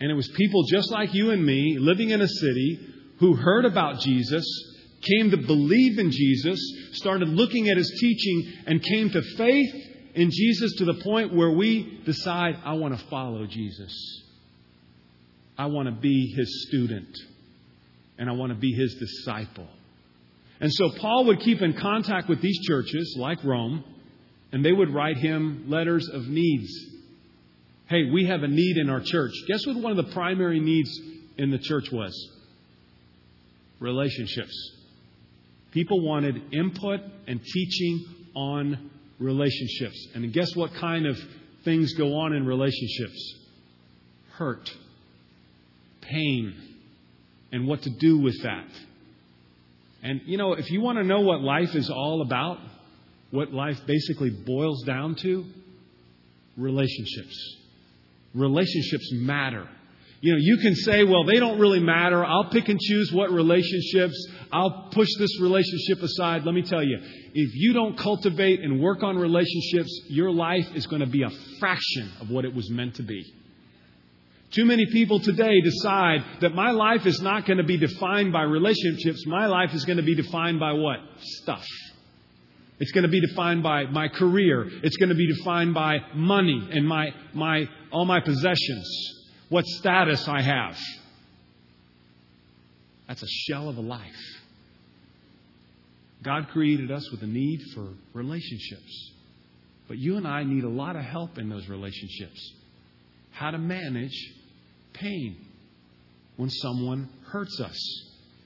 And 0.00 0.10
it 0.10 0.14
was 0.14 0.28
people 0.36 0.64
just 0.64 0.90
like 0.90 1.14
you 1.14 1.30
and 1.30 1.44
me 1.44 1.78
living 1.78 2.10
in 2.10 2.20
a 2.20 2.28
city 2.28 2.80
who 3.20 3.34
heard 3.36 3.64
about 3.64 4.00
Jesus, 4.00 4.44
came 5.04 5.30
to 5.30 5.36
believe 5.36 5.98
in 5.98 6.10
Jesus, 6.10 6.60
started 6.92 7.28
looking 7.28 7.68
at 7.68 7.76
his 7.76 7.96
teaching, 8.00 8.52
and 8.66 8.82
came 8.82 9.10
to 9.10 9.22
faith 9.36 9.74
in 10.14 10.30
Jesus 10.30 10.74
to 10.78 10.84
the 10.84 11.00
point 11.02 11.34
where 11.34 11.50
we 11.50 12.00
decide, 12.04 12.56
I 12.64 12.74
want 12.74 12.98
to 12.98 13.06
follow 13.06 13.46
Jesus. 13.46 14.22
I 15.56 15.66
want 15.66 15.88
to 15.88 15.94
be 15.94 16.32
his 16.36 16.66
student. 16.68 17.16
And 18.18 18.30
I 18.30 18.32
want 18.32 18.52
to 18.52 18.58
be 18.58 18.72
his 18.72 18.94
disciple. 18.94 19.66
And 20.60 20.72
so 20.72 20.90
Paul 21.00 21.26
would 21.26 21.40
keep 21.40 21.62
in 21.62 21.74
contact 21.74 22.28
with 22.28 22.40
these 22.40 22.58
churches, 22.60 23.16
like 23.18 23.42
Rome, 23.44 23.82
and 24.52 24.64
they 24.64 24.72
would 24.72 24.94
write 24.94 25.16
him 25.16 25.64
letters 25.68 26.08
of 26.08 26.28
needs. 26.28 26.70
Hey, 27.86 28.10
we 28.10 28.26
have 28.26 28.44
a 28.44 28.48
need 28.48 28.76
in 28.76 28.88
our 28.88 29.00
church. 29.00 29.32
Guess 29.48 29.66
what 29.66 29.76
one 29.76 29.98
of 29.98 30.06
the 30.06 30.12
primary 30.12 30.60
needs 30.60 30.96
in 31.36 31.50
the 31.50 31.58
church 31.58 31.90
was? 31.90 32.14
Relationships. 33.80 34.73
People 35.74 36.00
wanted 36.00 36.40
input 36.52 37.00
and 37.26 37.42
teaching 37.42 38.04
on 38.36 38.90
relationships. 39.18 40.06
And 40.14 40.32
guess 40.32 40.54
what 40.54 40.72
kind 40.74 41.04
of 41.04 41.18
things 41.64 41.92
go 41.94 42.14
on 42.20 42.32
in 42.32 42.46
relationships? 42.46 43.34
Hurt, 44.34 44.72
pain, 46.00 46.54
and 47.50 47.66
what 47.66 47.82
to 47.82 47.90
do 47.90 48.18
with 48.18 48.40
that. 48.44 48.68
And, 50.04 50.20
you 50.26 50.38
know, 50.38 50.52
if 50.52 50.70
you 50.70 50.80
want 50.80 50.98
to 50.98 51.04
know 51.04 51.20
what 51.20 51.40
life 51.40 51.74
is 51.74 51.90
all 51.90 52.22
about, 52.22 52.58
what 53.32 53.52
life 53.52 53.80
basically 53.84 54.30
boils 54.30 54.84
down 54.84 55.16
to, 55.16 55.44
relationships. 56.56 57.56
Relationships 58.32 59.10
matter. 59.12 59.68
You 60.24 60.32
know, 60.32 60.38
you 60.40 60.56
can 60.56 60.74
say, 60.74 61.04
well, 61.04 61.24
they 61.24 61.38
don't 61.38 61.58
really 61.58 61.80
matter. 61.80 62.24
I'll 62.24 62.48
pick 62.48 62.70
and 62.70 62.80
choose 62.80 63.12
what 63.12 63.30
relationships. 63.30 64.14
I'll 64.50 64.88
push 64.90 65.08
this 65.18 65.38
relationship 65.38 66.02
aside. 66.02 66.44
Let 66.46 66.54
me 66.54 66.62
tell 66.62 66.82
you, 66.82 66.98
if 67.34 67.50
you 67.52 67.74
don't 67.74 67.98
cultivate 67.98 68.60
and 68.60 68.80
work 68.80 69.02
on 69.02 69.18
relationships, 69.18 69.90
your 70.08 70.30
life 70.30 70.66
is 70.74 70.86
going 70.86 71.00
to 71.00 71.06
be 71.06 71.24
a 71.24 71.30
fraction 71.60 72.10
of 72.22 72.30
what 72.30 72.46
it 72.46 72.54
was 72.54 72.70
meant 72.70 72.94
to 72.94 73.02
be. 73.02 73.22
Too 74.50 74.64
many 74.64 74.86
people 74.86 75.20
today 75.20 75.60
decide 75.60 76.24
that 76.40 76.54
my 76.54 76.70
life 76.70 77.04
is 77.04 77.20
not 77.20 77.44
going 77.44 77.58
to 77.58 77.64
be 77.64 77.76
defined 77.76 78.32
by 78.32 78.44
relationships. 78.44 79.26
My 79.26 79.44
life 79.44 79.74
is 79.74 79.84
going 79.84 79.98
to 79.98 80.02
be 80.02 80.14
defined 80.14 80.58
by 80.58 80.72
what? 80.72 81.00
Stuff. 81.18 81.66
It's 82.80 82.92
going 82.92 83.04
to 83.04 83.10
be 83.10 83.20
defined 83.20 83.62
by 83.62 83.84
my 83.84 84.08
career. 84.08 84.70
It's 84.82 84.96
going 84.96 85.10
to 85.10 85.14
be 85.14 85.30
defined 85.36 85.74
by 85.74 85.98
money 86.14 86.66
and 86.72 86.88
my, 86.88 87.10
my, 87.34 87.68
all 87.92 88.06
my 88.06 88.20
possessions 88.20 89.20
what 89.54 89.64
status 89.68 90.26
I 90.26 90.42
have. 90.42 90.76
That's 93.06 93.22
a 93.22 93.28
shell 93.28 93.68
of 93.68 93.76
a 93.76 93.80
life. 93.80 94.40
God 96.24 96.48
created 96.48 96.90
us 96.90 97.08
with 97.12 97.22
a 97.22 97.28
need 97.28 97.60
for 97.72 97.90
relationships. 98.14 99.12
But 99.86 99.98
you 99.98 100.16
and 100.16 100.26
I 100.26 100.42
need 100.42 100.64
a 100.64 100.68
lot 100.68 100.96
of 100.96 101.04
help 101.04 101.38
in 101.38 101.48
those 101.48 101.68
relationships. 101.68 102.52
How 103.30 103.52
to 103.52 103.58
manage 103.58 104.34
pain 104.92 105.36
when 106.34 106.50
someone 106.50 107.08
hurts 107.26 107.60
us. 107.60 107.78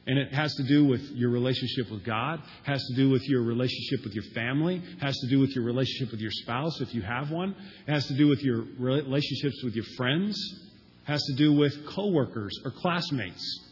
And 0.06 0.18
it 0.18 0.34
has 0.34 0.54
to 0.56 0.62
do 0.64 0.84
with 0.84 1.00
your 1.14 1.30
relationship 1.30 1.90
with 1.90 2.04
God, 2.04 2.42
has 2.64 2.84
to 2.84 2.96
do 2.96 3.08
with 3.08 3.26
your 3.26 3.44
relationship 3.44 4.04
with 4.04 4.12
your 4.12 4.24
family, 4.34 4.82
has 5.00 5.16
to 5.16 5.28
do 5.28 5.38
with 5.38 5.54
your 5.54 5.64
relationship 5.64 6.10
with 6.10 6.20
your 6.20 6.32
spouse 6.32 6.82
if 6.82 6.92
you 6.92 7.00
have 7.00 7.30
one, 7.30 7.56
it 7.86 7.92
has 7.92 8.06
to 8.08 8.14
do 8.14 8.28
with 8.28 8.42
your 8.42 8.66
relationships 8.78 9.62
with 9.64 9.74
your 9.74 9.86
friends, 9.96 10.67
has 11.08 11.22
to 11.24 11.34
do 11.36 11.54
with 11.54 11.72
coworkers 11.86 12.60
or 12.66 12.70
classmates, 12.70 13.64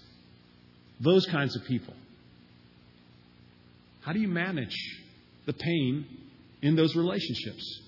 those 1.00 1.26
kinds 1.26 1.54
of 1.54 1.62
people. 1.64 1.92
How 4.00 4.14
do 4.14 4.20
you 4.20 4.28
manage 4.28 4.74
the 5.44 5.52
pain 5.52 6.06
in 6.62 6.76
those 6.76 6.96
relationships? 6.96 7.82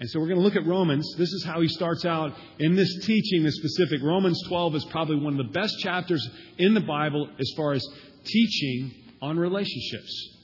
And 0.00 0.08
so 0.08 0.18
we're 0.18 0.28
going 0.28 0.38
to 0.38 0.44
look 0.44 0.56
at 0.56 0.66
Romans. 0.66 1.14
This 1.18 1.30
is 1.30 1.44
how 1.44 1.60
he 1.60 1.68
starts 1.68 2.06
out 2.06 2.32
in 2.58 2.74
this 2.74 3.04
teaching, 3.04 3.42
this 3.42 3.56
specific. 3.56 4.02
Romans 4.02 4.42
12 4.48 4.76
is 4.76 4.84
probably 4.86 5.16
one 5.16 5.38
of 5.38 5.46
the 5.46 5.52
best 5.52 5.74
chapters 5.80 6.26
in 6.56 6.72
the 6.72 6.80
Bible 6.80 7.28
as 7.38 7.52
far 7.54 7.74
as 7.74 7.86
teaching 8.24 8.92
on 9.20 9.38
relationships. 9.38 10.36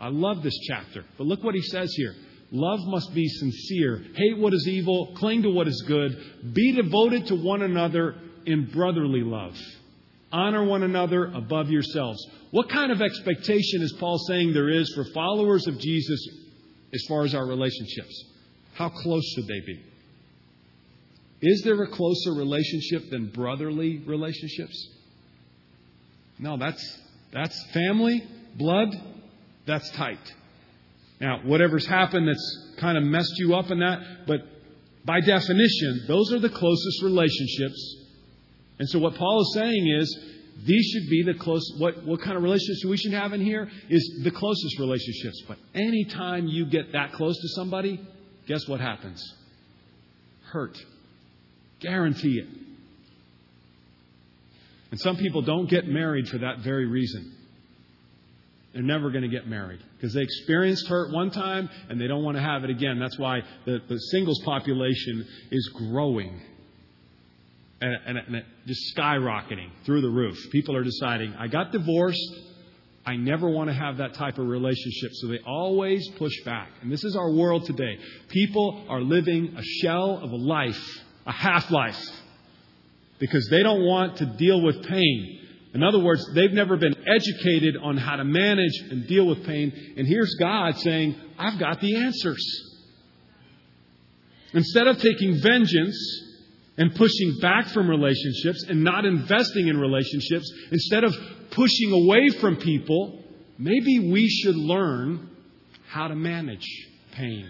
I 0.00 0.08
love 0.08 0.42
this 0.42 0.58
chapter. 0.66 1.04
But 1.18 1.26
look 1.26 1.44
what 1.44 1.54
he 1.54 1.62
says 1.62 1.92
here. 1.94 2.14
Love 2.50 2.80
must 2.86 3.12
be 3.14 3.28
sincere. 3.28 4.04
Hate 4.14 4.38
what 4.38 4.54
is 4.54 4.66
evil. 4.68 5.14
Cling 5.16 5.42
to 5.42 5.50
what 5.50 5.68
is 5.68 5.84
good. 5.86 6.54
Be 6.54 6.72
devoted 6.72 7.26
to 7.26 7.34
one 7.34 7.62
another 7.62 8.14
in 8.46 8.70
brotherly 8.70 9.20
love. 9.20 9.56
Honor 10.32 10.64
one 10.64 10.82
another 10.82 11.26
above 11.26 11.70
yourselves. 11.70 12.26
What 12.50 12.70
kind 12.70 12.90
of 12.90 13.02
expectation 13.02 13.82
is 13.82 13.94
Paul 13.98 14.18
saying 14.26 14.52
there 14.52 14.70
is 14.70 14.92
for 14.94 15.04
followers 15.12 15.66
of 15.66 15.78
Jesus 15.78 16.26
as 16.94 17.04
far 17.06 17.24
as 17.24 17.34
our 17.34 17.46
relationships? 17.46 18.24
How 18.74 18.88
close 18.88 19.24
should 19.34 19.46
they 19.46 19.60
be? 19.66 19.84
Is 21.40 21.62
there 21.62 21.80
a 21.82 21.88
closer 21.88 22.32
relationship 22.32 23.10
than 23.10 23.30
brotherly 23.30 23.98
relationships? 23.98 24.88
No, 26.38 26.56
that's, 26.56 26.98
that's 27.32 27.62
family, 27.72 28.26
blood, 28.56 28.88
that's 29.66 29.88
tight. 29.90 30.34
Now, 31.20 31.40
whatever's 31.44 31.86
happened 31.86 32.28
that's 32.28 32.74
kind 32.78 32.96
of 32.96 33.04
messed 33.04 33.34
you 33.38 33.54
up 33.54 33.70
in 33.70 33.80
that, 33.80 34.26
but 34.26 34.40
by 35.04 35.20
definition, 35.20 36.04
those 36.06 36.32
are 36.32 36.38
the 36.38 36.50
closest 36.50 37.02
relationships. 37.02 37.96
And 38.78 38.88
so 38.88 38.98
what 38.98 39.14
Paul 39.14 39.40
is 39.40 39.54
saying 39.54 39.88
is 39.88 40.18
these 40.64 40.84
should 40.86 41.08
be 41.08 41.22
the 41.24 41.34
close 41.34 41.74
what, 41.78 42.04
what 42.04 42.20
kind 42.20 42.36
of 42.36 42.42
relationships 42.42 42.84
we 42.84 42.96
should 42.96 43.12
have 43.12 43.32
in 43.32 43.40
here 43.40 43.68
is 43.88 44.20
the 44.22 44.30
closest 44.30 44.78
relationships. 44.78 45.42
But 45.46 45.58
anytime 45.74 46.46
you 46.46 46.66
get 46.66 46.92
that 46.92 47.12
close 47.12 47.36
to 47.40 47.48
somebody, 47.48 48.00
guess 48.46 48.66
what 48.68 48.80
happens? 48.80 49.22
Hurt. 50.44 50.76
Guarantee 51.80 52.40
it. 52.40 52.48
And 54.90 55.00
some 55.00 55.16
people 55.16 55.42
don't 55.42 55.68
get 55.68 55.86
married 55.86 56.28
for 56.28 56.38
that 56.38 56.58
very 56.58 56.86
reason. 56.86 57.34
They're 58.78 58.86
never 58.86 59.10
going 59.10 59.22
to 59.22 59.28
get 59.28 59.48
married 59.48 59.80
because 59.96 60.14
they 60.14 60.22
experienced 60.22 60.86
hurt 60.86 61.12
one 61.12 61.32
time 61.32 61.68
and 61.88 62.00
they 62.00 62.06
don't 62.06 62.22
want 62.22 62.36
to 62.36 62.40
have 62.40 62.62
it 62.62 62.70
again. 62.70 63.00
That's 63.00 63.18
why 63.18 63.40
the, 63.64 63.80
the 63.88 63.98
singles 64.12 64.40
population 64.44 65.26
is 65.50 65.68
growing 65.74 66.40
and, 67.80 67.96
and, 68.06 68.18
and 68.18 68.44
just 68.68 68.96
skyrocketing 68.96 69.70
through 69.84 70.02
the 70.02 70.08
roof. 70.08 70.38
People 70.52 70.76
are 70.76 70.84
deciding, 70.84 71.34
I 71.34 71.48
got 71.48 71.72
divorced. 71.72 72.22
I 73.04 73.16
never 73.16 73.50
want 73.50 73.68
to 73.68 73.74
have 73.74 73.96
that 73.96 74.14
type 74.14 74.38
of 74.38 74.46
relationship. 74.46 75.10
So 75.14 75.26
they 75.26 75.40
always 75.44 76.08
push 76.10 76.44
back. 76.44 76.70
And 76.80 76.92
this 76.92 77.02
is 77.02 77.16
our 77.16 77.32
world 77.32 77.64
today. 77.66 77.98
People 78.28 78.86
are 78.88 79.00
living 79.00 79.56
a 79.56 79.62
shell 79.82 80.20
of 80.22 80.30
a 80.30 80.36
life, 80.36 81.00
a 81.26 81.32
half 81.32 81.68
life, 81.72 81.98
because 83.18 83.48
they 83.50 83.64
don't 83.64 83.84
want 83.84 84.18
to 84.18 84.26
deal 84.26 84.62
with 84.62 84.86
pain. 84.86 85.47
In 85.74 85.82
other 85.82 85.98
words, 85.98 86.24
they've 86.34 86.52
never 86.52 86.76
been 86.76 86.94
educated 87.06 87.76
on 87.76 87.96
how 87.96 88.16
to 88.16 88.24
manage 88.24 88.80
and 88.90 89.06
deal 89.06 89.26
with 89.26 89.44
pain. 89.44 89.94
And 89.96 90.06
here's 90.06 90.34
God 90.40 90.76
saying, 90.78 91.14
I've 91.38 91.58
got 91.58 91.80
the 91.80 91.96
answers. 91.96 92.42
Instead 94.54 94.86
of 94.86 94.98
taking 94.98 95.40
vengeance 95.42 96.24
and 96.78 96.94
pushing 96.94 97.38
back 97.42 97.66
from 97.66 97.88
relationships 97.88 98.64
and 98.68 98.82
not 98.82 99.04
investing 99.04 99.68
in 99.68 99.78
relationships, 99.78 100.50
instead 100.72 101.04
of 101.04 101.14
pushing 101.50 101.92
away 101.92 102.28
from 102.40 102.56
people, 102.56 103.22
maybe 103.58 104.10
we 104.10 104.26
should 104.28 104.56
learn 104.56 105.28
how 105.88 106.08
to 106.08 106.14
manage 106.14 106.66
pain. 107.12 107.48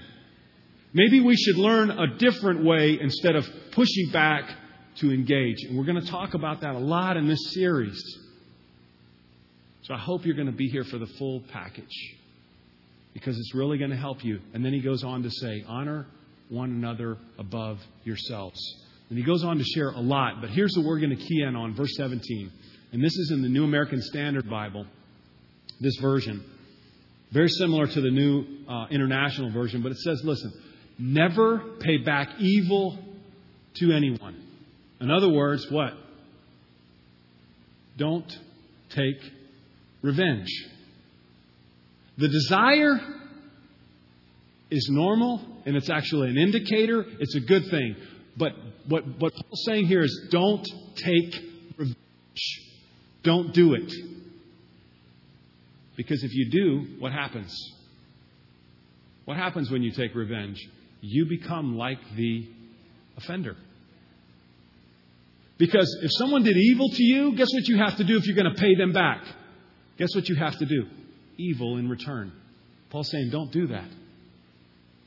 Maybe 0.92 1.20
we 1.20 1.37
should 1.37 1.57
learn 1.57 1.90
a 1.90 2.16
different 2.16 2.64
way 2.64 2.98
instead 3.00 3.37
of 3.37 3.46
pushing 3.72 4.11
back 4.12 4.50
to 5.00 5.12
engage. 5.12 5.64
And 5.64 5.76
we're 5.76 5.84
going 5.84 6.00
to 6.00 6.11
talk 6.11 6.34
about 6.34 6.61
that 6.62 6.74
a 6.74 6.78
lot 6.78 7.16
in 7.16 7.28
this 7.28 7.54
series. 7.54 8.00
So 9.82 9.94
I 9.94 9.98
hope 9.98 10.26
you're 10.26 10.37
going 10.37 10.46
to 10.46 10.52
be 10.52 10.68
here 10.68 10.84
for 10.84 10.98
the 10.98 11.06
full 11.18 11.42
package 11.52 12.16
because 13.14 13.38
it's 13.38 13.54
really 13.54 13.78
going 13.78 13.90
to 13.90 13.96
help 13.96 14.24
you. 14.24 14.40
And 14.52 14.64
then 14.64 14.72
he 14.72 14.80
goes 14.80 15.02
on 15.02 15.22
to 15.22 15.30
say, 15.30 15.64
honor 15.66 16.06
one 16.48 16.70
another 16.70 17.16
above 17.38 17.78
yourselves. 18.04 18.58
And 19.08 19.18
he 19.18 19.24
goes 19.24 19.44
on 19.44 19.58
to 19.58 19.64
share 19.64 19.90
a 19.90 20.00
lot, 20.00 20.40
but 20.40 20.50
here's 20.50 20.74
what 20.76 20.84
we're 20.84 21.00
going 21.00 21.16
to 21.16 21.24
key 21.24 21.42
in 21.42 21.56
on, 21.56 21.74
verse 21.74 21.94
17. 21.96 22.52
And 22.92 23.02
this 23.02 23.16
is 23.16 23.30
in 23.30 23.42
the 23.42 23.48
New 23.48 23.64
American 23.64 24.02
Standard 24.02 24.48
Bible, 24.48 24.87
this 25.80 25.96
version. 25.96 26.44
Very 27.32 27.48
similar 27.48 27.87
to 27.87 28.00
the 28.00 28.11
New 28.11 28.44
uh, 28.68 28.87
International 28.90 29.50
Version, 29.50 29.82
but 29.82 29.92
it 29.92 29.98
says, 29.98 30.20
listen, 30.24 30.52
never 30.98 31.58
pay 31.80 31.98
back 31.98 32.28
evil 32.38 32.98
to 33.74 33.92
anyone. 33.92 34.47
In 35.00 35.11
other 35.11 35.28
words, 35.28 35.66
what? 35.70 35.92
Don't 37.96 38.30
take 38.90 39.20
revenge. 40.02 40.48
The 42.16 42.28
desire 42.28 42.98
is 44.70 44.88
normal 44.90 45.44
and 45.66 45.76
it's 45.76 45.90
actually 45.90 46.30
an 46.30 46.38
indicator, 46.38 47.04
it's 47.20 47.34
a 47.34 47.40
good 47.40 47.66
thing. 47.70 47.96
But 48.37 48.52
what, 48.88 49.04
what 49.18 49.32
Paul's 49.34 49.64
saying 49.66 49.87
here 49.87 50.02
is 50.02 50.28
don't 50.30 50.66
take 50.96 51.34
revenge. 51.76 51.96
Don't 53.22 53.52
do 53.52 53.74
it. 53.74 53.92
Because 55.96 56.22
if 56.22 56.32
you 56.32 56.50
do, 56.50 57.00
what 57.00 57.12
happens? 57.12 57.54
What 59.24 59.37
happens 59.37 59.70
when 59.70 59.82
you 59.82 59.90
take 59.90 60.14
revenge? 60.14 60.58
You 61.00 61.26
become 61.26 61.76
like 61.76 61.98
the 62.16 62.48
offender. 63.16 63.56
Because 65.58 65.98
if 66.02 66.10
someone 66.12 66.44
did 66.44 66.56
evil 66.56 66.88
to 66.88 67.02
you, 67.02 67.34
guess 67.36 67.52
what 67.52 67.66
you 67.66 67.78
have 67.78 67.96
to 67.96 68.04
do 68.04 68.16
if 68.16 68.26
you're 68.26 68.36
going 68.36 68.54
to 68.54 68.60
pay 68.60 68.76
them 68.76 68.92
back? 68.92 69.22
Guess 69.98 70.14
what 70.14 70.28
you 70.28 70.36
have 70.36 70.56
to 70.58 70.66
do? 70.66 70.86
Evil 71.36 71.76
in 71.76 71.88
return. 71.88 72.32
Paul's 72.90 73.10
saying, 73.10 73.30
don't 73.30 73.52
do 73.52 73.66
that. 73.68 73.88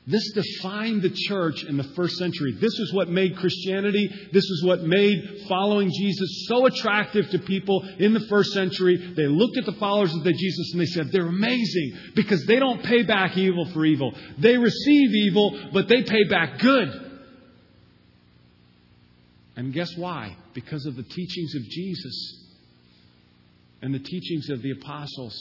This 0.04 0.32
defined 0.32 1.02
the 1.02 1.10
church 1.14 1.62
in 1.62 1.76
the 1.76 1.84
first 1.94 2.16
century. 2.16 2.56
This 2.60 2.76
is 2.80 2.92
what 2.92 3.08
made 3.08 3.36
Christianity, 3.36 4.10
this 4.32 4.42
is 4.42 4.64
what 4.64 4.82
made 4.82 5.44
following 5.48 5.92
Jesus 5.96 6.46
so 6.48 6.66
attractive 6.66 7.30
to 7.30 7.38
people 7.38 7.88
in 8.00 8.12
the 8.12 8.26
first 8.28 8.52
century. 8.52 8.96
They 9.16 9.28
looked 9.28 9.58
at 9.58 9.64
the 9.64 9.78
followers 9.78 10.12
of 10.12 10.24
Jesus 10.24 10.72
and 10.72 10.80
they 10.80 10.86
said, 10.86 11.12
they're 11.12 11.28
amazing 11.28 11.92
because 12.16 12.44
they 12.46 12.56
don't 12.56 12.82
pay 12.82 13.04
back 13.04 13.36
evil 13.36 13.66
for 13.66 13.84
evil. 13.84 14.12
They 14.38 14.58
receive 14.58 15.14
evil, 15.14 15.70
but 15.72 15.86
they 15.86 16.02
pay 16.02 16.24
back 16.24 16.58
good. 16.58 17.01
And 19.56 19.72
guess 19.72 19.94
why? 19.96 20.36
Because 20.54 20.86
of 20.86 20.96
the 20.96 21.02
teachings 21.02 21.54
of 21.54 21.62
Jesus 21.62 22.46
and 23.82 23.94
the 23.94 23.98
teachings 23.98 24.48
of 24.50 24.62
the 24.62 24.70
apostles. 24.70 25.36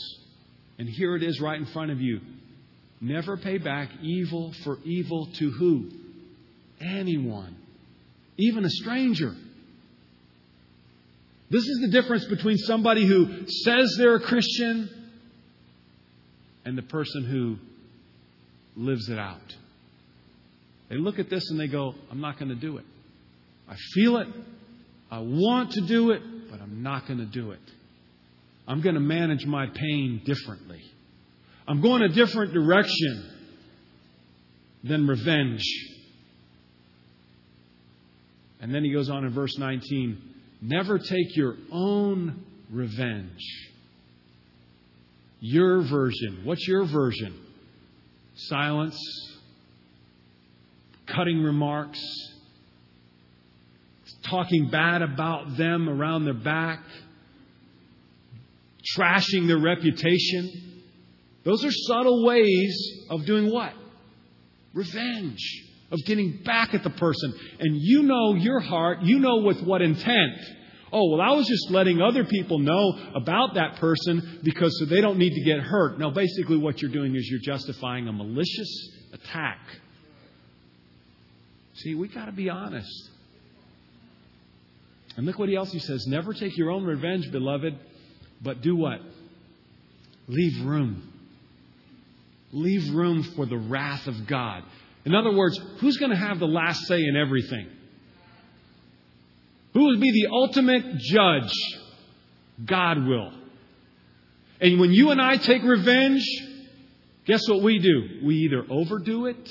And 0.77 0.89
here 0.89 1.15
it 1.15 1.23
is 1.23 1.39
right 1.39 1.59
in 1.59 1.65
front 1.67 1.91
of 1.91 2.01
you. 2.01 2.19
Never 2.99 3.37
pay 3.37 3.57
back 3.57 3.89
evil 4.01 4.53
for 4.63 4.79
evil 4.83 5.27
to 5.33 5.51
who? 5.51 5.89
Anyone, 6.79 7.55
even 8.37 8.65
a 8.65 8.69
stranger. 8.69 9.35
This 11.49 11.63
is 11.63 11.79
the 11.81 11.89
difference 11.89 12.25
between 12.25 12.57
somebody 12.57 13.05
who 13.05 13.47
says 13.47 13.95
they're 13.97 14.15
a 14.15 14.21
Christian 14.21 14.89
and 16.65 16.77
the 16.77 16.83
person 16.83 17.25
who 17.25 17.57
lives 18.75 19.09
it 19.09 19.19
out. 19.19 19.55
They 20.89 20.97
look 20.97 21.19
at 21.19 21.29
this 21.29 21.49
and 21.51 21.59
they 21.59 21.67
go, 21.67 21.93
I'm 22.09 22.21
not 22.21 22.39
going 22.39 22.49
to 22.49 22.55
do 22.55 22.77
it. 22.77 22.85
I 23.71 23.75
feel 23.93 24.17
it. 24.17 24.27
I 25.09 25.19
want 25.19 25.71
to 25.71 25.81
do 25.81 26.11
it, 26.11 26.21
but 26.51 26.61
I'm 26.61 26.83
not 26.83 27.07
going 27.07 27.19
to 27.19 27.25
do 27.25 27.51
it. 27.51 27.59
I'm 28.67 28.81
going 28.81 28.95
to 28.95 29.01
manage 29.01 29.45
my 29.45 29.67
pain 29.67 30.21
differently. 30.25 30.81
I'm 31.67 31.81
going 31.81 32.01
a 32.01 32.09
different 32.09 32.53
direction 32.53 33.31
than 34.83 35.07
revenge. 35.07 35.63
And 38.59 38.75
then 38.75 38.83
he 38.83 38.91
goes 38.91 39.09
on 39.09 39.23
in 39.23 39.33
verse 39.33 39.57
19 39.57 40.21
never 40.61 40.99
take 40.99 41.35
your 41.35 41.55
own 41.71 42.43
revenge. 42.69 43.41
Your 45.39 45.81
version. 45.81 46.41
What's 46.43 46.67
your 46.67 46.85
version? 46.85 47.39
Silence, 48.35 48.99
cutting 51.07 51.41
remarks, 51.41 51.99
talking 54.29 54.69
bad 54.69 55.01
about 55.01 55.57
them 55.57 55.89
around 55.89 56.25
their 56.25 56.33
back, 56.33 56.79
trashing 58.97 59.47
their 59.47 59.59
reputation. 59.59 60.83
Those 61.43 61.65
are 61.65 61.71
subtle 61.71 62.25
ways 62.25 63.05
of 63.09 63.25
doing 63.25 63.51
what? 63.51 63.73
Revenge. 64.73 65.67
Of 65.91 65.99
getting 66.05 66.41
back 66.45 66.73
at 66.73 66.83
the 66.83 66.89
person. 66.89 67.33
And 67.59 67.75
you 67.75 68.03
know 68.03 68.35
your 68.35 68.59
heart, 68.59 69.01
you 69.01 69.19
know 69.19 69.37
with 69.37 69.61
what 69.61 69.81
intent. 69.81 70.39
Oh, 70.93 71.09
well, 71.11 71.21
I 71.21 71.31
was 71.31 71.47
just 71.47 71.71
letting 71.71 72.01
other 72.01 72.25
people 72.25 72.59
know 72.59 72.97
about 73.15 73.55
that 73.55 73.77
person 73.77 74.39
because 74.43 74.77
so 74.79 74.85
they 74.85 75.01
don't 75.01 75.17
need 75.17 75.33
to 75.33 75.41
get 75.41 75.59
hurt. 75.59 75.97
No, 75.99 76.11
basically, 76.11 76.57
what 76.57 76.81
you're 76.81 76.91
doing 76.91 77.15
is 77.15 77.27
you're 77.29 77.55
justifying 77.55 78.07
a 78.07 78.13
malicious 78.13 78.89
attack. 79.13 79.59
See, 81.75 81.95
we 81.95 82.09
got 82.09 82.25
to 82.25 82.31
be 82.33 82.49
honest. 82.49 83.10
And 85.17 85.25
look 85.25 85.37
what 85.37 85.49
he 85.49 85.55
else 85.55 85.71
he 85.71 85.79
says. 85.79 86.07
Never 86.07 86.33
take 86.33 86.57
your 86.57 86.71
own 86.71 86.85
revenge, 86.85 87.31
beloved, 87.31 87.77
but 88.41 88.61
do 88.61 88.75
what? 88.75 89.01
Leave 90.27 90.65
room 90.65 91.11
leave 92.51 92.93
room 92.93 93.23
for 93.23 93.45
the 93.45 93.57
wrath 93.57 94.07
of 94.07 94.27
God. 94.27 94.63
In 95.05 95.15
other 95.15 95.31
words, 95.31 95.59
who's 95.79 95.97
going 95.97 96.11
to 96.11 96.17
have 96.17 96.39
the 96.39 96.47
last 96.47 96.85
say 96.85 97.03
in 97.03 97.15
everything? 97.15 97.67
Who 99.73 99.85
will 99.85 99.99
be 99.99 100.11
the 100.11 100.29
ultimate 100.31 100.97
judge? 100.97 101.53
God 102.65 103.05
will. 103.05 103.31
And 104.59 104.79
when 104.79 104.91
you 104.91 105.11
and 105.11 105.21
I 105.21 105.37
take 105.37 105.63
revenge, 105.63 106.23
guess 107.25 107.47
what 107.47 107.63
we 107.63 107.79
do? 107.79 108.19
We 108.23 108.35
either 108.35 108.63
overdo 108.69 109.25
it 109.27 109.49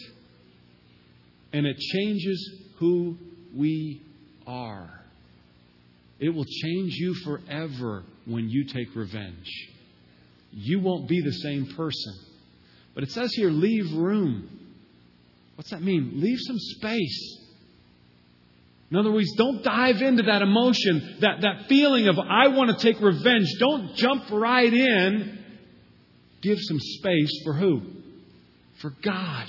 and 1.52 1.66
it 1.66 1.78
changes 1.78 2.52
who 2.76 3.16
we 3.56 4.02
are. 4.46 4.99
It 6.20 6.28
will 6.28 6.44
change 6.44 6.92
you 6.96 7.14
forever 7.14 8.04
when 8.26 8.50
you 8.50 8.64
take 8.64 8.94
revenge. 8.94 9.50
You 10.52 10.80
won't 10.80 11.08
be 11.08 11.22
the 11.22 11.32
same 11.32 11.66
person. 11.74 12.14
But 12.94 13.04
it 13.04 13.10
says 13.10 13.32
here, 13.32 13.50
leave 13.50 13.90
room. 13.96 14.48
What's 15.54 15.70
that 15.70 15.82
mean? 15.82 16.12
Leave 16.20 16.38
some 16.40 16.58
space. 16.58 17.38
In 18.90 18.98
other 18.98 19.10
words, 19.10 19.32
don't 19.36 19.62
dive 19.62 20.02
into 20.02 20.24
that 20.24 20.42
emotion, 20.42 21.18
that, 21.20 21.40
that 21.42 21.68
feeling 21.68 22.08
of, 22.08 22.18
I 22.18 22.48
want 22.48 22.76
to 22.76 22.92
take 22.92 23.00
revenge. 23.00 23.46
Don't 23.58 23.94
jump 23.94 24.30
right 24.30 24.72
in. 24.72 25.38
Give 26.42 26.58
some 26.60 26.80
space 26.80 27.40
for 27.44 27.54
who? 27.54 27.82
For 28.82 28.92
God. 29.02 29.46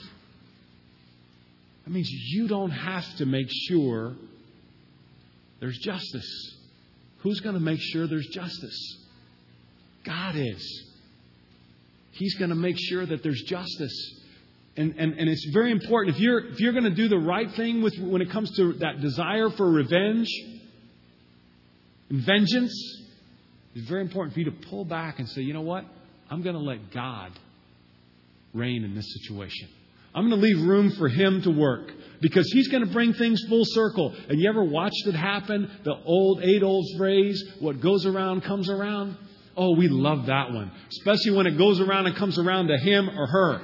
That 1.84 1.92
means 1.92 2.10
you 2.10 2.48
don't 2.48 2.72
have 2.72 3.16
to 3.18 3.26
make 3.26 3.48
sure 3.68 4.14
there's 5.60 5.78
justice. 5.80 6.58
Who's 7.22 7.40
going 7.40 7.56
to 7.56 7.62
make 7.62 7.80
sure 7.80 8.08
there's 8.08 8.28
justice? 8.28 8.98
God 10.06 10.36
is. 10.36 10.84
He's 12.12 12.36
going 12.36 12.50
to 12.50 12.56
make 12.56 12.78
sure 12.78 13.06
that 13.06 13.24
there's 13.24 13.42
justice. 13.44 14.22
And, 14.76 14.96
and, 14.98 15.14
and 15.14 15.30
it's 15.30 15.46
very 15.54 15.72
important. 15.72 16.16
If 16.16 16.22
you're, 16.22 16.40
if 16.52 16.60
you're 16.60 16.72
going 16.72 16.86
to 16.86 16.90
do 16.90 17.08
the 17.08 17.18
right 17.18 17.52
thing 17.52 17.82
with, 17.82 17.98
when 18.00 18.22
it 18.22 18.32
comes 18.32 18.56
to 18.58 18.74
that 18.74 19.02
desire 19.02 19.50
for 19.50 19.70
revenge 19.70 20.30
and 22.10 22.26
vengeance, 22.26 22.74
it's 23.76 23.88
very 23.88 24.02
important 24.02 24.34
for 24.34 24.40
you 24.40 24.46
to 24.46 24.68
pull 24.70 24.86
back 24.86 25.20
and 25.20 25.30
say, 25.30 25.42
you 25.42 25.54
know 25.54 25.62
what? 25.62 25.86
I'm 26.30 26.42
going 26.42 26.56
to 26.56 26.62
let 26.62 26.92
God 26.92 27.32
reign 28.54 28.84
in 28.84 28.96
this 28.96 29.14
situation. 29.22 29.70
I'm 30.14 30.30
going 30.30 30.40
to 30.40 30.46
leave 30.46 30.62
room 30.68 30.92
for 30.92 31.08
Him 31.08 31.42
to 31.44 31.52
work 31.52 31.92
because 32.22 32.52
He's 32.52 32.68
going 32.68 32.86
to 32.86 32.92
bring 32.92 33.14
things 33.14 33.44
full 33.48 33.66
circle. 33.66 34.14
And 34.30 34.40
you 34.40 34.50
ever 34.50 34.64
watched 34.64 35.08
it 35.08 35.16
happen? 35.16 35.72
The 35.84 35.96
old, 36.06 36.42
eight 36.44 36.64
old 36.64 36.86
phrase, 36.98 37.44
what 37.60 37.80
goes 37.80 38.06
around 38.06 38.42
comes 38.42 38.70
around? 38.70 39.18
Oh, 39.56 39.76
we 39.76 39.88
love 39.88 40.28
that 40.28 40.52
one, 40.52 40.72
especially 40.90 41.32
when 41.32 41.46
it 41.46 41.58
goes 41.58 41.80
around 41.82 42.08
and 42.08 42.16
comes 42.16 42.40
around 42.40 42.68
to 42.68 42.78
him 42.78 43.10
or 43.10 43.28
her. 43.28 43.62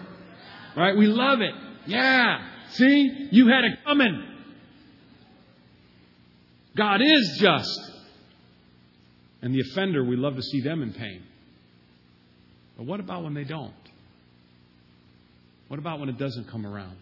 Right? 0.76 0.96
We 0.98 1.08
love 1.08 1.42
it. 1.42 1.54
Yeah. 1.86 2.46
See? 2.72 3.30
You 3.32 3.48
had 3.48 3.64
it 3.64 3.80
coming. 3.86 4.24
God 6.76 7.02
is 7.02 7.38
just. 7.40 7.92
And 9.42 9.54
the 9.54 9.62
offender, 9.62 10.04
we 10.04 10.16
love 10.16 10.36
to 10.36 10.44
see 10.44 10.62
them 10.62 10.82
in 10.82 10.94
pain. 10.94 11.24
But 12.78 12.86
what 12.86 13.00
about 13.00 13.24
when 13.24 13.34
they 13.34 13.44
don't? 13.44 13.74
What 15.68 15.80
about 15.80 16.00
when 16.00 16.10
it 16.10 16.18
doesn't 16.18 16.50
come 16.50 16.66
around? 16.66 16.98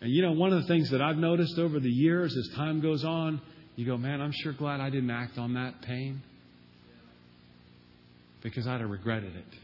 And 0.00 0.10
you 0.10 0.22
know, 0.22 0.32
one 0.32 0.52
of 0.52 0.62
the 0.62 0.68
things 0.68 0.90
that 0.90 1.02
I've 1.02 1.16
noticed 1.16 1.58
over 1.58 1.80
the 1.80 1.90
years 1.90 2.36
as 2.36 2.48
time 2.56 2.80
goes 2.80 3.04
on, 3.04 3.40
you 3.74 3.84
go, 3.84 3.96
man, 3.96 4.20
I'm 4.20 4.32
sure 4.32 4.52
glad 4.52 4.80
I 4.80 4.90
didn't 4.90 5.10
act 5.10 5.38
on 5.38 5.54
that 5.54 5.82
pain 5.82 6.22
because 8.42 8.66
I'd 8.66 8.80
have 8.80 8.90
regretted 8.90 9.34
it. 9.34 9.58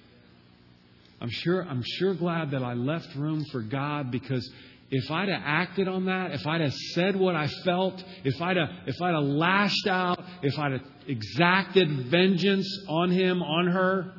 I'm 1.20 1.30
sure, 1.30 1.62
I'm 1.62 1.82
sure 1.98 2.14
glad 2.14 2.50
that 2.50 2.62
I 2.62 2.74
left 2.74 3.14
room 3.14 3.44
for 3.52 3.62
God 3.62 4.10
because 4.10 4.50
if 4.90 5.10
I'd 5.10 5.28
have 5.28 5.42
acted 5.44 5.88
on 5.88 6.06
that, 6.06 6.32
if 6.32 6.46
I'd 6.46 6.60
have 6.60 6.74
said 6.74 7.16
what 7.16 7.34
I 7.34 7.46
felt, 7.64 8.02
if 8.24 8.40
I'd 8.42 8.56
have, 8.56 8.68
if 8.86 9.00
I'd 9.00 9.14
have 9.14 9.24
lashed 9.24 9.86
out, 9.86 10.22
if 10.42 10.58
I'd 10.58 10.72
have 10.72 10.82
exacted 11.06 12.06
vengeance 12.06 12.68
on 12.88 13.10
him, 13.10 13.42
on 13.42 13.68
her, 13.68 14.12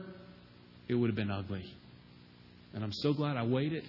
it 0.88 0.96
would 0.96 1.10
have 1.10 1.16
been 1.16 1.32
ugly. 1.32 1.66
And 2.76 2.84
I'm 2.84 2.92
so 2.92 3.14
glad 3.14 3.38
I 3.38 3.44
waited 3.44 3.86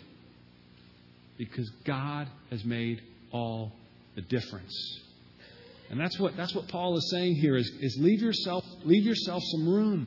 because 1.36 1.68
God 1.84 2.28
has 2.50 2.64
made 2.64 3.02
all 3.32 3.72
the 4.14 4.22
difference. 4.22 5.00
And 5.90 6.00
that's 6.00 6.18
what, 6.18 6.36
that's 6.36 6.54
what 6.54 6.68
Paul 6.68 6.96
is 6.96 7.10
saying 7.10 7.34
here 7.34 7.56
is, 7.56 7.68
is 7.80 7.98
leave 8.00 8.22
yourself, 8.22 8.64
leave 8.84 9.04
yourself 9.04 9.42
some 9.44 9.68
room 9.68 10.06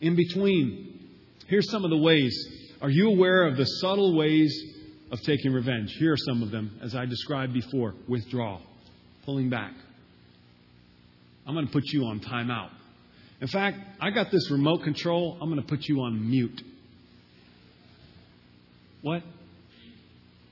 in 0.00 0.16
between. 0.16 0.98
Here's 1.46 1.70
some 1.70 1.84
of 1.84 1.90
the 1.90 1.96
ways. 1.98 2.34
Are 2.80 2.90
you 2.90 3.08
aware 3.08 3.46
of 3.46 3.56
the 3.56 3.64
subtle 3.64 4.16
ways 4.16 4.64
of 5.10 5.20
taking 5.20 5.52
revenge? 5.52 5.92
Here 5.98 6.12
are 6.12 6.16
some 6.16 6.42
of 6.42 6.50
them, 6.50 6.78
as 6.82 6.94
I 6.94 7.04
described 7.04 7.52
before 7.52 7.94
withdrawal, 8.08 8.62
pulling 9.24 9.50
back. 9.50 9.72
I'm 11.46 11.54
going 11.54 11.66
to 11.66 11.72
put 11.72 11.84
you 11.86 12.04
on 12.06 12.20
timeout. 12.20 12.70
In 13.40 13.48
fact, 13.48 13.78
I 14.00 14.10
got 14.10 14.30
this 14.30 14.50
remote 14.50 14.82
control. 14.82 15.38
I'm 15.40 15.50
going 15.50 15.60
to 15.60 15.68
put 15.68 15.84
you 15.84 16.00
on 16.00 16.28
mute. 16.28 16.62
What? 19.02 19.22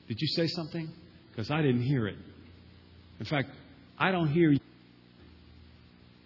Did 0.09 0.21
you 0.21 0.29
say 0.29 0.47
something? 0.49 0.91
Because 1.31 1.51
I 1.51 1.63
didn't 1.63 1.83
hear 1.83 2.07
it. 2.07 2.17
In 3.21 3.27
fact, 3.27 3.49
I 3.99 4.13
don't 4.13 4.29
hear 4.29 4.51
you. 4.51 4.61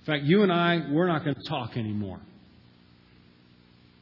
In 0.00 0.06
fact, 0.06 0.24
you 0.24 0.42
and 0.42 0.52
I, 0.52 0.82
we're 0.90 1.06
not 1.06 1.24
going 1.24 1.36
to 1.36 1.48
talk 1.48 1.76
anymore. 1.76 2.20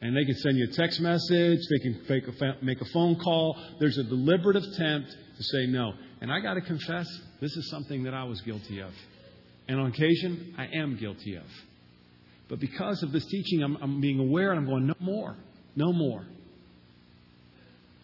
And 0.01 0.17
they 0.17 0.25
can 0.25 0.37
send 0.37 0.57
you 0.57 0.69
a 0.71 0.73
text 0.73 1.01
message, 1.01 1.59
they 1.71 1.79
can 1.79 2.59
make 2.63 2.81
a 2.81 2.85
phone 2.87 3.17
call. 3.17 3.57
There's 3.81 3.99
a 3.99 4.05
deliberate 4.05 4.57
attempt 4.57 5.11
to 5.11 5.43
say 5.43 5.67
no. 5.67 5.95
And 6.21 6.31
I 6.31 6.41
got 6.41 6.55
to 6.55 6.61
confess, 6.61 7.07
this 7.41 7.57
is 7.57 7.71
something 7.71 8.05
that 8.05 8.15
I 8.15 8.25
was 8.25 8.41
guilty 8.43 8.81
of. 8.81 8.93
And 9.69 9.81
on 9.81 9.87
occasion, 9.87 10.55
I 10.57 10.67
am 10.67 10.97
guilty 10.97 11.35
of. 11.35 11.47
But 12.49 12.61
because 12.61 13.03
of 13.03 13.11
this 13.11 13.27
teaching, 13.27 13.63
I'm, 13.63 13.77
I'm 13.77 14.01
being 14.01 14.21
aware 14.21 14.53
and 14.53 14.61
I'm 14.61 14.67
going, 14.67 14.87
no 14.87 14.95
more. 15.01 15.37
No 15.75 15.93
more. 15.93 16.25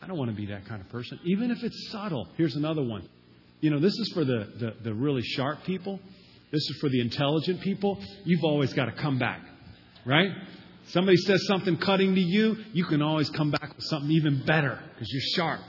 I 0.03 0.07
don't 0.09 0.19
want 0.19 0.31
to 0.31 0.37
be 0.37 0.47
that 0.47 0.67
kind 0.67 0.81
of 0.81 0.89
person, 0.89 1.21
even 1.25 1.51
if 1.53 1.63
it's 1.63 1.91
subtle. 1.91 2.27
Here's 2.37 2.57
another 2.57 2.83
one. 2.83 3.09
You 3.61 3.71
know, 3.71 3.79
this 3.79 3.93
is 3.93 4.11
for 4.13 4.25
the, 4.25 4.49
the, 4.59 4.75
the 4.83 4.95
really 4.95 5.23
sharp 5.23 5.63
people. 5.65 6.01
This 6.51 6.61
is 6.61 6.79
for 6.81 6.91
the 6.91 7.01
intelligent 7.01 7.61
people. 7.61 8.03
You've 8.25 8.43
always 8.43 8.73
got 8.73 8.87
to 8.87 8.93
come 8.93 9.19
back, 9.19 9.41
right? 10.05 10.31
Somebody 10.87 11.17
says 11.19 11.47
something 11.47 11.77
cutting 11.77 12.17
to 12.17 12.21
you, 12.21 12.57
you 12.73 12.85
can 12.85 13.01
always 13.01 13.31
come 13.31 13.53
back 13.53 13.75
with 13.77 13.85
something 13.85 14.11
even 14.11 14.45
better 14.45 14.81
because 14.93 15.09
you're 15.13 15.23
sharp. 15.37 15.61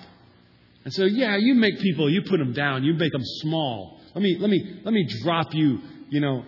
And 0.84 0.94
so, 0.94 1.06
yeah, 1.06 1.38
you 1.38 1.54
make 1.54 1.80
people, 1.80 2.10
you 2.10 2.24
put 2.24 2.40
them 2.40 2.54
down, 2.54 2.84
you 2.84 2.96
make 2.96 3.12
them 3.12 3.24
small. 3.24 4.00
Let 4.16 4.24
me, 4.24 4.38
let 4.40 4.50
me, 4.50 4.82
let 4.84 4.94
me 4.94 5.08
drop 5.22 5.54
you, 5.54 5.80
you 6.10 6.20
know, 6.20 6.44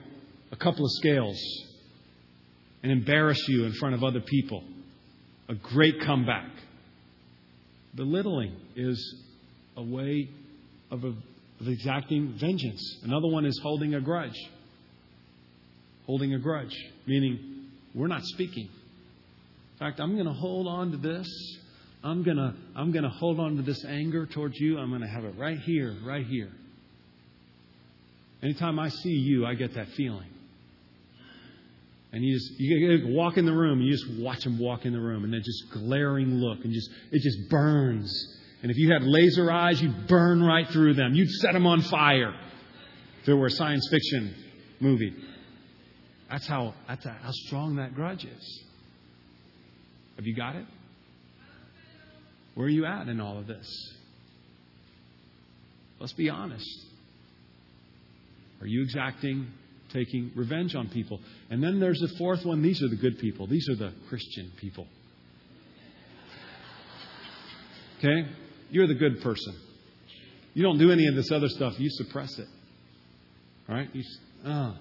a 0.51 0.55
couple 0.55 0.83
of 0.83 0.91
scales 0.93 1.39
and 2.81 2.91
embarrass 2.91 3.47
you 3.47 3.65
in 3.65 3.73
front 3.73 3.93
of 3.93 4.03
other 4.03 4.21
people. 4.21 4.63
A 5.47 5.53
great 5.53 6.01
comeback. 6.01 6.49
Belittling 7.95 8.55
is 8.75 9.15
a 9.77 9.83
way 9.83 10.29
of, 10.91 11.03
a, 11.03 11.07
of 11.07 11.67
exacting 11.67 12.33
vengeance. 12.37 12.99
Another 13.03 13.27
one 13.27 13.45
is 13.45 13.59
holding 13.63 13.95
a 13.95 14.01
grudge. 14.01 14.37
Holding 16.05 16.33
a 16.33 16.39
grudge, 16.39 16.75
meaning 17.07 17.69
we're 17.95 18.07
not 18.07 18.23
speaking. 18.23 18.65
In 18.67 19.79
fact, 19.79 19.99
I'm 19.99 20.13
going 20.13 20.27
to 20.27 20.33
hold 20.33 20.67
on 20.67 20.91
to 20.91 20.97
this. 20.97 21.27
I'm 22.03 22.21
going 22.21 22.37
to 22.37 22.53
I'm 22.75 22.91
going 22.91 23.03
to 23.03 23.09
hold 23.09 23.39
on 23.39 23.55
to 23.55 23.63
this 23.63 23.83
anger 23.83 24.27
towards 24.27 24.59
you. 24.59 24.77
I'm 24.77 24.89
going 24.89 25.01
to 25.01 25.07
have 25.07 25.25
it 25.25 25.33
right 25.37 25.57
here, 25.57 25.95
right 26.05 26.25
here. 26.25 26.51
Anytime 28.43 28.77
I 28.77 28.89
see 28.89 29.09
you, 29.09 29.45
I 29.45 29.55
get 29.55 29.73
that 29.73 29.89
feeling. 29.89 30.29
And 32.15 32.23
you 32.23 32.33
just 32.33 32.51
you 32.57 33.07
walk 33.09 33.35
in 33.35 33.45
the 33.45 33.51
room, 33.51 33.79
and 33.79 33.87
you 33.87 33.91
just 33.91 34.09
watch 34.21 34.45
them 34.45 34.57
walk 34.57 34.85
in 34.85 34.93
the 34.93 35.01
room, 35.01 35.25
and 35.25 35.33
that 35.33 35.43
just 35.43 35.69
glaring 35.71 36.35
look, 36.35 36.63
and 36.63 36.71
just 36.71 36.89
it 37.11 37.21
just 37.21 37.49
burns. 37.49 38.37
And 38.61 38.71
if 38.71 38.77
you 38.77 38.93
had 38.93 39.03
laser 39.03 39.51
eyes, 39.51 39.81
you'd 39.81 40.07
burn 40.07 40.41
right 40.41 40.65
through 40.69 40.93
them. 40.93 41.13
You'd 41.13 41.29
set 41.29 41.51
them 41.51 41.67
on 41.67 41.81
fire. 41.81 42.33
If 43.21 43.27
it 43.27 43.33
were 43.33 43.47
a 43.47 43.51
science 43.51 43.85
fiction 43.91 44.33
movie, 44.79 45.13
that's 46.31 46.47
how 46.47 46.73
that's 46.87 47.03
how 47.03 47.31
strong 47.31 47.75
that 47.75 47.93
grudge 47.93 48.23
is. 48.23 48.63
Have 50.15 50.25
you 50.25 50.37
got 50.37 50.55
it? 50.55 50.65
Where 52.53 52.67
are 52.67 52.69
you 52.69 52.85
at 52.85 53.09
in 53.09 53.19
all 53.19 53.37
of 53.37 53.45
this? 53.45 53.67
Let's 55.99 56.13
be 56.13 56.29
honest. 56.29 56.85
Are 58.61 58.67
you 58.67 58.83
exacting 58.83 59.47
taking 59.93 60.31
revenge 60.35 60.75
on 60.75 60.89
people. 60.89 61.19
And 61.49 61.63
then 61.63 61.79
there's 61.79 61.99
the 61.99 62.13
fourth 62.17 62.45
one. 62.45 62.61
These 62.61 62.81
are 62.83 62.89
the 62.89 62.95
good 62.95 63.19
people. 63.19 63.47
These 63.47 63.69
are 63.69 63.75
the 63.75 63.93
Christian 64.09 64.51
people. 64.57 64.87
Okay? 67.99 68.29
You're 68.69 68.87
the 68.87 68.95
good 68.95 69.21
person. 69.21 69.55
You 70.53 70.63
don't 70.63 70.77
do 70.77 70.91
any 70.91 71.07
of 71.07 71.15
this 71.15 71.31
other 71.31 71.49
stuff. 71.49 71.73
You 71.79 71.89
suppress 71.89 72.37
it. 72.39 72.47
Right? 73.67 73.89
You, 73.93 74.03
oh, 74.45 74.75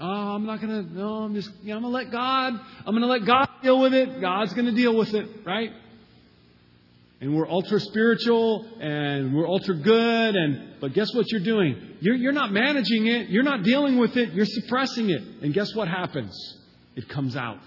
oh, 0.00 0.04
I'm 0.04 0.46
not 0.46 0.60
gonna. 0.60 0.82
No, 0.82 1.24
I'm 1.24 1.34
just. 1.34 1.50
You 1.62 1.70
know, 1.70 1.76
I'm 1.76 1.82
gonna 1.82 1.94
let 1.94 2.10
God. 2.10 2.54
I'm 2.86 2.94
gonna 2.94 3.06
let 3.06 3.26
God 3.26 3.48
deal 3.62 3.80
with 3.80 3.92
it. 3.94 4.20
God's 4.20 4.54
gonna 4.54 4.74
deal 4.74 4.96
with 4.96 5.14
it. 5.14 5.28
Right? 5.44 5.70
And 7.20 7.34
we're 7.34 7.48
ultra 7.48 7.80
spiritual 7.80 8.66
and 8.78 9.34
we're 9.34 9.48
ultra 9.48 9.74
good 9.74 10.36
and 10.36 10.80
but 10.80 10.92
guess 10.92 11.14
what 11.14 11.30
you're 11.32 11.40
doing? 11.40 11.96
You're, 12.00 12.14
you're 12.14 12.32
not 12.32 12.52
managing 12.52 13.06
it. 13.06 13.30
You're 13.30 13.42
not 13.42 13.62
dealing 13.62 13.96
with 13.96 14.16
it. 14.16 14.32
You're 14.34 14.44
suppressing 14.44 15.08
it. 15.08 15.22
And 15.42 15.54
guess 15.54 15.74
what 15.74 15.88
happens? 15.88 16.36
It 16.94 17.08
comes 17.08 17.34
out. 17.34 17.62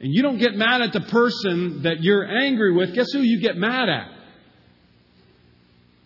And 0.00 0.12
you 0.12 0.22
don't 0.22 0.38
get 0.38 0.54
mad 0.54 0.80
at 0.80 0.92
the 0.92 1.02
person 1.02 1.82
that 1.82 2.02
you're 2.02 2.24
angry 2.24 2.72
with. 2.72 2.94
Guess 2.94 3.12
who 3.12 3.20
you 3.20 3.40
get 3.40 3.56
mad 3.56 3.88
at? 3.88 4.08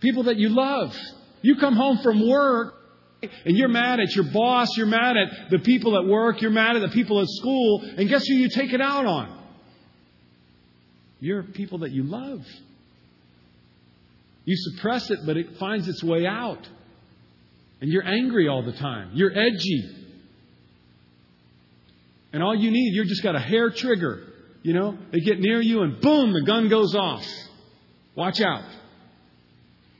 People 0.01 0.25
that 0.25 0.37
you 0.37 0.49
love. 0.49 0.94
You 1.40 1.57
come 1.57 1.75
home 1.75 1.99
from 1.99 2.29
work 2.29 2.75
and 3.22 3.57
you're 3.57 3.68
mad 3.68 4.01
at 4.01 4.14
your 4.14 4.25
boss. 4.25 4.77
You're 4.77 4.87
mad 4.87 5.16
at 5.16 5.51
the 5.51 5.61
people 5.61 5.96
at 5.96 6.05
work. 6.05 6.42
You're 6.42 6.51
mad 6.51 6.75
at 6.75 6.83
the 6.83 6.88
people 6.88 7.20
at 7.20 7.29
school. 7.29 7.83
And 7.96 8.09
guess 8.09 8.27
who 8.27 8.35
you 8.35 8.49
take 8.49 8.72
it 8.72 8.81
out 8.81 9.07
on 9.07 9.46
you're 11.21 11.43
people 11.43 11.79
that 11.79 11.93
you 11.93 12.03
love. 12.03 12.45
You 14.45 14.55
suppress 14.57 15.11
it, 15.11 15.21
but 15.27 15.37
it 15.37 15.57
finds 15.59 15.89
its 15.89 16.03
way 16.05 16.27
out. 16.27 16.69
And 17.81 17.91
you're 17.91 18.07
angry 18.07 18.49
all 18.49 18.63
the 18.63 18.73
time. 18.73 19.11
You're 19.15 19.33
edgy. 19.33 19.85
And 22.33 22.43
all 22.43 22.55
you 22.55 22.71
need, 22.71 22.95
you've 22.95 23.09
just 23.09 23.23
got 23.23 23.35
a 23.35 23.41
hair 23.41 23.71
trigger. 23.71 24.23
You 24.63 24.73
know, 24.73 24.99
they 25.13 25.21
get 25.21 25.39
near 25.41 25.61
you 25.61 25.83
and 25.83 26.01
boom, 26.01 26.33
the 26.33 26.43
gun 26.43 26.69
goes 26.69 26.95
off. 26.95 27.27
Watch 28.15 28.41
out. 28.41 28.65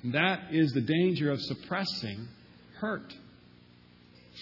And 0.03 0.15
that 0.15 0.53
is 0.53 0.73
the 0.73 0.81
danger 0.81 1.31
of 1.31 1.41
suppressing 1.41 2.29
hurt. 2.79 3.13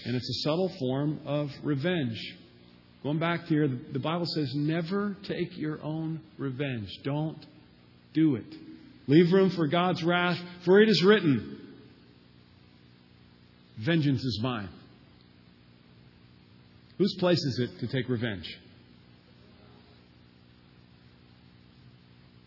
And 0.05 0.15
it's 0.15 0.29
a 0.29 0.43
subtle 0.43 0.71
form 0.79 1.21
of 1.25 1.51
revenge. 1.63 2.21
Going 3.05 3.19
back 3.19 3.45
here, 3.45 3.69
the 3.69 3.99
Bible 3.99 4.25
says, 4.25 4.55
never 4.55 5.15
take 5.25 5.59
your 5.59 5.81
own 5.83 6.21
revenge. 6.39 6.89
Don't 7.05 7.39
do 8.15 8.37
it. 8.37 8.47
Leave 9.07 9.31
room 9.31 9.51
for 9.51 9.67
God's 9.67 10.03
wrath, 10.03 10.41
for 10.65 10.81
it 10.81 10.89
is 10.89 11.05
written, 11.05 11.61
Vengeance 13.77 14.25
is 14.25 14.41
mine. 14.43 14.71
Whose 16.97 17.15
place 17.17 17.43
is 17.45 17.59
it 17.59 17.81
to 17.81 17.89
take 17.89 18.09
revenge? 18.09 18.49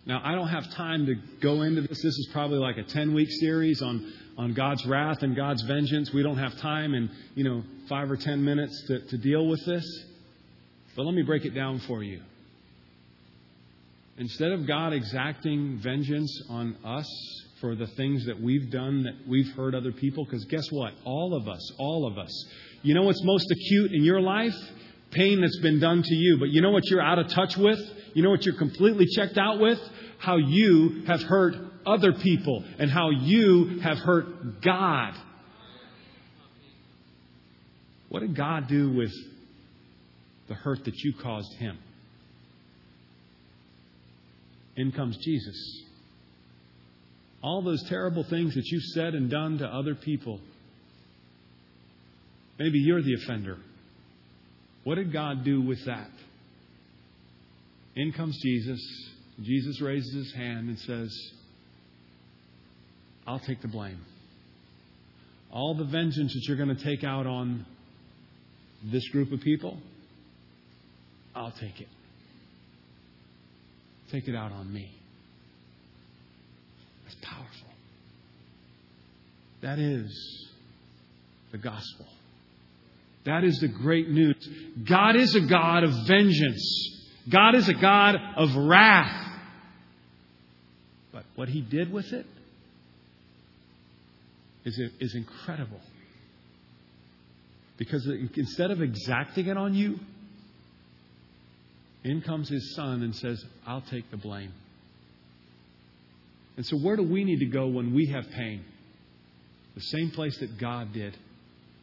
Now, 0.07 0.21
I 0.23 0.33
don't 0.33 0.47
have 0.47 0.71
time 0.71 1.05
to 1.05 1.15
go 1.41 1.61
into 1.63 1.81
this. 1.81 2.01
This 2.01 2.17
is 2.17 2.29
probably 2.31 2.57
like 2.57 2.77
a 2.77 2.83
10 2.83 3.13
week 3.13 3.29
series 3.29 3.81
on, 3.83 4.11
on 4.37 4.53
God's 4.53 4.85
wrath 4.87 5.21
and 5.21 5.35
God's 5.35 5.61
vengeance. 5.63 6.11
We 6.13 6.23
don't 6.23 6.37
have 6.37 6.57
time 6.57 6.95
in, 6.95 7.11
you 7.35 7.43
know, 7.43 7.61
five 7.89 8.09
or 8.09 8.15
10 8.15 8.43
minutes 8.43 8.85
to, 8.87 9.01
to 9.01 9.17
deal 9.17 9.45
with 9.45 9.63
this. 9.65 9.85
But 10.97 11.05
let 11.05 11.13
me 11.13 11.21
break 11.21 11.45
it 11.45 11.51
down 11.51 11.79
for 11.81 12.01
you. 12.01 12.21
Instead 14.17 14.51
of 14.51 14.65
God 14.65 14.93
exacting 14.93 15.77
vengeance 15.77 16.41
on 16.49 16.75
us 16.83 17.07
for 17.61 17.75
the 17.75 17.85
things 17.85 18.25
that 18.25 18.41
we've 18.41 18.71
done 18.71 19.03
that 19.03 19.13
we've 19.27 19.47
hurt 19.55 19.75
other 19.75 19.91
people, 19.91 20.25
because 20.25 20.43
guess 20.45 20.65
what? 20.71 20.93
All 21.05 21.35
of 21.35 21.47
us, 21.47 21.71
all 21.77 22.07
of 22.07 22.17
us. 22.17 22.45
You 22.81 22.95
know 22.95 23.03
what's 23.03 23.23
most 23.23 23.45
acute 23.51 23.91
in 23.93 24.03
your 24.03 24.21
life? 24.21 24.55
Pain 25.11 25.39
that's 25.39 25.59
been 25.59 25.79
done 25.79 26.01
to 26.01 26.15
you. 26.15 26.37
But 26.39 26.49
you 26.49 26.61
know 26.61 26.71
what 26.71 26.83
you're 26.87 27.01
out 27.01 27.19
of 27.19 27.29
touch 27.29 27.55
with? 27.57 27.79
You 28.15 28.23
know 28.23 28.31
what 28.31 28.43
you're 28.43 28.57
completely 28.57 29.05
checked 29.05 29.37
out 29.37 29.59
with? 29.59 29.79
How 30.17 30.37
you 30.37 31.03
have 31.05 31.21
hurt 31.21 31.53
other 31.85 32.13
people 32.13 32.65
and 32.79 32.89
how 32.89 33.11
you 33.11 33.81
have 33.81 33.99
hurt 33.99 34.61
God. 34.63 35.13
What 38.09 38.21
did 38.21 38.35
God 38.35 38.67
do 38.67 38.91
with 38.93 39.13
the 40.47 40.55
hurt 40.55 40.85
that 40.85 40.95
you 40.95 41.13
caused 41.21 41.53
him. 41.53 41.77
In 44.75 44.91
comes 44.91 45.17
Jesus. 45.17 45.83
All 47.41 47.61
those 47.61 47.83
terrible 47.89 48.23
things 48.23 48.53
that 48.55 48.65
you've 48.65 48.83
said 48.93 49.13
and 49.13 49.29
done 49.29 49.57
to 49.59 49.65
other 49.65 49.95
people. 49.95 50.39
Maybe 52.59 52.79
you're 52.79 53.01
the 53.01 53.15
offender. 53.15 53.57
What 54.83 54.95
did 54.95 55.11
God 55.11 55.43
do 55.43 55.61
with 55.61 55.83
that? 55.85 56.09
In 57.95 58.13
comes 58.13 58.39
Jesus. 58.41 58.79
Jesus 59.41 59.81
raises 59.81 60.13
his 60.13 60.33
hand 60.33 60.69
and 60.69 60.79
says, 60.79 61.31
I'll 63.25 63.39
take 63.39 63.61
the 63.61 63.67
blame. 63.67 63.99
All 65.51 65.75
the 65.75 65.85
vengeance 65.85 66.33
that 66.33 66.43
you're 66.47 66.57
going 66.57 66.75
to 66.75 66.83
take 66.83 67.03
out 67.03 67.27
on 67.27 67.65
this 68.83 69.07
group 69.09 69.31
of 69.31 69.41
people, 69.41 69.77
I'll 71.37 71.51
take 71.51 71.79
it. 71.79 71.87
Take 74.11 74.27
it 74.27 74.35
out 74.35 74.51
on 74.51 74.73
me. 74.73 74.91
That's 77.03 77.15
powerful. 77.21 77.69
That 79.61 79.77
is 79.77 80.49
the 81.51 81.59
gospel. 81.59 82.07
That 83.25 83.43
is 83.43 83.59
the 83.59 83.67
great 83.67 84.09
news. 84.09 84.49
God 84.83 85.15
is 85.15 85.35
a 85.35 85.41
God 85.41 85.83
of 85.83 85.91
vengeance. 86.07 86.97
God 87.29 87.53
is 87.53 87.69
a 87.69 87.73
God 87.73 88.15
of 88.35 88.55
wrath. 88.55 89.39
But 91.11 91.25
what 91.35 91.49
he 91.49 91.61
did 91.61 91.91
with 91.91 92.13
it 92.13 92.25
is, 94.65 94.79
is 94.99 95.13
incredible. 95.13 95.81
Because 97.77 98.07
instead 98.35 98.71
of 98.71 98.81
exacting 98.81 99.47
it 99.47 99.57
on 99.57 99.75
you, 99.75 99.99
in 102.07 102.21
comes 102.21 102.49
his 102.49 102.75
son 102.75 103.03
and 103.03 103.15
says, 103.15 103.43
I'll 103.65 103.81
take 103.81 104.09
the 104.11 104.17
blame. 104.17 104.53
And 106.55 106.65
so, 106.65 106.77
where 106.77 106.95
do 106.95 107.03
we 107.03 107.23
need 107.23 107.39
to 107.39 107.45
go 107.45 107.67
when 107.67 107.93
we 107.93 108.07
have 108.07 108.29
pain? 108.31 108.63
The 109.75 109.81
same 109.81 110.09
place 110.11 110.37
that 110.39 110.57
God 110.57 110.91
did. 110.93 111.15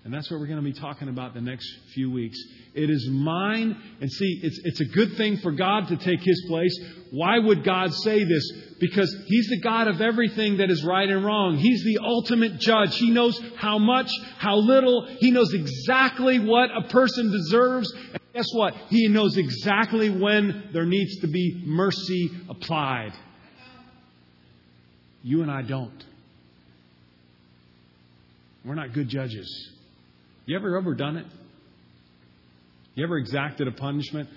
And 0.04 0.12
that's 0.12 0.30
what 0.30 0.38
we're 0.38 0.48
going 0.48 0.58
to 0.58 0.64
be 0.64 0.78
talking 0.78 1.08
about 1.08 1.32
the 1.32 1.40
next 1.40 1.66
few 1.94 2.10
weeks. 2.10 2.38
It 2.74 2.90
is 2.90 3.08
mine. 3.10 3.80
And 4.02 4.12
see, 4.12 4.40
it's, 4.42 4.60
it's 4.64 4.80
a 4.80 4.84
good 4.84 5.16
thing 5.16 5.38
for 5.38 5.52
God 5.52 5.88
to 5.88 5.96
take 5.96 6.20
his 6.20 6.44
place. 6.46 6.78
Why 7.10 7.38
would 7.38 7.64
God 7.64 7.94
say 7.94 8.22
this? 8.22 8.52
Because 8.80 9.16
he's 9.28 9.48
the 9.48 9.60
God 9.60 9.88
of 9.88 10.02
everything 10.02 10.58
that 10.58 10.70
is 10.70 10.84
right 10.84 11.08
and 11.08 11.24
wrong. 11.24 11.56
He's 11.56 11.82
the 11.84 12.00
ultimate 12.04 12.58
judge. 12.58 12.94
He 12.98 13.10
knows 13.10 13.40
how 13.56 13.78
much, 13.78 14.10
how 14.36 14.56
little. 14.56 15.06
He 15.20 15.30
knows 15.30 15.54
exactly 15.54 16.38
what 16.38 16.68
a 16.76 16.88
person 16.88 17.30
deserves. 17.30 17.90
Guess 18.34 18.48
what? 18.52 18.74
He 18.88 19.06
knows 19.06 19.36
exactly 19.36 20.10
when 20.10 20.70
there 20.72 20.84
needs 20.84 21.20
to 21.20 21.28
be 21.28 21.62
mercy 21.64 22.30
applied. 22.48 23.12
You 25.22 25.42
and 25.42 25.50
I 25.50 25.62
don't. 25.62 26.04
We're 28.64 28.74
not 28.74 28.92
good 28.92 29.08
judges. 29.08 29.70
You 30.46 30.56
ever 30.56 30.76
ever 30.76 30.94
done 30.94 31.16
it? 31.16 31.26
You 32.94 33.04
ever 33.04 33.18
exacted 33.18 33.68
a 33.68 33.72
punishment? 33.72 34.28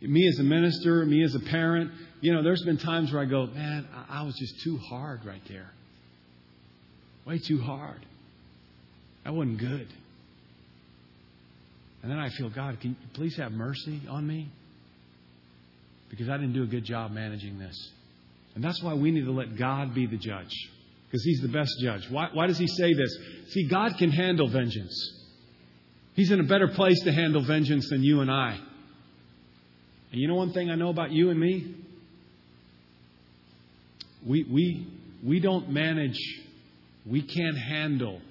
Me 0.00 0.28
as 0.28 0.38
a 0.40 0.42
minister, 0.42 1.04
me 1.04 1.22
as 1.22 1.34
a 1.34 1.40
parent, 1.40 1.90
you 2.20 2.32
know, 2.32 2.42
there's 2.42 2.62
been 2.64 2.78
times 2.78 3.12
where 3.12 3.22
I 3.22 3.24
go, 3.24 3.46
man, 3.46 3.86
I 4.08 4.22
was 4.22 4.34
just 4.36 4.60
too 4.62 4.78
hard 4.78 5.24
right 5.24 5.42
there. 5.48 5.70
Way 7.24 7.38
too 7.38 7.60
hard. 7.60 8.04
That 9.24 9.34
wasn't 9.34 9.58
good. 9.58 9.88
And 12.08 12.16
then 12.16 12.24
I 12.24 12.30
feel, 12.30 12.48
God, 12.48 12.80
can 12.80 12.92
you 12.92 12.96
please 13.12 13.36
have 13.36 13.52
mercy 13.52 14.00
on 14.08 14.26
me? 14.26 14.48
Because 16.08 16.30
I 16.30 16.38
didn't 16.38 16.54
do 16.54 16.62
a 16.62 16.66
good 16.66 16.84
job 16.84 17.10
managing 17.10 17.58
this. 17.58 17.76
And 18.54 18.64
that's 18.64 18.82
why 18.82 18.94
we 18.94 19.10
need 19.10 19.26
to 19.26 19.30
let 19.30 19.58
God 19.58 19.92
be 19.94 20.06
the 20.06 20.16
judge. 20.16 20.54
Because 21.04 21.22
He's 21.22 21.42
the 21.42 21.48
best 21.48 21.70
judge. 21.82 22.08
Why, 22.08 22.28
why 22.32 22.46
does 22.46 22.56
He 22.56 22.66
say 22.66 22.94
this? 22.94 23.14
See, 23.50 23.68
God 23.68 23.98
can 23.98 24.10
handle 24.10 24.48
vengeance. 24.48 24.96
He's 26.14 26.30
in 26.30 26.40
a 26.40 26.44
better 26.44 26.68
place 26.68 26.98
to 27.00 27.12
handle 27.12 27.44
vengeance 27.44 27.90
than 27.90 28.02
you 28.02 28.22
and 28.22 28.30
I. 28.30 28.58
And 30.10 30.18
you 30.18 30.28
know 30.28 30.36
one 30.36 30.54
thing 30.54 30.70
I 30.70 30.76
know 30.76 30.88
about 30.88 31.12
you 31.12 31.28
and 31.28 31.38
me? 31.38 31.74
We, 34.26 34.44
we, 34.44 34.86
we 35.22 35.40
don't 35.40 35.68
manage, 35.68 36.18
we 37.04 37.20
can't 37.20 37.58
handle 37.58 38.22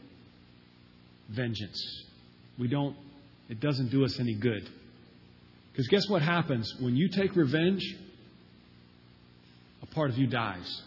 vengeance. 1.30 1.80
We 2.58 2.70
don't, 2.70 2.96
it 3.50 3.60
doesn't 3.60 3.90
do 3.90 4.04
us 4.04 4.20
any 4.20 4.36
good. 4.36 4.70
Because 5.72 5.88
guess 5.88 6.10
what 6.10 6.22
happens? 6.22 6.76
When 6.80 6.96
you 6.96 7.08
take 7.10 7.36
revenge, 7.36 7.84
a 9.82 9.86
part 9.86 10.10
of 10.10 10.18
you 10.18 10.28
dies. 10.28 10.82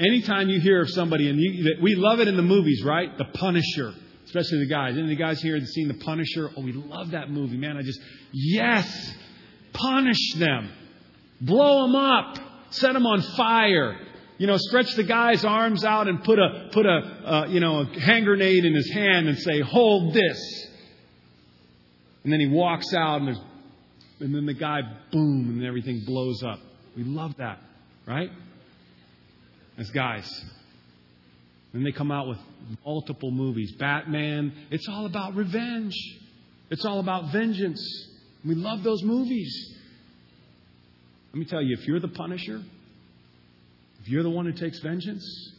Anytime 0.00 0.48
you 0.48 0.60
hear 0.60 0.82
of 0.82 0.90
somebody, 0.90 1.28
and 1.28 1.40
you, 1.40 1.76
we 1.82 1.94
love 1.96 2.20
it 2.20 2.28
in 2.28 2.36
the 2.36 2.42
movies, 2.42 2.82
right? 2.84 3.16
The 3.18 3.24
Punisher, 3.24 3.94
especially 4.26 4.60
the 4.60 4.68
guys. 4.68 4.94
Any 4.94 5.02
of 5.02 5.08
the 5.08 5.16
guys 5.16 5.40
here 5.40 5.58
that 5.58 5.66
seen 5.66 5.88
The 5.88 5.94
Punisher? 5.94 6.50
Oh, 6.56 6.62
we 6.62 6.72
love 6.72 7.12
that 7.12 7.30
movie, 7.30 7.56
man. 7.56 7.76
I 7.76 7.82
just, 7.82 8.00
yes, 8.32 9.14
punish 9.72 10.34
them, 10.36 10.70
blow 11.40 11.86
them 11.86 11.96
up, 11.96 12.38
set 12.70 12.92
them 12.92 13.06
on 13.06 13.22
fire. 13.36 13.98
You 14.38 14.46
know, 14.46 14.56
stretch 14.56 14.94
the 14.94 15.02
guy's 15.02 15.44
arms 15.44 15.84
out 15.84 16.08
and 16.08 16.22
put 16.22 16.38
a 16.38 16.70
put 16.72 16.86
a 16.86 16.90
uh, 16.90 17.46
you 17.48 17.60
know 17.60 17.80
a 17.80 18.00
hand 18.00 18.24
grenade 18.24 18.64
in 18.64 18.74
his 18.74 18.90
hand 18.90 19.28
and 19.28 19.38
say, 19.38 19.60
"Hold 19.60 20.14
this." 20.14 20.66
And 22.24 22.32
then 22.32 22.40
he 22.40 22.46
walks 22.46 22.94
out, 22.94 23.20
and, 23.22 23.36
and 24.20 24.34
then 24.34 24.46
the 24.46 24.54
guy, 24.54 24.80
boom, 25.12 25.50
and 25.50 25.64
everything 25.64 26.02
blows 26.04 26.42
up. 26.42 26.58
We 26.96 27.04
love 27.04 27.36
that, 27.38 27.58
right? 28.06 28.30
as 29.78 29.88
guys. 29.90 30.44
Then 31.72 31.84
they 31.84 31.92
come 31.92 32.10
out 32.10 32.28
with 32.28 32.38
multiple 32.84 33.30
movies. 33.30 33.72
Batman. 33.78 34.52
It's 34.70 34.88
all 34.88 35.06
about 35.06 35.34
revenge. 35.34 35.94
It's 36.70 36.84
all 36.84 37.00
about 37.00 37.32
vengeance. 37.32 37.80
We 38.44 38.54
love 38.54 38.82
those 38.82 39.02
movies. 39.02 39.76
Let 41.32 41.38
me 41.38 41.44
tell 41.44 41.62
you, 41.62 41.76
if 41.78 41.86
you're 41.86 42.00
the 42.00 42.08
punisher, 42.08 42.62
if 44.08 44.12
you're 44.12 44.22
the 44.22 44.30
one 44.30 44.46
who 44.46 44.52
takes 44.52 44.78
vengeance, 44.78 45.52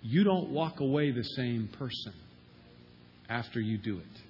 you 0.00 0.24
don't 0.24 0.48
walk 0.48 0.80
away 0.80 1.10
the 1.10 1.22
same 1.22 1.68
person 1.78 2.14
after 3.28 3.60
you 3.60 3.76
do 3.76 3.98
it. 3.98 4.20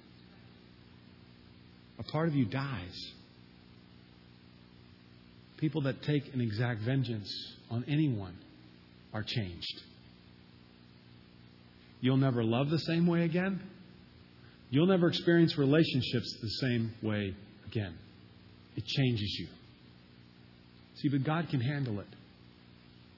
A 1.99 2.03
part 2.03 2.27
of 2.27 2.35
you 2.35 2.43
dies. 2.43 3.13
People 5.55 5.83
that 5.83 6.03
take 6.03 6.33
an 6.33 6.41
exact 6.41 6.81
vengeance 6.81 7.33
on 7.71 7.85
anyone 7.87 8.35
are 9.13 9.23
changed. 9.23 9.81
You'll 12.01 12.17
never 12.17 12.43
love 12.43 12.69
the 12.69 12.79
same 12.79 13.07
way 13.07 13.23
again. 13.23 13.61
You'll 14.69 14.87
never 14.87 15.07
experience 15.07 15.57
relationships 15.57 16.37
the 16.41 16.49
same 16.49 16.91
way 17.01 17.33
again. 17.67 17.93
It 18.75 18.85
changes 18.85 19.37
you. 19.39 19.47
See, 20.95 21.07
but 21.07 21.23
God 21.23 21.47
can 21.47 21.61
handle 21.61 22.01
it. 22.01 22.07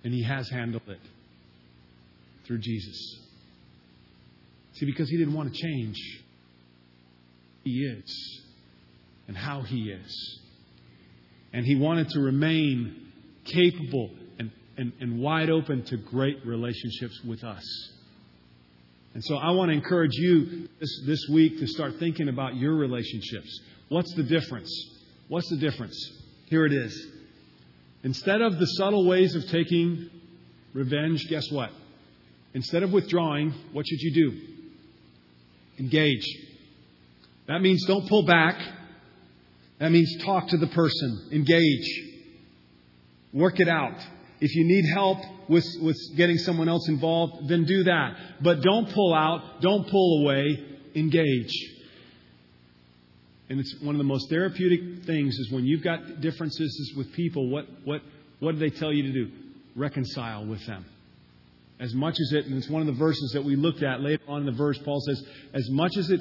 And 0.03 0.13
He 0.13 0.23
has 0.23 0.49
handled 0.49 0.87
it 0.87 0.99
through 2.45 2.59
Jesus. 2.59 3.19
See, 4.73 4.85
because 4.85 5.09
He 5.09 5.17
didn't 5.17 5.33
want 5.33 5.53
to 5.53 5.61
change, 5.61 5.97
He 7.63 7.83
is 7.83 8.41
and 9.27 9.37
how 9.37 9.61
He 9.61 9.91
is. 9.91 10.39
And 11.53 11.65
He 11.65 11.75
wanted 11.75 12.09
to 12.09 12.19
remain 12.19 13.11
capable 13.45 14.11
and, 14.37 14.51
and 14.77 14.93
and 14.99 15.19
wide 15.19 15.49
open 15.49 15.83
to 15.85 15.97
great 15.97 16.45
relationships 16.45 17.19
with 17.25 17.43
us. 17.43 17.63
And 19.13 19.23
so 19.23 19.37
I 19.37 19.51
want 19.51 19.69
to 19.69 19.73
encourage 19.73 20.13
you 20.13 20.69
this, 20.79 21.03
this 21.05 21.27
week 21.31 21.59
to 21.59 21.67
start 21.67 21.95
thinking 21.97 22.29
about 22.29 22.55
your 22.55 22.75
relationships. 22.75 23.59
What's 23.89 24.13
the 24.13 24.23
difference? 24.23 24.71
What's 25.27 25.49
the 25.49 25.57
difference? 25.57 25.95
Here 26.45 26.65
it 26.65 26.73
is. 26.73 27.07
Instead 28.03 28.41
of 28.41 28.57
the 28.59 28.65
subtle 28.65 29.07
ways 29.07 29.35
of 29.35 29.45
taking 29.47 30.09
revenge, 30.73 31.27
guess 31.29 31.51
what? 31.51 31.71
Instead 32.53 32.83
of 32.83 32.91
withdrawing, 32.91 33.53
what 33.73 33.85
should 33.87 33.99
you 33.99 34.13
do? 34.13 34.41
Engage. 35.79 36.25
That 37.47 37.61
means 37.61 37.85
don't 37.85 38.07
pull 38.07 38.25
back. 38.25 38.59
That 39.79 39.91
means 39.91 40.23
talk 40.23 40.47
to 40.49 40.57
the 40.57 40.67
person. 40.67 41.29
Engage. 41.31 41.87
Work 43.33 43.59
it 43.59 43.67
out. 43.67 43.99
If 44.41 44.55
you 44.55 44.65
need 44.65 44.85
help 44.93 45.17
with, 45.49 45.65
with 45.81 45.97
getting 46.15 46.37
someone 46.37 46.69
else 46.69 46.87
involved, 46.87 47.49
then 47.49 47.65
do 47.65 47.83
that. 47.83 48.15
But 48.41 48.61
don't 48.61 48.89
pull 48.91 49.13
out, 49.13 49.61
don't 49.61 49.89
pull 49.89 50.23
away, 50.23 50.65
engage. 50.95 51.51
And 53.49 53.59
it's 53.59 53.75
one 53.81 53.95
of 53.95 53.97
the 53.97 54.05
most 54.05 54.29
therapeutic 54.29 55.05
things 55.05 55.35
is 55.37 55.51
when 55.51 55.65
you've 55.65 55.83
got 55.83 56.21
differences 56.21 56.93
with 56.95 57.11
people, 57.13 57.49
what, 57.49 57.65
what, 57.83 58.01
what 58.39 58.53
do 58.53 58.59
they 58.59 58.69
tell 58.69 58.93
you 58.93 59.03
to 59.03 59.11
do? 59.11 59.31
Reconcile 59.75 60.45
with 60.45 60.65
them. 60.67 60.85
As 61.79 61.93
much 61.95 62.13
as 62.19 62.33
it, 62.33 62.45
and 62.45 62.57
it's 62.57 62.69
one 62.69 62.81
of 62.81 62.87
the 62.87 62.99
verses 62.99 63.31
that 63.33 63.43
we 63.43 63.55
looked 63.55 63.81
at 63.81 64.01
later 64.01 64.23
on 64.27 64.41
in 64.41 64.45
the 64.45 64.51
verse, 64.51 64.77
Paul 64.83 65.01
says, 65.01 65.23
as 65.53 65.67
much 65.71 65.97
as 65.97 66.11
it 66.11 66.19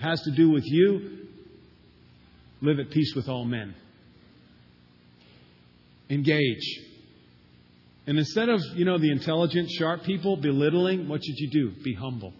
has 0.00 0.20
to 0.22 0.32
do 0.32 0.50
with 0.50 0.64
you, 0.66 1.26
live 2.60 2.78
at 2.78 2.90
peace 2.90 3.14
with 3.14 3.28
all 3.28 3.44
men. 3.44 3.74
Engage. 6.10 6.80
And 8.06 8.18
instead 8.18 8.48
of, 8.48 8.60
you 8.74 8.84
know, 8.84 8.98
the 8.98 9.10
intelligent, 9.10 9.70
sharp 9.70 10.02
people 10.02 10.36
belittling, 10.36 11.08
what 11.08 11.24
should 11.24 11.38
you 11.38 11.50
do? 11.50 11.70
Be 11.82 11.94
humble. 11.94 12.32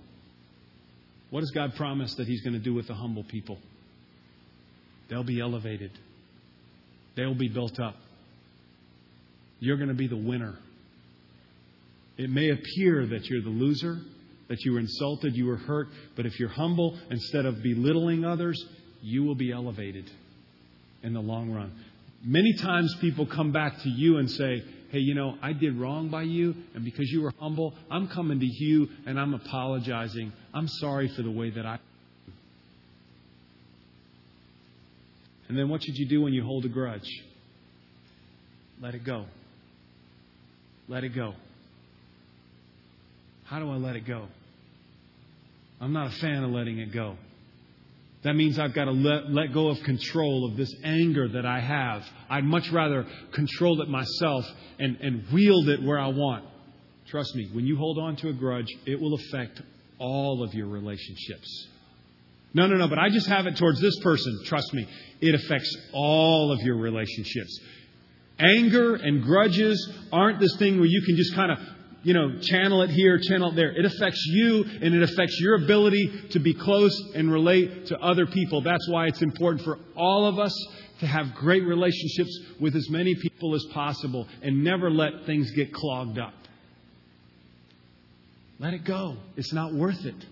What 1.31 1.41
does 1.41 1.51
God 1.53 1.75
promise 1.75 2.15
that 2.17 2.27
He's 2.27 2.43
going 2.43 2.55
to 2.55 2.61
do 2.61 2.75
with 2.75 2.87
the 2.87 2.95
humble 2.95 3.25
people? 3.25 3.59
They'll 5.09 5.25
be 5.25 5.41
elevated, 5.41 5.93
they'll 7.17 7.35
be 7.35 7.49
built 7.49 7.79
up. 7.81 7.97
You're 9.59 9.77
going 9.77 9.89
to 9.89 9.95
be 9.95 10.07
the 10.07 10.17
winner. 10.17 10.59
It 12.19 12.31
may 12.31 12.51
appear 12.51 13.07
that 13.07 13.25
you're 13.27 13.43
the 13.43 13.49
loser, 13.49 13.99
that 14.49 14.65
you 14.65 14.73
were 14.73 14.81
insulted, 14.81 15.35
you 15.35 15.47
were 15.47 15.57
hurt, 15.57 15.89
but 16.15 16.27
if 16.27 16.39
you're 16.39 16.49
humble, 16.49 16.99
instead 17.11 17.47
of 17.47 17.63
belittling 17.63 18.25
others, 18.25 18.63
you 19.03 19.25
will 19.25 19.35
be 19.35 19.53
elevated 19.53 20.11
in 21.03 21.13
the 21.13 21.21
long 21.21 21.53
run. 21.53 21.73
Many 22.25 22.55
times 22.55 22.95
people 23.01 23.27
come 23.27 23.53
back 23.53 23.81
to 23.83 23.89
you 23.89 24.19
and 24.19 24.31
say, 24.31 24.63
hey, 24.91 24.99
you 24.99 25.15
know, 25.15 25.37
I 25.43 25.53
did 25.53 25.77
wrong 25.77 26.09
by 26.09 26.23
you, 26.23 26.55
and 26.75 26.85
because 26.85 27.11
you 27.11 27.23
were 27.23 27.33
humble, 27.39 27.75
I'm 27.91 28.09
coming 28.09 28.41
to 28.41 28.47
you 28.47 28.89
and 29.07 29.19
I'm 29.19 29.35
apologizing. 29.35 30.33
I'm 30.55 30.69
sorry 30.69 31.09
for 31.09 31.23
the 31.23 31.31
way 31.31 31.51
that 31.51 31.67
I. 31.67 31.79
And 35.49 35.57
then 35.57 35.69
what 35.69 35.83
should 35.83 35.97
you 35.97 36.09
do 36.09 36.23
when 36.23 36.33
you 36.33 36.45
hold 36.45 36.65
a 36.65 36.69
grudge? 36.69 37.09
Let 38.81 38.95
it 38.95 39.05
go. 39.05 39.27
Let 40.89 41.05
it 41.05 41.15
go. 41.15 41.35
How 43.45 43.59
do 43.59 43.71
I 43.71 43.77
let 43.77 43.97
it 43.97 44.07
go? 44.07 44.27
I'm 45.81 45.93
not 45.93 46.09
a 46.09 46.17
fan 46.17 46.43
of 46.43 46.51
letting 46.51 46.79
it 46.79 46.93
go. 46.93 47.17
That 48.25 48.35
means 48.35 48.59
I've 48.59 48.75
got 48.75 48.87
to 48.87 48.93
let, 48.93 49.31
let 49.31 49.53
go 49.53 49.69
of 49.69 49.79
control 49.85 50.47
of 50.51 50.57
this 50.57 50.75
anger 50.83 51.29
that 51.29 51.47
I 51.47 51.61
have. 51.61 52.03
I'd 52.29 52.45
much 52.45 52.71
rather 52.73 53.07
control 53.33 53.81
it 53.83 53.89
myself 53.89 54.45
and, 54.81 54.97
and 55.01 55.25
wield 55.33 55.69
it 55.69 55.83
where 55.83 55.99
I 55.99 56.09
want. 56.09 56.45
Trust 57.07 57.37
me, 57.37 57.49
when 57.53 57.67
you 57.67 57.77
hold 57.77 57.99
on 57.99 58.17
to 58.17 58.29
a 58.29 58.33
grudge, 58.33 58.67
it 58.85 59.01
will 59.01 59.15
affect 59.15 59.63
all 59.99 60.43
of 60.43 60.55
your 60.55 60.67
relationships. 60.67 61.69
No, 62.57 62.67
no, 62.67 62.77
no, 62.77 62.89
but 62.89 62.99
I 62.99 63.11
just 63.11 63.27
have 63.27 63.47
it 63.47 63.59
towards 63.59 63.83
this 63.83 63.99
person. 64.01 64.41
Trust 64.47 64.73
me, 64.73 64.89
it 65.21 65.35
affects 65.35 65.77
all 65.93 66.51
of 66.51 66.63
your 66.63 66.77
relationships. 66.77 67.61
Anger 68.39 68.95
and 68.95 69.23
grudges 69.23 69.87
aren't 70.11 70.41
this 70.41 70.57
thing 70.57 70.79
where 70.79 70.89
you 70.89 71.03
can 71.03 71.17
just 71.17 71.35
kind 71.35 71.53
of 71.53 71.59
you 72.03 72.15
know, 72.15 72.39
channel 72.39 72.81
it 72.81 72.89
here, 72.89 73.19
channel 73.19 73.51
it 73.51 73.57
there. 73.57 73.73
It 73.73 73.85
affects 73.85 74.25
you 74.25 74.65
and 74.81 74.95
it 74.95 75.03
affects 75.03 75.39
your 75.39 75.57
ability 75.57 76.29
to 76.31 76.39
be 76.39 76.55
close 76.55 76.99
and 77.15 77.31
relate 77.31 77.89
to 77.89 77.99
other 77.99 78.25
people. 78.25 78.63
That's 78.63 78.89
why 78.89 79.09
it's 79.09 79.21
important 79.21 79.63
for 79.63 79.79
all 79.95 80.25
of 80.25 80.39
us 80.39 80.55
to 81.01 81.07
have 81.07 81.35
great 81.35 81.67
relationships 81.67 82.39
with 82.59 82.75
as 82.75 82.89
many 82.89 83.17
people 83.17 83.55
as 83.55 83.67
possible 83.75 84.29
and 84.41 84.65
never 84.65 84.91
let 84.91 85.27
things 85.27 85.51
get 85.51 85.75
clogged 85.75 86.19
up. 86.19 86.33
Let 88.59 88.73
it 88.73 88.85
go. 88.85 89.19
It's 89.37 89.53
not 89.53 89.75
worth 89.75 90.07
it. 90.07 90.25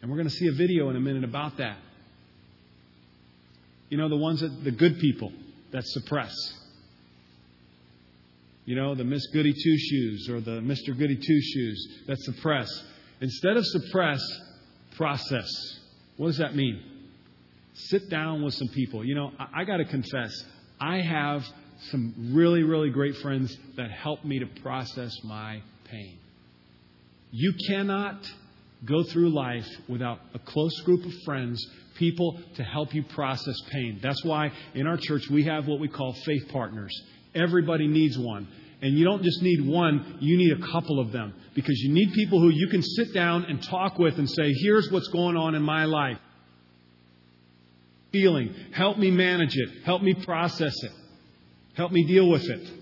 And 0.00 0.10
we're 0.10 0.16
going 0.16 0.28
to 0.28 0.34
see 0.34 0.46
a 0.46 0.52
video 0.52 0.88
in 0.90 0.96
a 0.96 1.00
minute 1.00 1.24
about 1.24 1.58
that. 1.58 1.76
You 3.88 3.98
know, 3.98 4.08
the 4.08 4.16
ones 4.16 4.40
that, 4.40 4.64
the 4.64 4.70
good 4.70 4.98
people 4.98 5.32
that 5.72 5.86
suppress. 5.86 6.32
You 8.64 8.76
know, 8.76 8.94
the 8.94 9.04
Miss 9.04 9.26
Goody 9.28 9.52
Two 9.52 9.76
Shoes 9.78 10.28
or 10.30 10.40
the 10.40 10.60
Mr. 10.60 10.96
Goody 10.96 11.16
Two 11.16 11.40
Shoes 11.40 11.88
that 12.06 12.18
suppress. 12.20 12.68
Instead 13.20 13.56
of 13.56 13.66
suppress, 13.66 14.22
process. 14.96 15.48
What 16.16 16.28
does 16.28 16.38
that 16.38 16.54
mean? 16.54 16.80
Sit 17.72 18.10
down 18.10 18.42
with 18.42 18.54
some 18.54 18.68
people. 18.68 19.04
You 19.04 19.14
know, 19.14 19.32
I, 19.38 19.62
I 19.62 19.64
got 19.64 19.78
to 19.78 19.84
confess, 19.84 20.32
I 20.80 20.98
have 20.98 21.44
some 21.90 22.32
really, 22.32 22.62
really 22.62 22.90
great 22.90 23.16
friends 23.16 23.56
that 23.76 23.90
help 23.90 24.24
me 24.24 24.38
to 24.40 24.46
process 24.62 25.12
my 25.24 25.62
pain. 25.84 26.18
You 27.32 27.54
cannot 27.68 28.30
go 28.84 29.02
through 29.02 29.30
life 29.30 29.66
without 29.88 30.20
a 30.34 30.38
close 30.38 30.80
group 30.80 31.04
of 31.04 31.12
friends, 31.24 31.64
people 31.96 32.40
to 32.56 32.62
help 32.62 32.94
you 32.94 33.02
process 33.02 33.60
pain. 33.70 34.00
That's 34.02 34.24
why 34.24 34.52
in 34.74 34.86
our 34.86 34.96
church 34.96 35.28
we 35.28 35.44
have 35.44 35.66
what 35.66 35.80
we 35.80 35.88
call 35.88 36.14
faith 36.24 36.48
partners. 36.48 36.92
Everybody 37.34 37.86
needs 37.86 38.18
one. 38.18 38.48
And 38.82 38.96
you 38.96 39.04
don't 39.04 39.22
just 39.22 39.42
need 39.42 39.66
one, 39.66 40.18
you 40.20 40.38
need 40.38 40.52
a 40.52 40.72
couple 40.72 40.98
of 40.98 41.12
them. 41.12 41.34
Because 41.54 41.78
you 41.80 41.92
need 41.92 42.12
people 42.14 42.40
who 42.40 42.48
you 42.48 42.68
can 42.68 42.82
sit 42.82 43.12
down 43.12 43.44
and 43.44 43.62
talk 43.62 43.98
with 43.98 44.18
and 44.18 44.28
say, 44.28 44.52
here's 44.62 44.90
what's 44.90 45.08
going 45.08 45.36
on 45.36 45.54
in 45.54 45.62
my 45.62 45.84
life. 45.84 46.18
Feeling. 48.10 48.54
Help 48.72 48.98
me 48.98 49.10
manage 49.10 49.54
it. 49.54 49.84
Help 49.84 50.02
me 50.02 50.14
process 50.14 50.74
it. 50.82 50.92
Help 51.74 51.92
me 51.92 52.04
deal 52.06 52.28
with 52.28 52.48
it. 52.48 52.79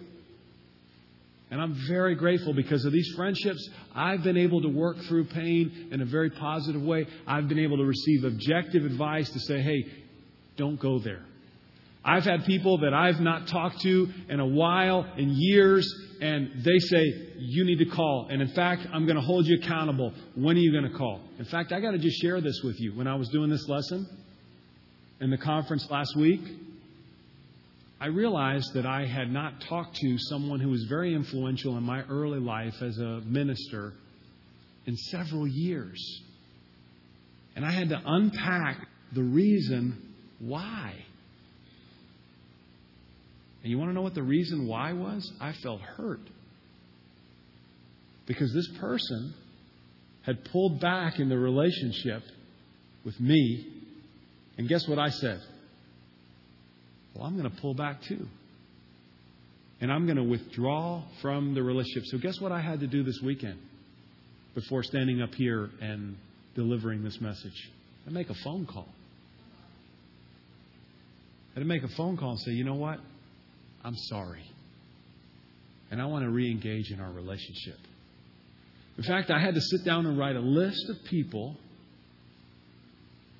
And 1.50 1.60
I'm 1.60 1.74
very 1.88 2.14
grateful 2.14 2.52
because 2.52 2.84
of 2.84 2.92
these 2.92 3.12
friendships. 3.16 3.68
I've 3.94 4.22
been 4.22 4.36
able 4.36 4.60
to 4.62 4.68
work 4.68 4.98
through 5.08 5.26
pain 5.26 5.88
in 5.90 6.02
a 6.02 6.04
very 6.04 6.30
positive 6.30 6.82
way. 6.82 7.06
I've 7.26 7.48
been 7.48 7.58
able 7.58 7.78
to 7.78 7.84
receive 7.84 8.24
objective 8.24 8.84
advice 8.84 9.30
to 9.30 9.40
say, 9.40 9.62
hey, 9.62 9.86
don't 10.56 10.78
go 10.78 10.98
there. 10.98 11.24
I've 12.04 12.24
had 12.24 12.44
people 12.44 12.78
that 12.78 12.94
I've 12.94 13.20
not 13.20 13.48
talked 13.48 13.80
to 13.80 14.08
in 14.28 14.40
a 14.40 14.46
while, 14.46 15.06
in 15.16 15.30
years, 15.34 15.92
and 16.20 16.64
they 16.64 16.78
say, 16.78 17.02
You 17.38 17.64
need 17.64 17.78
to 17.78 17.84
call. 17.86 18.28
And 18.30 18.40
in 18.40 18.48
fact, 18.48 18.86
I'm 18.92 19.04
going 19.04 19.16
to 19.16 19.22
hold 19.22 19.46
you 19.46 19.58
accountable. 19.58 20.14
When 20.34 20.56
are 20.56 20.60
you 20.60 20.72
going 20.72 20.90
to 20.90 20.96
call? 20.96 21.20
In 21.38 21.44
fact, 21.44 21.72
I 21.72 21.80
got 21.80 21.90
to 21.92 21.98
just 21.98 22.20
share 22.22 22.40
this 22.40 22.60
with 22.64 22.80
you. 22.80 22.96
When 22.96 23.06
I 23.06 23.14
was 23.14 23.28
doing 23.28 23.50
this 23.50 23.68
lesson 23.68 24.08
in 25.20 25.30
the 25.30 25.36
conference 25.36 25.88
last 25.90 26.16
week, 26.16 26.40
I 28.00 28.06
realized 28.06 28.74
that 28.74 28.86
I 28.86 29.06
had 29.06 29.30
not 29.32 29.60
talked 29.68 29.96
to 29.96 30.18
someone 30.18 30.60
who 30.60 30.70
was 30.70 30.84
very 30.84 31.14
influential 31.14 31.76
in 31.76 31.82
my 31.82 32.02
early 32.04 32.38
life 32.38 32.80
as 32.80 32.96
a 32.98 33.20
minister 33.24 33.92
in 34.86 34.96
several 34.96 35.48
years. 35.48 36.22
And 37.56 37.64
I 37.64 37.72
had 37.72 37.88
to 37.88 38.00
unpack 38.04 38.86
the 39.12 39.22
reason 39.22 40.14
why. 40.38 40.94
And 43.62 43.70
you 43.70 43.78
want 43.78 43.90
to 43.90 43.94
know 43.94 44.02
what 44.02 44.14
the 44.14 44.22
reason 44.22 44.68
why 44.68 44.92
was? 44.92 45.32
I 45.40 45.52
felt 45.52 45.80
hurt. 45.80 46.20
Because 48.26 48.52
this 48.54 48.68
person 48.78 49.34
had 50.22 50.44
pulled 50.44 50.80
back 50.80 51.18
in 51.18 51.28
the 51.28 51.38
relationship 51.38 52.22
with 53.04 53.18
me. 53.18 53.66
And 54.56 54.68
guess 54.68 54.86
what 54.86 55.00
I 55.00 55.08
said? 55.08 55.40
Well, 57.18 57.26
I'm 57.26 57.36
going 57.36 57.50
to 57.50 57.60
pull 57.60 57.74
back 57.74 58.00
too. 58.02 58.26
And 59.80 59.92
I'm 59.92 60.06
going 60.06 60.16
to 60.16 60.24
withdraw 60.24 61.02
from 61.20 61.54
the 61.54 61.62
relationship. 61.62 62.04
So, 62.06 62.18
guess 62.18 62.40
what 62.40 62.52
I 62.52 62.60
had 62.60 62.80
to 62.80 62.86
do 62.86 63.02
this 63.02 63.20
weekend 63.22 63.58
before 64.54 64.82
standing 64.82 65.20
up 65.20 65.34
here 65.34 65.70
and 65.80 66.16
delivering 66.54 67.02
this 67.02 67.20
message? 67.20 67.70
I 68.06 68.10
make 68.10 68.30
a 68.30 68.34
phone 68.34 68.66
call. 68.66 68.88
I 71.50 71.54
had 71.54 71.60
to 71.60 71.66
make 71.66 71.82
a 71.82 71.88
phone 71.96 72.16
call 72.16 72.30
and 72.30 72.40
say, 72.40 72.52
you 72.52 72.64
know 72.64 72.74
what? 72.74 72.98
I'm 73.84 73.96
sorry. 73.96 74.44
And 75.90 76.00
I 76.00 76.06
want 76.06 76.24
to 76.24 76.30
re 76.30 76.50
engage 76.50 76.90
in 76.90 77.00
our 77.00 77.10
relationship. 77.10 77.78
In 78.96 79.04
fact, 79.04 79.30
I 79.30 79.40
had 79.40 79.54
to 79.54 79.60
sit 79.60 79.84
down 79.84 80.06
and 80.06 80.18
write 80.18 80.36
a 80.36 80.40
list 80.40 80.88
of 80.88 80.96
people. 81.04 81.56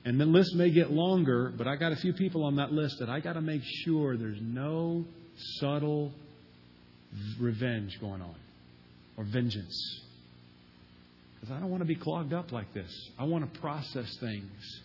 And 0.09 0.19
the 0.19 0.25
list 0.25 0.55
may 0.55 0.71
get 0.71 0.91
longer, 0.91 1.53
but 1.55 1.69
I 1.69 1.77
got 1.77 1.93
a 1.93 1.97
few 1.97 2.15
people 2.15 2.43
on 2.45 2.57
that 2.57 2.73
list 2.73 2.97
that 3.01 3.11
I 3.11 3.21
got 3.21 3.35
to 3.35 3.43
make 3.43 3.61
sure 3.85 4.17
there's 4.17 4.41
no 4.41 5.05
subtle 5.61 6.13
revenge 7.39 8.01
going 8.01 8.23
on 8.23 8.35
or 9.19 9.25
vengeance. 9.25 10.01
Because 11.35 11.55
I 11.55 11.61
don't 11.61 11.69
want 11.69 11.83
to 11.83 11.87
be 11.87 11.95
clogged 11.95 12.33
up 12.33 12.53
like 12.53 12.73
this. 12.73 12.91
I 13.19 13.25
want 13.25 13.53
to 13.53 13.61
process 13.61 14.17
things. 14.19 14.81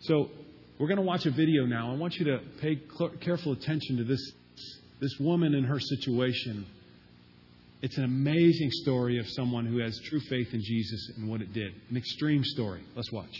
So 0.00 0.28
we're 0.78 0.88
going 0.88 0.98
to 0.98 1.02
watch 1.02 1.24
a 1.24 1.30
video 1.30 1.64
now. 1.64 1.90
I 1.90 1.96
want 1.96 2.14
you 2.16 2.26
to 2.26 2.40
pay 2.60 2.78
careful 3.22 3.52
attention 3.52 3.96
to 3.96 4.04
this, 4.04 4.20
this 5.00 5.16
woman 5.18 5.54
and 5.54 5.64
her 5.64 5.80
situation. 5.80 6.66
It's 7.80 7.96
an 7.96 8.04
amazing 8.04 8.70
story 8.72 9.18
of 9.18 9.28
someone 9.28 9.64
who 9.64 9.78
has 9.78 9.98
true 10.04 10.20
faith 10.28 10.48
in 10.52 10.60
Jesus 10.60 11.12
and 11.16 11.28
what 11.28 11.40
it 11.40 11.52
did. 11.52 11.72
An 11.90 11.96
extreme 11.96 12.42
story. 12.42 12.82
Let's 12.96 13.12
watch. 13.12 13.34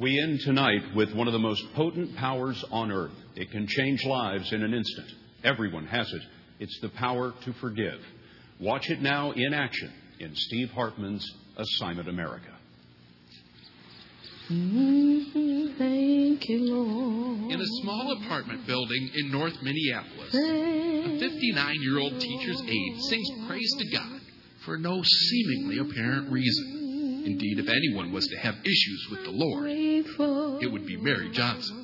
We 0.00 0.18
end 0.20 0.40
tonight 0.40 0.94
with 0.96 1.14
one 1.14 1.28
of 1.28 1.32
the 1.32 1.38
most 1.38 1.62
potent 1.74 2.16
powers 2.16 2.64
on 2.70 2.90
earth. 2.90 3.12
It 3.36 3.50
can 3.50 3.66
change 3.66 4.02
lives 4.04 4.52
in 4.52 4.62
an 4.62 4.72
instant. 4.74 5.08
Everyone 5.44 5.86
has 5.86 6.10
it. 6.12 6.22
It's 6.60 6.78
the 6.80 6.88
power 6.88 7.32
to 7.44 7.52
forgive. 7.60 8.00
Watch 8.58 8.88
it 8.88 9.00
now 9.02 9.32
in 9.32 9.52
action 9.52 9.92
in 10.18 10.32
Steve 10.34 10.70
Hartman's 10.70 11.24
Assignment 11.56 12.08
America. 12.08 12.53
Thank 14.46 15.78
you, 16.50 16.74
Lord. 16.74 17.50
In 17.50 17.60
a 17.60 17.66
small 17.80 18.12
apartment 18.20 18.66
building 18.66 19.10
in 19.14 19.30
North 19.30 19.54
Minneapolis, 19.62 20.34
a 20.34 21.18
59 21.18 21.76
year 21.80 21.98
old 21.98 22.20
teacher's 22.20 22.60
aide 22.60 23.00
sings 23.08 23.30
praise 23.46 23.74
to 23.78 23.90
God 23.90 24.20
for 24.66 24.76
no 24.76 25.02
seemingly 25.02 25.78
apparent 25.78 26.30
reason. 26.30 27.22
Indeed, 27.24 27.58
if 27.58 27.68
anyone 27.70 28.12
was 28.12 28.26
to 28.26 28.36
have 28.36 28.56
issues 28.56 29.08
with 29.10 29.24
the 29.24 29.30
Lord, 29.30 29.66
it 30.62 30.70
would 30.70 30.86
be 30.86 30.98
Mary 30.98 31.30
Johnson. 31.30 31.80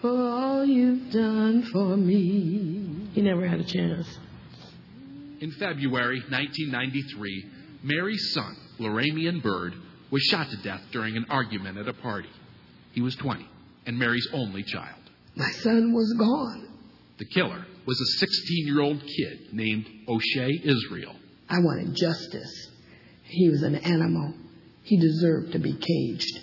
For 0.00 0.10
all 0.10 0.64
you've 0.64 1.12
done 1.12 1.62
for 1.72 1.96
me. 1.96 3.10
He 3.12 3.22
never 3.22 3.46
had 3.46 3.60
a 3.60 3.64
chance. 3.64 4.08
In 5.40 5.52
February 5.52 6.18
1993, 6.30 7.44
Mary's 7.84 8.32
son, 8.32 8.56
Laramiun 8.80 9.40
Byrd, 9.40 9.74
was 10.10 10.22
shot 10.22 10.50
to 10.50 10.56
death 10.58 10.82
during 10.92 11.16
an 11.16 11.26
argument 11.28 11.78
at 11.78 11.88
a 11.88 11.92
party. 11.92 12.30
He 12.92 13.00
was 13.00 13.14
20 13.16 13.46
and 13.86 13.98
Mary's 13.98 14.28
only 14.32 14.62
child. 14.64 15.00
My 15.36 15.50
son 15.50 15.92
was 15.92 16.12
gone. 16.18 16.68
The 17.18 17.24
killer 17.24 17.64
was 17.86 18.00
a 18.00 18.18
16 18.18 18.66
year 18.66 18.80
old 18.80 19.00
kid 19.00 19.52
named 19.52 19.86
O'Shea 20.08 20.60
Israel. 20.64 21.14
I 21.48 21.60
wanted 21.60 21.94
justice. 21.94 22.70
He 23.22 23.48
was 23.48 23.62
an 23.62 23.76
animal. 23.76 24.34
He 24.82 24.98
deserved 24.98 25.52
to 25.52 25.58
be 25.58 25.72
caged. 25.72 26.40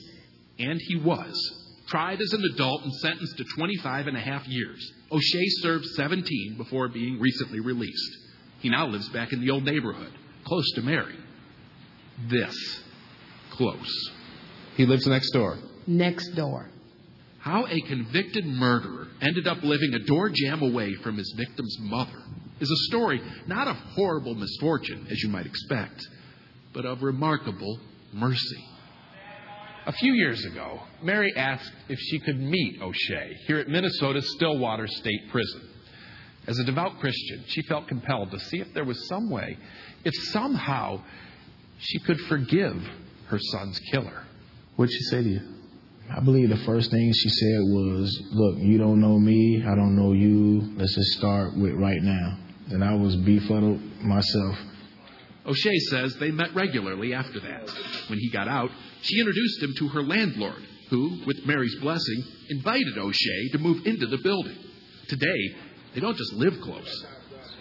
And 0.60 0.80
he 0.82 0.96
was. 0.96 1.60
Tried 1.88 2.22
as 2.22 2.34
an 2.34 2.44
adult 2.54 2.84
and 2.84 2.94
sentenced 2.96 3.38
to 3.38 3.44
25 3.56 4.08
and 4.08 4.18
a 4.18 4.22
half 4.22 4.48
years. 4.48 4.92
O'Shea 5.12 5.46
served 5.62 5.86
17 5.86 6.56
before 6.58 6.88
being 6.88 7.20
recently 7.20 7.60
released. 7.60 8.18
He 8.60 8.70
now 8.70 8.88
lives 8.88 9.10
back 9.10 9.34
in 9.34 9.42
the 9.42 9.52
old 9.52 9.66
neighborhood, 9.66 10.12
close 10.46 10.72
to 10.72 10.82
Mary. 10.82 11.16
This 12.30 12.56
close. 13.54 14.12
He 14.76 14.86
lives 14.86 15.08
next 15.08 15.32
door. 15.32 15.58
Next 15.88 16.30
door. 16.36 16.70
How 17.40 17.66
a 17.68 17.82
convicted 17.82 18.46
murderer 18.46 19.08
ended 19.22 19.48
up 19.48 19.62
living 19.64 19.94
a 19.94 20.00
door 20.00 20.30
jamb 20.30 20.62
away 20.62 20.94
from 20.96 21.18
his 21.18 21.34
victim's 21.38 21.78
mother 21.82 22.24
is 22.60 22.72
a 22.72 22.88
story 22.88 23.22
not 23.48 23.68
of 23.68 23.76
horrible 23.76 24.36
misfortune, 24.36 25.08
as 25.10 25.22
you 25.22 25.30
might 25.30 25.46
expect, 25.46 26.08
but 26.72 26.86
of 26.86 27.04
remarkable 27.04 27.80
mercy. 28.14 28.66
A 29.86 29.92
few 29.92 30.14
years 30.14 30.46
ago, 30.46 30.82
Mary 31.02 31.34
asked 31.36 31.74
if 31.90 32.00
she 32.00 32.20
could 32.20 32.40
meet 32.40 32.82
O'Shea 32.82 33.38
here 33.48 33.60
at 33.60 33.68
Minnesota's 33.68 34.32
Stillwater 34.36 34.88
State 34.88 35.30
Prison. 35.30 35.70
As 36.48 36.58
a 36.60 36.64
devout 36.64 37.00
Christian, 37.00 37.44
she 37.48 37.62
felt 37.64 37.90
compelled 37.90 38.32
to 38.32 38.40
see 38.40 38.62
if 38.62 38.74
there 38.74 38.86
was 38.86 39.08
some 39.08 39.30
way, 39.30 39.58
if 40.06 40.14
somehow 40.32 41.04
she 41.80 42.00
could 42.00 42.20
forgive 42.22 42.82
her 43.34 43.40
son's 43.40 43.80
killer. 43.92 44.24
What'd 44.76 44.94
she 44.94 45.02
say 45.06 45.24
to 45.24 45.30
you? 45.30 45.42
I 46.16 46.20
believe 46.20 46.50
the 46.50 46.64
first 46.66 46.92
thing 46.92 47.12
she 47.12 47.30
said 47.30 47.60
was, 47.64 48.22
Look, 48.32 48.58
you 48.60 48.78
don't 48.78 49.02
know 49.02 49.18
me, 49.18 49.64
I 49.66 49.74
don't 49.74 49.96
know 49.96 50.14
you. 50.14 50.74
Let's 50.78 50.94
just 50.94 51.18
start 51.18 51.58
with 51.58 51.74
right 51.74 52.02
now. 52.02 52.38
And 52.70 52.84
I 52.84 52.94
was 52.94 53.16
befuddled 53.16 53.82
myself. 54.02 54.58
O'Shea 55.48 55.78
says 55.90 56.16
they 56.20 56.30
met 56.30 56.54
regularly 56.54 57.14
after 57.14 57.40
that. 57.40 57.70
When 58.08 58.20
he 58.20 58.30
got 58.30 58.48
out, 58.48 58.70
she 59.02 59.20
introduced 59.20 59.64
him 59.64 59.74
to 59.80 59.88
her 59.90 60.04
landlord, 60.04 60.62
who, 60.90 61.24
with 61.26 61.46
Mary's 61.46 61.76
blessing, 61.82 62.24
invited 62.50 62.98
O'Shea 62.98 63.50
to 63.54 63.58
move 63.58 63.86
into 63.86 64.06
the 64.06 64.20
building. 64.20 64.58
Today, 65.08 65.56
they 65.96 66.02
don't 66.02 66.18
just 66.18 66.34
live 66.34 66.54
close, 66.62 67.06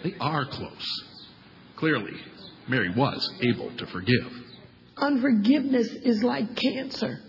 they 0.03 0.13
are 0.19 0.45
close. 0.45 1.03
Clearly, 1.77 2.13
Mary 2.67 2.93
was 2.95 3.27
able 3.41 3.75
to 3.77 3.87
forgive. 3.87 4.42
Unforgiveness 4.97 5.87
is 5.87 6.23
like 6.23 6.55
cancer. 6.55 7.19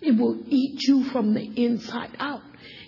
It 0.00 0.12
will 0.12 0.42
eat 0.46 0.82
you 0.88 1.04
from 1.04 1.34
the 1.34 1.42
inside 1.42 2.16
out. 2.18 2.42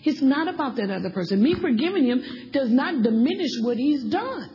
It's 0.05 0.23
not 0.23 0.49
about 0.49 0.77
that 0.77 0.91
other 0.91 1.11
person. 1.11 1.43
Me 1.43 1.55
forgiving 1.55 2.07
him 2.07 2.51
does 2.53 2.71
not 2.71 3.03
diminish 3.03 3.51
what 3.61 3.77
he's 3.77 4.05
done. 4.05 4.51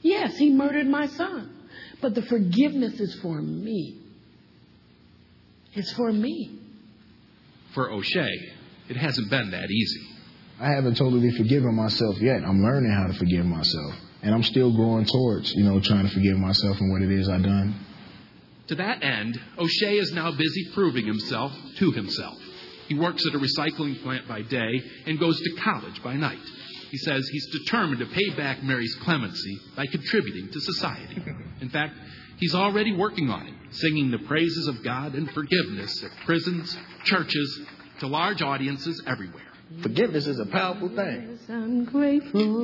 Yes, 0.00 0.36
he 0.36 0.50
murdered 0.50 0.86
my 0.86 1.06
son. 1.06 1.54
But 2.00 2.14
the 2.14 2.22
forgiveness 2.22 3.00
is 3.00 3.18
for 3.20 3.40
me. 3.40 4.00
It's 5.74 5.92
for 5.92 6.12
me. 6.12 6.58
For 7.74 7.90
O'Shea, 7.90 8.30
it 8.88 8.96
hasn't 8.96 9.30
been 9.30 9.50
that 9.50 9.70
easy. 9.70 10.06
I 10.60 10.72
haven't 10.72 10.96
totally 10.96 11.30
forgiven 11.30 11.74
myself 11.74 12.16
yet. 12.20 12.42
I'm 12.42 12.62
learning 12.62 12.90
how 12.90 13.06
to 13.06 13.18
forgive 13.18 13.44
myself. 13.44 13.94
And 14.22 14.34
I'm 14.34 14.42
still 14.42 14.76
going 14.76 15.04
towards, 15.04 15.52
you 15.54 15.64
know, 15.64 15.80
trying 15.80 16.08
to 16.08 16.12
forgive 16.12 16.36
myself 16.36 16.78
and 16.80 16.90
what 16.90 17.02
it 17.02 17.12
is 17.12 17.28
I've 17.28 17.44
done. 17.44 17.86
To 18.68 18.74
that 18.74 19.02
end, 19.02 19.40
O'Shea 19.58 19.96
is 19.96 20.12
now 20.12 20.30
busy 20.30 20.70
proving 20.74 21.06
himself 21.06 21.52
to 21.78 21.90
himself. 21.92 22.38
He 22.86 22.94
works 22.94 23.24
at 23.26 23.34
a 23.34 23.38
recycling 23.38 24.02
plant 24.02 24.28
by 24.28 24.42
day 24.42 24.82
and 25.06 25.18
goes 25.18 25.40
to 25.40 25.60
college 25.62 26.02
by 26.02 26.14
night. 26.14 26.38
He 26.90 26.98
says 26.98 27.28
he's 27.28 27.46
determined 27.50 28.00
to 28.00 28.06
pay 28.06 28.30
back 28.30 28.62
Mary's 28.62 28.94
clemency 28.96 29.58
by 29.76 29.86
contributing 29.86 30.50
to 30.50 30.60
society. 30.60 31.22
In 31.60 31.68
fact, 31.68 31.94
he's 32.38 32.54
already 32.54 32.94
working 32.94 33.30
on 33.30 33.46
it, 33.46 33.54
singing 33.70 34.10
the 34.10 34.18
praises 34.20 34.68
of 34.68 34.82
God 34.82 35.14
and 35.14 35.30
forgiveness 35.32 36.02
at 36.02 36.10
prisons, 36.24 36.76
churches, 37.04 37.60
to 38.00 38.06
large 38.06 38.40
audiences 38.42 39.02
everywhere. 39.06 39.42
Forgiveness 39.82 40.26
is 40.26 40.40
a 40.40 40.46
powerful 40.46 40.88
thing. 40.88 41.38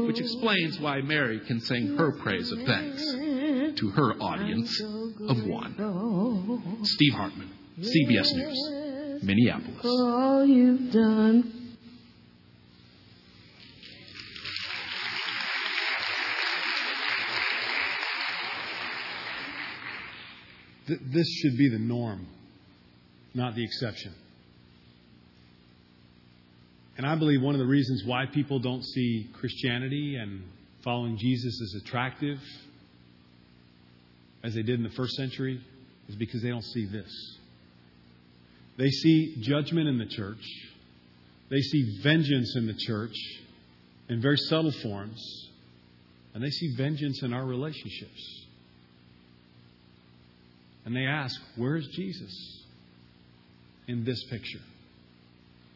Which 0.06 0.20
explains 0.20 0.80
why 0.80 1.00
Mary 1.02 1.40
can 1.40 1.60
sing 1.60 1.96
her 1.96 2.12
praise 2.12 2.50
of 2.50 2.62
thanks 2.62 3.04
to 3.04 3.90
her 3.94 4.14
audience 4.14 4.80
of 4.80 5.46
one. 5.46 6.80
Steve 6.82 7.12
Hartman, 7.14 7.50
CBS 7.78 8.34
News, 8.34 9.22
Minneapolis. 9.22 9.84
All 9.84 10.44
you've 10.46 10.90
done. 10.92 11.60
This 20.86 21.28
should 21.40 21.56
be 21.56 21.68
the 21.70 21.78
norm, 21.78 22.26
not 23.34 23.54
the 23.54 23.64
exception. 23.64 24.14
And 26.96 27.06
I 27.06 27.16
believe 27.16 27.42
one 27.42 27.54
of 27.54 27.58
the 27.58 27.66
reasons 27.66 28.04
why 28.04 28.26
people 28.26 28.60
don't 28.60 28.84
see 28.84 29.28
Christianity 29.34 30.16
and 30.16 30.44
following 30.82 31.16
Jesus 31.16 31.60
as 31.60 31.82
attractive 31.82 32.38
as 34.44 34.54
they 34.54 34.62
did 34.62 34.78
in 34.78 34.84
the 34.84 34.94
first 34.94 35.14
century 35.14 35.60
is 36.08 36.14
because 36.14 36.42
they 36.42 36.50
don't 36.50 36.64
see 36.64 36.86
this. 36.86 37.38
They 38.76 38.90
see 38.90 39.36
judgment 39.40 39.88
in 39.88 39.98
the 39.98 40.06
church, 40.06 40.44
they 41.50 41.60
see 41.60 42.00
vengeance 42.02 42.54
in 42.56 42.66
the 42.66 42.74
church 42.74 43.16
in 44.08 44.20
very 44.20 44.36
subtle 44.36 44.72
forms, 44.72 45.50
and 46.34 46.42
they 46.42 46.50
see 46.50 46.74
vengeance 46.76 47.22
in 47.22 47.32
our 47.32 47.44
relationships. 47.44 48.46
And 50.84 50.94
they 50.94 51.06
ask, 51.06 51.40
Where's 51.56 51.86
Jesus 51.88 52.62
in 53.88 54.04
this 54.04 54.22
picture? 54.24 54.60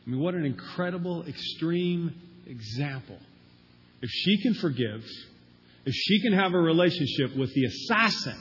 I 0.08 0.10
mean, 0.10 0.20
what 0.20 0.32
an 0.34 0.46
incredible, 0.46 1.26
extreme 1.26 2.14
example. 2.46 3.18
If 4.00 4.08
she 4.08 4.40
can 4.42 4.54
forgive, 4.54 5.04
if 5.84 5.94
she 5.94 6.22
can 6.22 6.32
have 6.32 6.54
a 6.54 6.58
relationship 6.58 7.36
with 7.36 7.52
the 7.52 7.66
assassin 7.66 8.40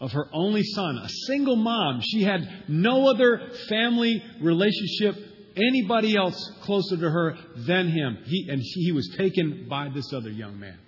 of 0.00 0.12
her 0.12 0.26
only 0.32 0.62
son, 0.62 0.98
a 0.98 1.08
single 1.26 1.56
mom, 1.56 2.02
she 2.04 2.22
had 2.22 2.48
no 2.68 3.08
other 3.08 3.48
family 3.68 4.22
relationship, 4.40 5.16
anybody 5.56 6.16
else 6.16 6.52
closer 6.62 6.98
to 6.98 7.10
her 7.10 7.36
than 7.66 7.88
him. 7.88 8.18
He, 8.24 8.46
and 8.48 8.60
he 8.62 8.92
was 8.92 9.12
taken 9.18 9.66
by 9.68 9.88
this 9.88 10.12
other 10.12 10.30
young 10.30 10.60
man. 10.60 10.78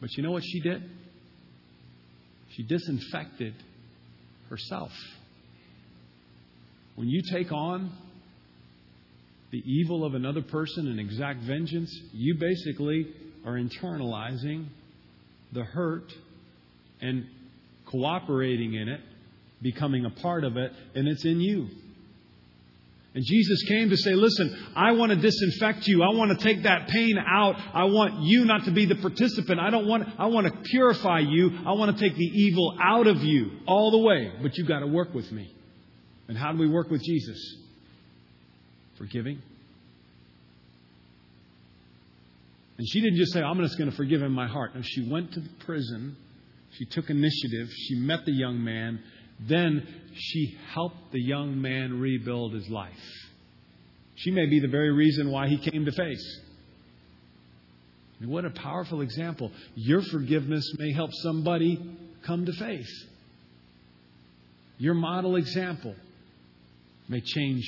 But 0.00 0.10
you 0.16 0.24
know 0.24 0.32
what 0.32 0.42
she 0.42 0.58
did? 0.58 0.82
She 2.50 2.64
disinfected 2.64 3.54
herself. 4.50 4.90
When 6.96 7.08
you 7.08 7.22
take 7.22 7.50
on 7.52 7.90
the 9.50 9.62
evil 9.64 10.04
of 10.04 10.14
another 10.14 10.42
person 10.42 10.88
and 10.88 11.00
exact 11.00 11.40
vengeance, 11.40 11.92
you 12.12 12.34
basically 12.34 13.08
are 13.44 13.54
internalizing 13.54 14.66
the 15.52 15.64
hurt 15.64 16.12
and 17.00 17.26
cooperating 17.86 18.74
in 18.74 18.88
it, 18.88 19.00
becoming 19.62 20.04
a 20.04 20.10
part 20.10 20.44
of 20.44 20.56
it, 20.56 20.72
and 20.94 21.06
it's 21.08 21.24
in 21.24 21.40
you. 21.40 21.68
And 23.14 23.24
Jesus 23.24 23.62
came 23.68 23.90
to 23.90 23.96
say, 23.96 24.14
Listen, 24.14 24.72
I 24.74 24.92
want 24.92 25.10
to 25.10 25.16
disinfect 25.16 25.86
you. 25.86 26.02
I 26.02 26.12
want 26.16 26.36
to 26.36 26.44
take 26.44 26.64
that 26.64 26.88
pain 26.88 27.16
out. 27.16 27.54
I 27.72 27.84
want 27.84 28.22
you 28.22 28.44
not 28.44 28.64
to 28.64 28.72
be 28.72 28.86
the 28.86 28.96
participant. 28.96 29.60
I 29.60 29.70
don't 29.70 29.86
want, 29.86 30.08
I 30.18 30.26
want 30.26 30.48
to 30.48 30.68
purify 30.68 31.20
you. 31.20 31.60
I 31.64 31.72
want 31.74 31.96
to 31.96 32.08
take 32.08 32.16
the 32.16 32.24
evil 32.24 32.76
out 32.82 33.06
of 33.06 33.22
you 33.22 33.52
all 33.66 33.92
the 33.92 33.98
way. 33.98 34.32
But 34.42 34.58
you've 34.58 34.66
got 34.66 34.80
to 34.80 34.88
work 34.88 35.14
with 35.14 35.30
me. 35.30 35.54
And 36.28 36.36
how 36.38 36.52
do 36.52 36.58
we 36.58 36.68
work 36.68 36.90
with 36.90 37.02
Jesus? 37.02 37.56
Forgiving. 38.98 39.42
And 42.76 42.88
she 42.88 43.00
didn't 43.00 43.18
just 43.18 43.32
say, 43.32 43.40
I'm 43.40 43.58
just 43.60 43.78
going 43.78 43.90
to 43.90 43.96
forgive 43.96 44.20
him 44.20 44.26
in 44.26 44.32
my 44.32 44.48
heart. 44.48 44.74
No, 44.74 44.82
she 44.82 45.08
went 45.08 45.32
to 45.32 45.40
the 45.40 45.50
prison. 45.64 46.16
She 46.72 46.86
took 46.86 47.08
initiative. 47.08 47.68
She 47.70 47.96
met 47.96 48.24
the 48.24 48.32
young 48.32 48.62
man. 48.64 49.00
Then 49.40 49.86
she 50.14 50.56
helped 50.72 51.12
the 51.12 51.20
young 51.20 51.60
man 51.60 52.00
rebuild 52.00 52.54
his 52.54 52.68
life. 52.68 52.92
She 54.16 54.30
may 54.30 54.46
be 54.46 54.60
the 54.60 54.68
very 54.68 54.92
reason 54.92 55.30
why 55.30 55.48
he 55.48 55.58
came 55.58 55.84
to 55.84 55.92
faith. 55.92 56.22
What 58.24 58.44
a 58.44 58.50
powerful 58.50 59.02
example. 59.02 59.52
Your 59.74 60.00
forgiveness 60.00 60.72
may 60.78 60.92
help 60.92 61.10
somebody 61.12 61.78
come 62.24 62.46
to 62.46 62.52
faith. 62.52 62.88
Your 64.78 64.94
model 64.94 65.36
example 65.36 65.94
may 67.08 67.20
change 67.20 67.64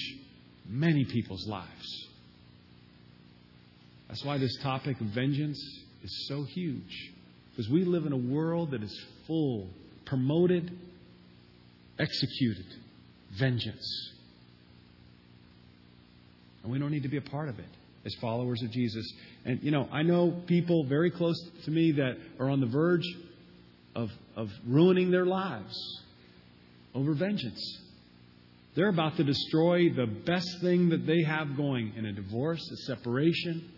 many 0.68 1.04
people's 1.04 1.46
lives. 1.46 2.06
That's 4.08 4.24
why 4.24 4.38
this 4.38 4.56
topic 4.62 5.00
of 5.00 5.06
vengeance 5.08 5.58
is 6.02 6.26
so 6.28 6.44
huge. 6.44 7.12
Because 7.50 7.70
we 7.70 7.84
live 7.84 8.06
in 8.06 8.12
a 8.12 8.16
world 8.16 8.72
that 8.72 8.82
is 8.82 9.04
full, 9.26 9.68
promoted, 10.04 10.70
executed 11.98 12.66
vengeance. 13.38 14.12
And 16.62 16.72
we 16.72 16.78
don't 16.78 16.90
need 16.90 17.02
to 17.04 17.08
be 17.08 17.16
a 17.16 17.22
part 17.22 17.48
of 17.48 17.58
it 17.58 17.64
as 18.04 18.14
followers 18.20 18.62
of 18.62 18.70
Jesus. 18.70 19.10
And, 19.44 19.62
you 19.62 19.70
know, 19.70 19.88
I 19.90 20.02
know 20.02 20.30
people 20.46 20.84
very 20.84 21.10
close 21.10 21.40
to 21.64 21.70
me 21.70 21.92
that 21.92 22.16
are 22.38 22.50
on 22.50 22.60
the 22.60 22.66
verge 22.66 23.06
of, 23.94 24.10
of 24.36 24.50
ruining 24.66 25.10
their 25.10 25.26
lives 25.26 25.76
over 26.94 27.14
vengeance. 27.14 27.80
They're 28.76 28.90
about 28.90 29.16
to 29.16 29.24
destroy 29.24 29.88
the 29.88 30.06
best 30.06 30.60
thing 30.60 30.90
that 30.90 31.06
they 31.06 31.22
have 31.22 31.56
going 31.56 31.94
in 31.96 32.04
a 32.04 32.12
divorce, 32.12 32.60
a 32.70 32.76
separation. 32.94 33.70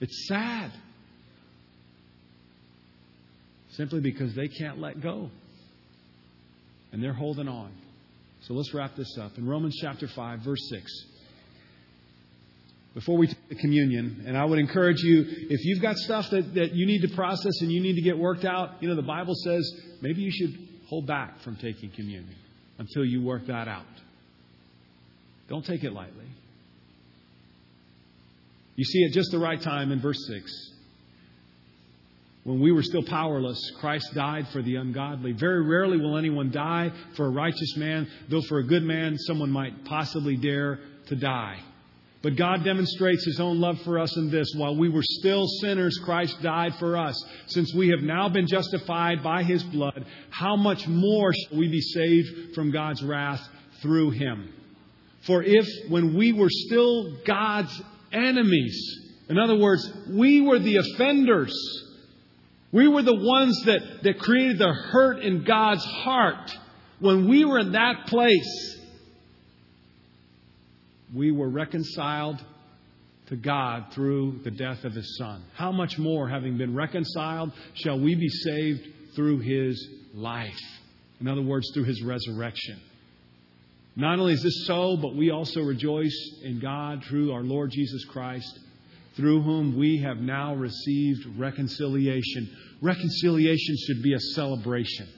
It's 0.00 0.26
sad. 0.26 0.72
Simply 3.70 4.00
because 4.00 4.34
they 4.34 4.48
can't 4.48 4.80
let 4.80 5.00
go. 5.00 5.30
And 6.92 7.02
they're 7.02 7.12
holding 7.12 7.48
on. 7.48 7.72
So 8.42 8.54
let's 8.54 8.74
wrap 8.74 8.96
this 8.96 9.16
up. 9.18 9.38
In 9.38 9.48
Romans 9.48 9.76
chapter 9.80 10.08
5, 10.08 10.40
verse 10.40 10.68
6 10.68 11.06
before 12.94 13.16
we 13.18 13.26
take 13.26 13.48
the 13.48 13.56
communion. 13.56 14.22
And 14.26 14.38
I 14.38 14.44
would 14.44 14.60
encourage 14.60 15.02
you, 15.02 15.24
if 15.26 15.64
you've 15.64 15.82
got 15.82 15.96
stuff 15.96 16.30
that, 16.30 16.54
that 16.54 16.74
you 16.74 16.86
need 16.86 17.02
to 17.02 17.14
process 17.14 17.60
and 17.60 17.70
you 17.70 17.80
need 17.80 17.96
to 17.96 18.02
get 18.02 18.16
worked 18.16 18.44
out, 18.44 18.80
you 18.80 18.88
know, 18.88 18.94
the 18.94 19.02
Bible 19.02 19.34
says 19.34 19.68
maybe 20.00 20.22
you 20.22 20.30
should 20.30 20.56
hold 20.86 21.06
back 21.06 21.40
from 21.40 21.56
taking 21.56 21.90
communion 21.90 22.36
until 22.78 23.04
you 23.04 23.22
work 23.22 23.46
that 23.48 23.66
out. 23.66 23.84
Don't 25.48 25.64
take 25.64 25.84
it 25.84 25.92
lightly. 25.92 26.24
You 28.76 28.84
see, 28.84 29.04
at 29.04 29.12
just 29.12 29.30
the 29.30 29.38
right 29.38 29.60
time 29.60 29.92
in 29.92 30.00
verse 30.00 30.18
6, 30.26 30.72
when 32.44 32.60
we 32.60 32.72
were 32.72 32.82
still 32.82 33.02
powerless, 33.02 33.58
Christ 33.80 34.12
died 34.14 34.48
for 34.48 34.62
the 34.62 34.76
ungodly. 34.76 35.32
Very 35.32 35.62
rarely 35.64 35.96
will 35.98 36.18
anyone 36.18 36.50
die 36.50 36.92
for 37.16 37.26
a 37.26 37.30
righteous 37.30 37.76
man, 37.76 38.06
though 38.28 38.42
for 38.42 38.58
a 38.58 38.64
good 38.64 38.82
man, 38.82 39.16
someone 39.18 39.50
might 39.50 39.84
possibly 39.84 40.36
dare 40.36 40.80
to 41.06 41.16
die. 41.16 41.58
But 42.22 42.36
God 42.36 42.64
demonstrates 42.64 43.24
His 43.24 43.38
own 43.38 43.60
love 43.60 43.80
for 43.82 43.98
us 43.98 44.16
in 44.16 44.30
this. 44.30 44.50
While 44.56 44.76
we 44.76 44.88
were 44.88 45.02
still 45.02 45.46
sinners, 45.60 45.98
Christ 46.04 46.40
died 46.42 46.74
for 46.76 46.96
us. 46.96 47.22
Since 47.48 47.74
we 47.74 47.88
have 47.88 48.00
now 48.00 48.28
been 48.28 48.46
justified 48.46 49.22
by 49.22 49.42
His 49.42 49.62
blood, 49.62 50.04
how 50.30 50.56
much 50.56 50.86
more 50.86 51.32
shall 51.32 51.58
we 51.58 51.68
be 51.68 51.82
saved 51.82 52.54
from 52.54 52.70
God's 52.70 53.02
wrath 53.02 53.46
through 53.82 54.10
Him? 54.10 54.52
For 55.26 55.42
if, 55.42 55.66
when 55.88 56.14
we 56.14 56.32
were 56.32 56.50
still 56.50 57.16
God's 57.24 57.82
enemies, 58.12 59.00
in 59.28 59.38
other 59.38 59.56
words, 59.56 59.90
we 60.10 60.42
were 60.42 60.58
the 60.58 60.76
offenders, 60.76 61.54
we 62.72 62.88
were 62.88 63.02
the 63.02 63.14
ones 63.14 63.62
that, 63.64 64.02
that 64.02 64.18
created 64.18 64.58
the 64.58 64.72
hurt 64.72 65.20
in 65.20 65.44
God's 65.44 65.84
heart, 65.84 66.54
when 67.00 67.28
we 67.28 67.44
were 67.44 67.58
in 67.58 67.72
that 67.72 68.06
place, 68.06 68.78
we 71.14 71.30
were 71.30 71.48
reconciled 71.48 72.44
to 73.28 73.36
God 73.36 73.86
through 73.92 74.40
the 74.44 74.50
death 74.50 74.84
of 74.84 74.92
His 74.92 75.16
Son. 75.16 75.42
How 75.54 75.72
much 75.72 75.98
more, 75.98 76.28
having 76.28 76.58
been 76.58 76.74
reconciled, 76.74 77.52
shall 77.74 77.98
we 77.98 78.14
be 78.14 78.28
saved 78.28 78.88
through 79.14 79.38
His 79.38 79.88
life? 80.12 80.60
In 81.20 81.28
other 81.28 81.42
words, 81.42 81.70
through 81.72 81.84
His 81.84 82.02
resurrection. 82.02 82.80
Not 83.96 84.18
only 84.18 84.32
is 84.32 84.42
this 84.42 84.66
so, 84.66 84.96
but 84.96 85.14
we 85.14 85.30
also 85.30 85.60
rejoice 85.60 86.16
in 86.42 86.58
God 86.60 87.04
through 87.04 87.32
our 87.32 87.42
Lord 87.42 87.70
Jesus 87.70 88.04
Christ, 88.06 88.58
through 89.16 89.42
whom 89.42 89.78
we 89.78 89.98
have 89.98 90.18
now 90.18 90.54
received 90.54 91.38
reconciliation. 91.38 92.50
Reconciliation 92.82 93.76
should 93.86 94.02
be 94.02 94.14
a 94.14 94.20
celebration 94.20 95.08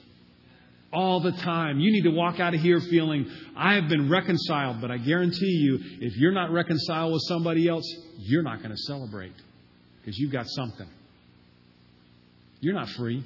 all 0.93 1.21
the 1.21 1.33
time. 1.33 1.81
You 1.81 1.93
need 1.93 2.05
to 2.05 2.11
walk 2.11 2.41
out 2.41 2.55
of 2.55 2.61
here 2.61 2.81
feeling, 2.81 3.31
I 3.57 3.75
have 3.75 3.89
been 3.89 4.11
reconciled, 4.11 4.81
but 4.81 4.91
I 4.91 4.99
guarantee 4.99 5.47
you, 5.47 5.79
if 6.01 6.17
you're 6.17 6.33
not 6.33 6.51
reconciled 6.51 7.13
with 7.13 7.23
somebody 7.29 7.69
else, 7.69 7.85
you're 8.19 8.43
not 8.43 8.59
going 8.59 8.71
to 8.71 8.83
celebrate 8.87 9.35
because 10.01 10.19
you've 10.19 10.33
got 10.33 10.47
something. 10.49 10.89
You're 12.61 12.75
not 12.75 12.89
free. 12.91 13.25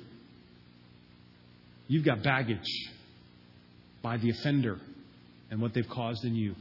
You've 1.86 2.04
got 2.04 2.22
baggage 2.22 2.90
by 4.02 4.16
the 4.16 4.30
offender 4.30 4.80
and 5.50 5.60
what 5.60 5.74
they've 5.74 5.88
caused 5.88 6.24
in 6.24 6.34
you. 6.34 6.54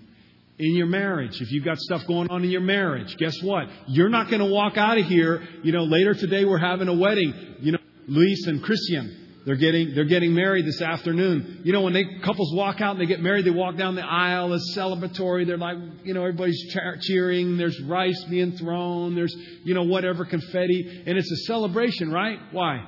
In 0.57 0.75
your 0.75 0.87
marriage, 0.87 1.39
if 1.39 1.51
you've 1.51 1.63
got 1.63 1.77
stuff 1.77 2.05
going 2.05 2.29
on 2.29 2.43
in 2.43 2.49
your 2.49 2.61
marriage, 2.61 3.15
guess 3.17 3.41
what? 3.41 3.67
You're 3.87 4.09
not 4.09 4.29
going 4.29 4.41
to 4.41 4.51
walk 4.51 4.77
out 4.77 4.97
of 4.97 5.05
here. 5.05 5.41
You 5.63 5.71
know, 5.71 5.83
later 5.83 6.13
today 6.13 6.43
we're 6.43 6.57
having 6.57 6.89
a 6.89 6.93
wedding. 6.93 7.33
You 7.61 7.73
know, 7.73 7.77
Luis 8.07 8.45
and 8.45 8.61
Christian. 8.61 9.15
They're 9.45 9.55
getting, 9.55 9.95
they're 9.95 10.03
getting 10.03 10.33
married 10.33 10.65
this 10.65 10.81
afternoon. 10.81 11.61
You 11.63 11.71
know, 11.71 11.81
when 11.81 11.93
they, 11.93 12.03
couples 12.23 12.53
walk 12.53 12.81
out 12.81 12.91
and 12.91 13.01
they 13.01 13.05
get 13.05 13.21
married, 13.21 13.45
they 13.45 13.51
walk 13.51 13.77
down 13.77 13.95
the 13.95 14.05
aisle. 14.05 14.53
It's 14.53 14.75
celebratory. 14.77 15.47
They're 15.47 15.57
like, 15.57 15.77
you 16.03 16.13
know, 16.13 16.21
everybody's 16.21 16.61
cheering. 17.01 17.57
There's 17.57 17.81
rice 17.83 18.21
being 18.25 18.57
thrown. 18.57 19.15
There's, 19.15 19.33
you 19.63 19.73
know, 19.73 19.83
whatever, 19.83 20.25
confetti. 20.25 21.03
And 21.07 21.17
it's 21.17 21.31
a 21.31 21.37
celebration, 21.45 22.11
right? 22.11 22.37
Why? 22.51 22.85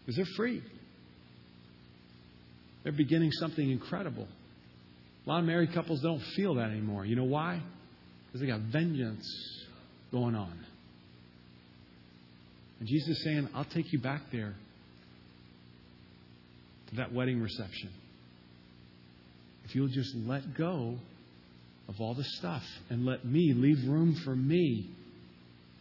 Because 0.00 0.16
they're 0.16 0.34
free. 0.36 0.62
They're 2.82 2.92
beginning 2.92 3.30
something 3.32 3.70
incredible. 3.70 4.26
A 5.26 5.28
lot 5.28 5.40
of 5.40 5.44
married 5.44 5.72
couples 5.74 6.00
don't 6.00 6.22
feel 6.36 6.54
that 6.54 6.70
anymore. 6.70 7.04
You 7.04 7.16
know 7.16 7.24
why? 7.24 7.62
Because 8.26 8.40
they 8.40 8.46
got 8.46 8.60
vengeance 8.60 9.26
going 10.10 10.34
on. 10.34 10.58
And 12.78 12.88
Jesus 12.88 13.18
is 13.18 13.24
saying, 13.24 13.48
I'll 13.54 13.64
take 13.64 13.92
you 13.92 13.98
back 13.98 14.22
there 14.32 14.54
to 16.88 16.96
that 16.96 17.12
wedding 17.12 17.40
reception. 17.40 17.90
If 19.64 19.74
you'll 19.74 19.88
just 19.88 20.14
let 20.26 20.54
go 20.56 20.96
of 21.88 22.00
all 22.00 22.14
the 22.14 22.24
stuff 22.24 22.62
and 22.88 23.04
let 23.04 23.24
me 23.24 23.52
leave 23.54 23.86
room 23.88 24.14
for 24.24 24.34
me 24.34 24.90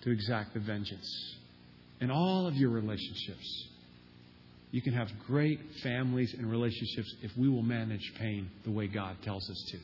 to 0.02 0.12
exact 0.12 0.54
the 0.54 0.60
vengeance 0.60 1.36
in 2.02 2.12
all 2.12 2.48
of 2.48 2.56
your 2.56 2.70
relationships. 2.70 3.68
You 4.72 4.82
can 4.82 4.94
have 4.94 5.08
great 5.26 5.60
families 5.82 6.36
and 6.38 6.50
relationships 6.50 7.14
if 7.24 7.36
we 7.36 7.50
will 7.50 7.64
manage 7.64 8.14
pain 8.20 8.50
the 8.64 8.72
way 8.72 8.88
God 8.88 9.18
tells 9.24 9.50
us 9.50 9.66
to. 9.72 9.78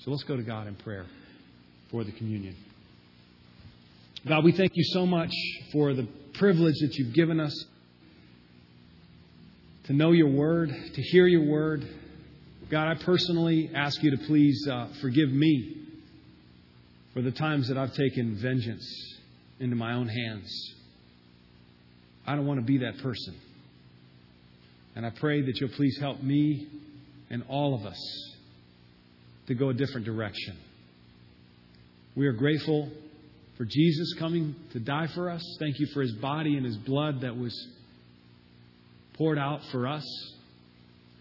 So 0.00 0.10
let's 0.10 0.24
go 0.24 0.36
to 0.36 0.42
God 0.42 0.66
in 0.66 0.74
prayer 0.74 1.06
for 1.90 2.02
the 2.04 2.12
communion. 2.12 2.56
God, 4.26 4.44
we 4.44 4.52
thank 4.52 4.72
you 4.74 4.84
so 4.84 5.06
much 5.06 5.32
for 5.72 5.94
the 5.94 6.08
privilege 6.34 6.74
that 6.80 6.94
you've 6.94 7.14
given 7.14 7.38
us 7.38 7.64
to 9.84 9.92
know 9.92 10.10
your 10.10 10.28
word, 10.28 10.70
to 10.70 11.02
hear 11.02 11.28
your 11.28 11.44
word. 11.44 11.88
God, 12.68 12.88
I 12.88 13.02
personally 13.04 13.70
ask 13.72 14.02
you 14.02 14.10
to 14.10 14.18
please 14.26 14.66
uh, 14.68 14.88
forgive 15.00 15.30
me 15.30 15.76
for 17.14 17.22
the 17.22 17.30
times 17.30 17.68
that 17.68 17.78
I've 17.78 17.94
taken 17.94 18.36
vengeance 18.36 18.84
into 19.60 19.76
my 19.76 19.94
own 19.94 20.08
hands. 20.08 20.74
I 22.26 22.34
don't 22.34 22.46
want 22.46 22.60
to 22.60 22.66
be 22.66 22.78
that 22.78 22.98
person. 22.98 23.36
And 24.94 25.04
I 25.06 25.10
pray 25.10 25.42
that 25.42 25.60
you'll 25.60 25.70
please 25.70 25.98
help 26.00 26.22
me 26.22 26.66
and 27.30 27.44
all 27.48 27.74
of 27.74 27.84
us 27.84 28.34
to 29.46 29.54
go 29.54 29.68
a 29.68 29.74
different 29.74 30.06
direction. 30.06 30.56
We 32.16 32.26
are 32.26 32.32
grateful 32.32 32.90
for 33.56 33.64
Jesus 33.64 34.14
coming 34.18 34.54
to 34.72 34.80
die 34.80 35.06
for 35.08 35.30
us. 35.30 35.42
Thank 35.58 35.78
you 35.78 35.86
for 35.92 36.02
his 36.02 36.12
body 36.12 36.56
and 36.56 36.64
his 36.64 36.76
blood 36.78 37.20
that 37.20 37.36
was 37.36 37.54
poured 39.14 39.38
out 39.38 39.60
for 39.70 39.86
us 39.86 40.04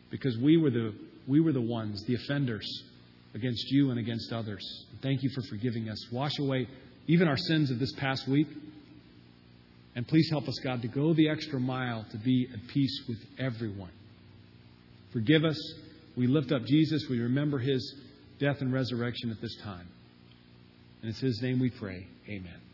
because 0.10 0.38
we 0.38 0.58
were 0.58 0.70
the, 0.70 0.94
we 1.28 1.40
were 1.40 1.52
the 1.52 1.62
ones, 1.62 2.04
the 2.08 2.16
offenders 2.16 2.66
against 3.34 3.66
you 3.72 3.92
and 3.92 4.00
against 4.00 4.32
others. 4.32 4.66
Thank 5.02 5.22
you 5.24 5.30
for 5.36 5.42
forgiving 5.50 5.90
us. 5.90 5.98
Wash 6.12 6.40
away 6.40 6.68
even 7.08 7.28
our 7.28 7.38
sins 7.38 7.72
of 7.72 7.80
this 7.80 7.92
past 7.94 8.28
week. 8.28 8.48
And 9.96 10.08
please 10.08 10.30
help 10.30 10.48
us, 10.48 10.60
God, 10.64 10.82
to 10.82 10.88
go 10.90 11.14
the 11.14 11.30
extra 11.30 11.60
mile 11.60 12.06
to 12.12 12.18
be 12.18 12.50
at 12.54 12.68
peace 12.68 13.04
with 13.08 13.20
everyone. 13.40 13.92
Forgive 15.14 15.46
us. 15.46 15.58
We 16.18 16.28
lift 16.28 16.52
up 16.52 16.66
Jesus. 16.66 17.08
We 17.10 17.20
remember 17.20 17.60
his 17.60 17.96
death 18.40 18.58
and 18.60 18.74
resurrection 18.74 19.32
at 19.32 19.42
this 19.42 19.56
time. 19.64 19.88
And 21.02 21.10
it's 21.10 21.20
his 21.20 21.42
name 21.42 21.60
we 21.60 21.70
pray. 21.70 22.08
Amen. 22.28 22.65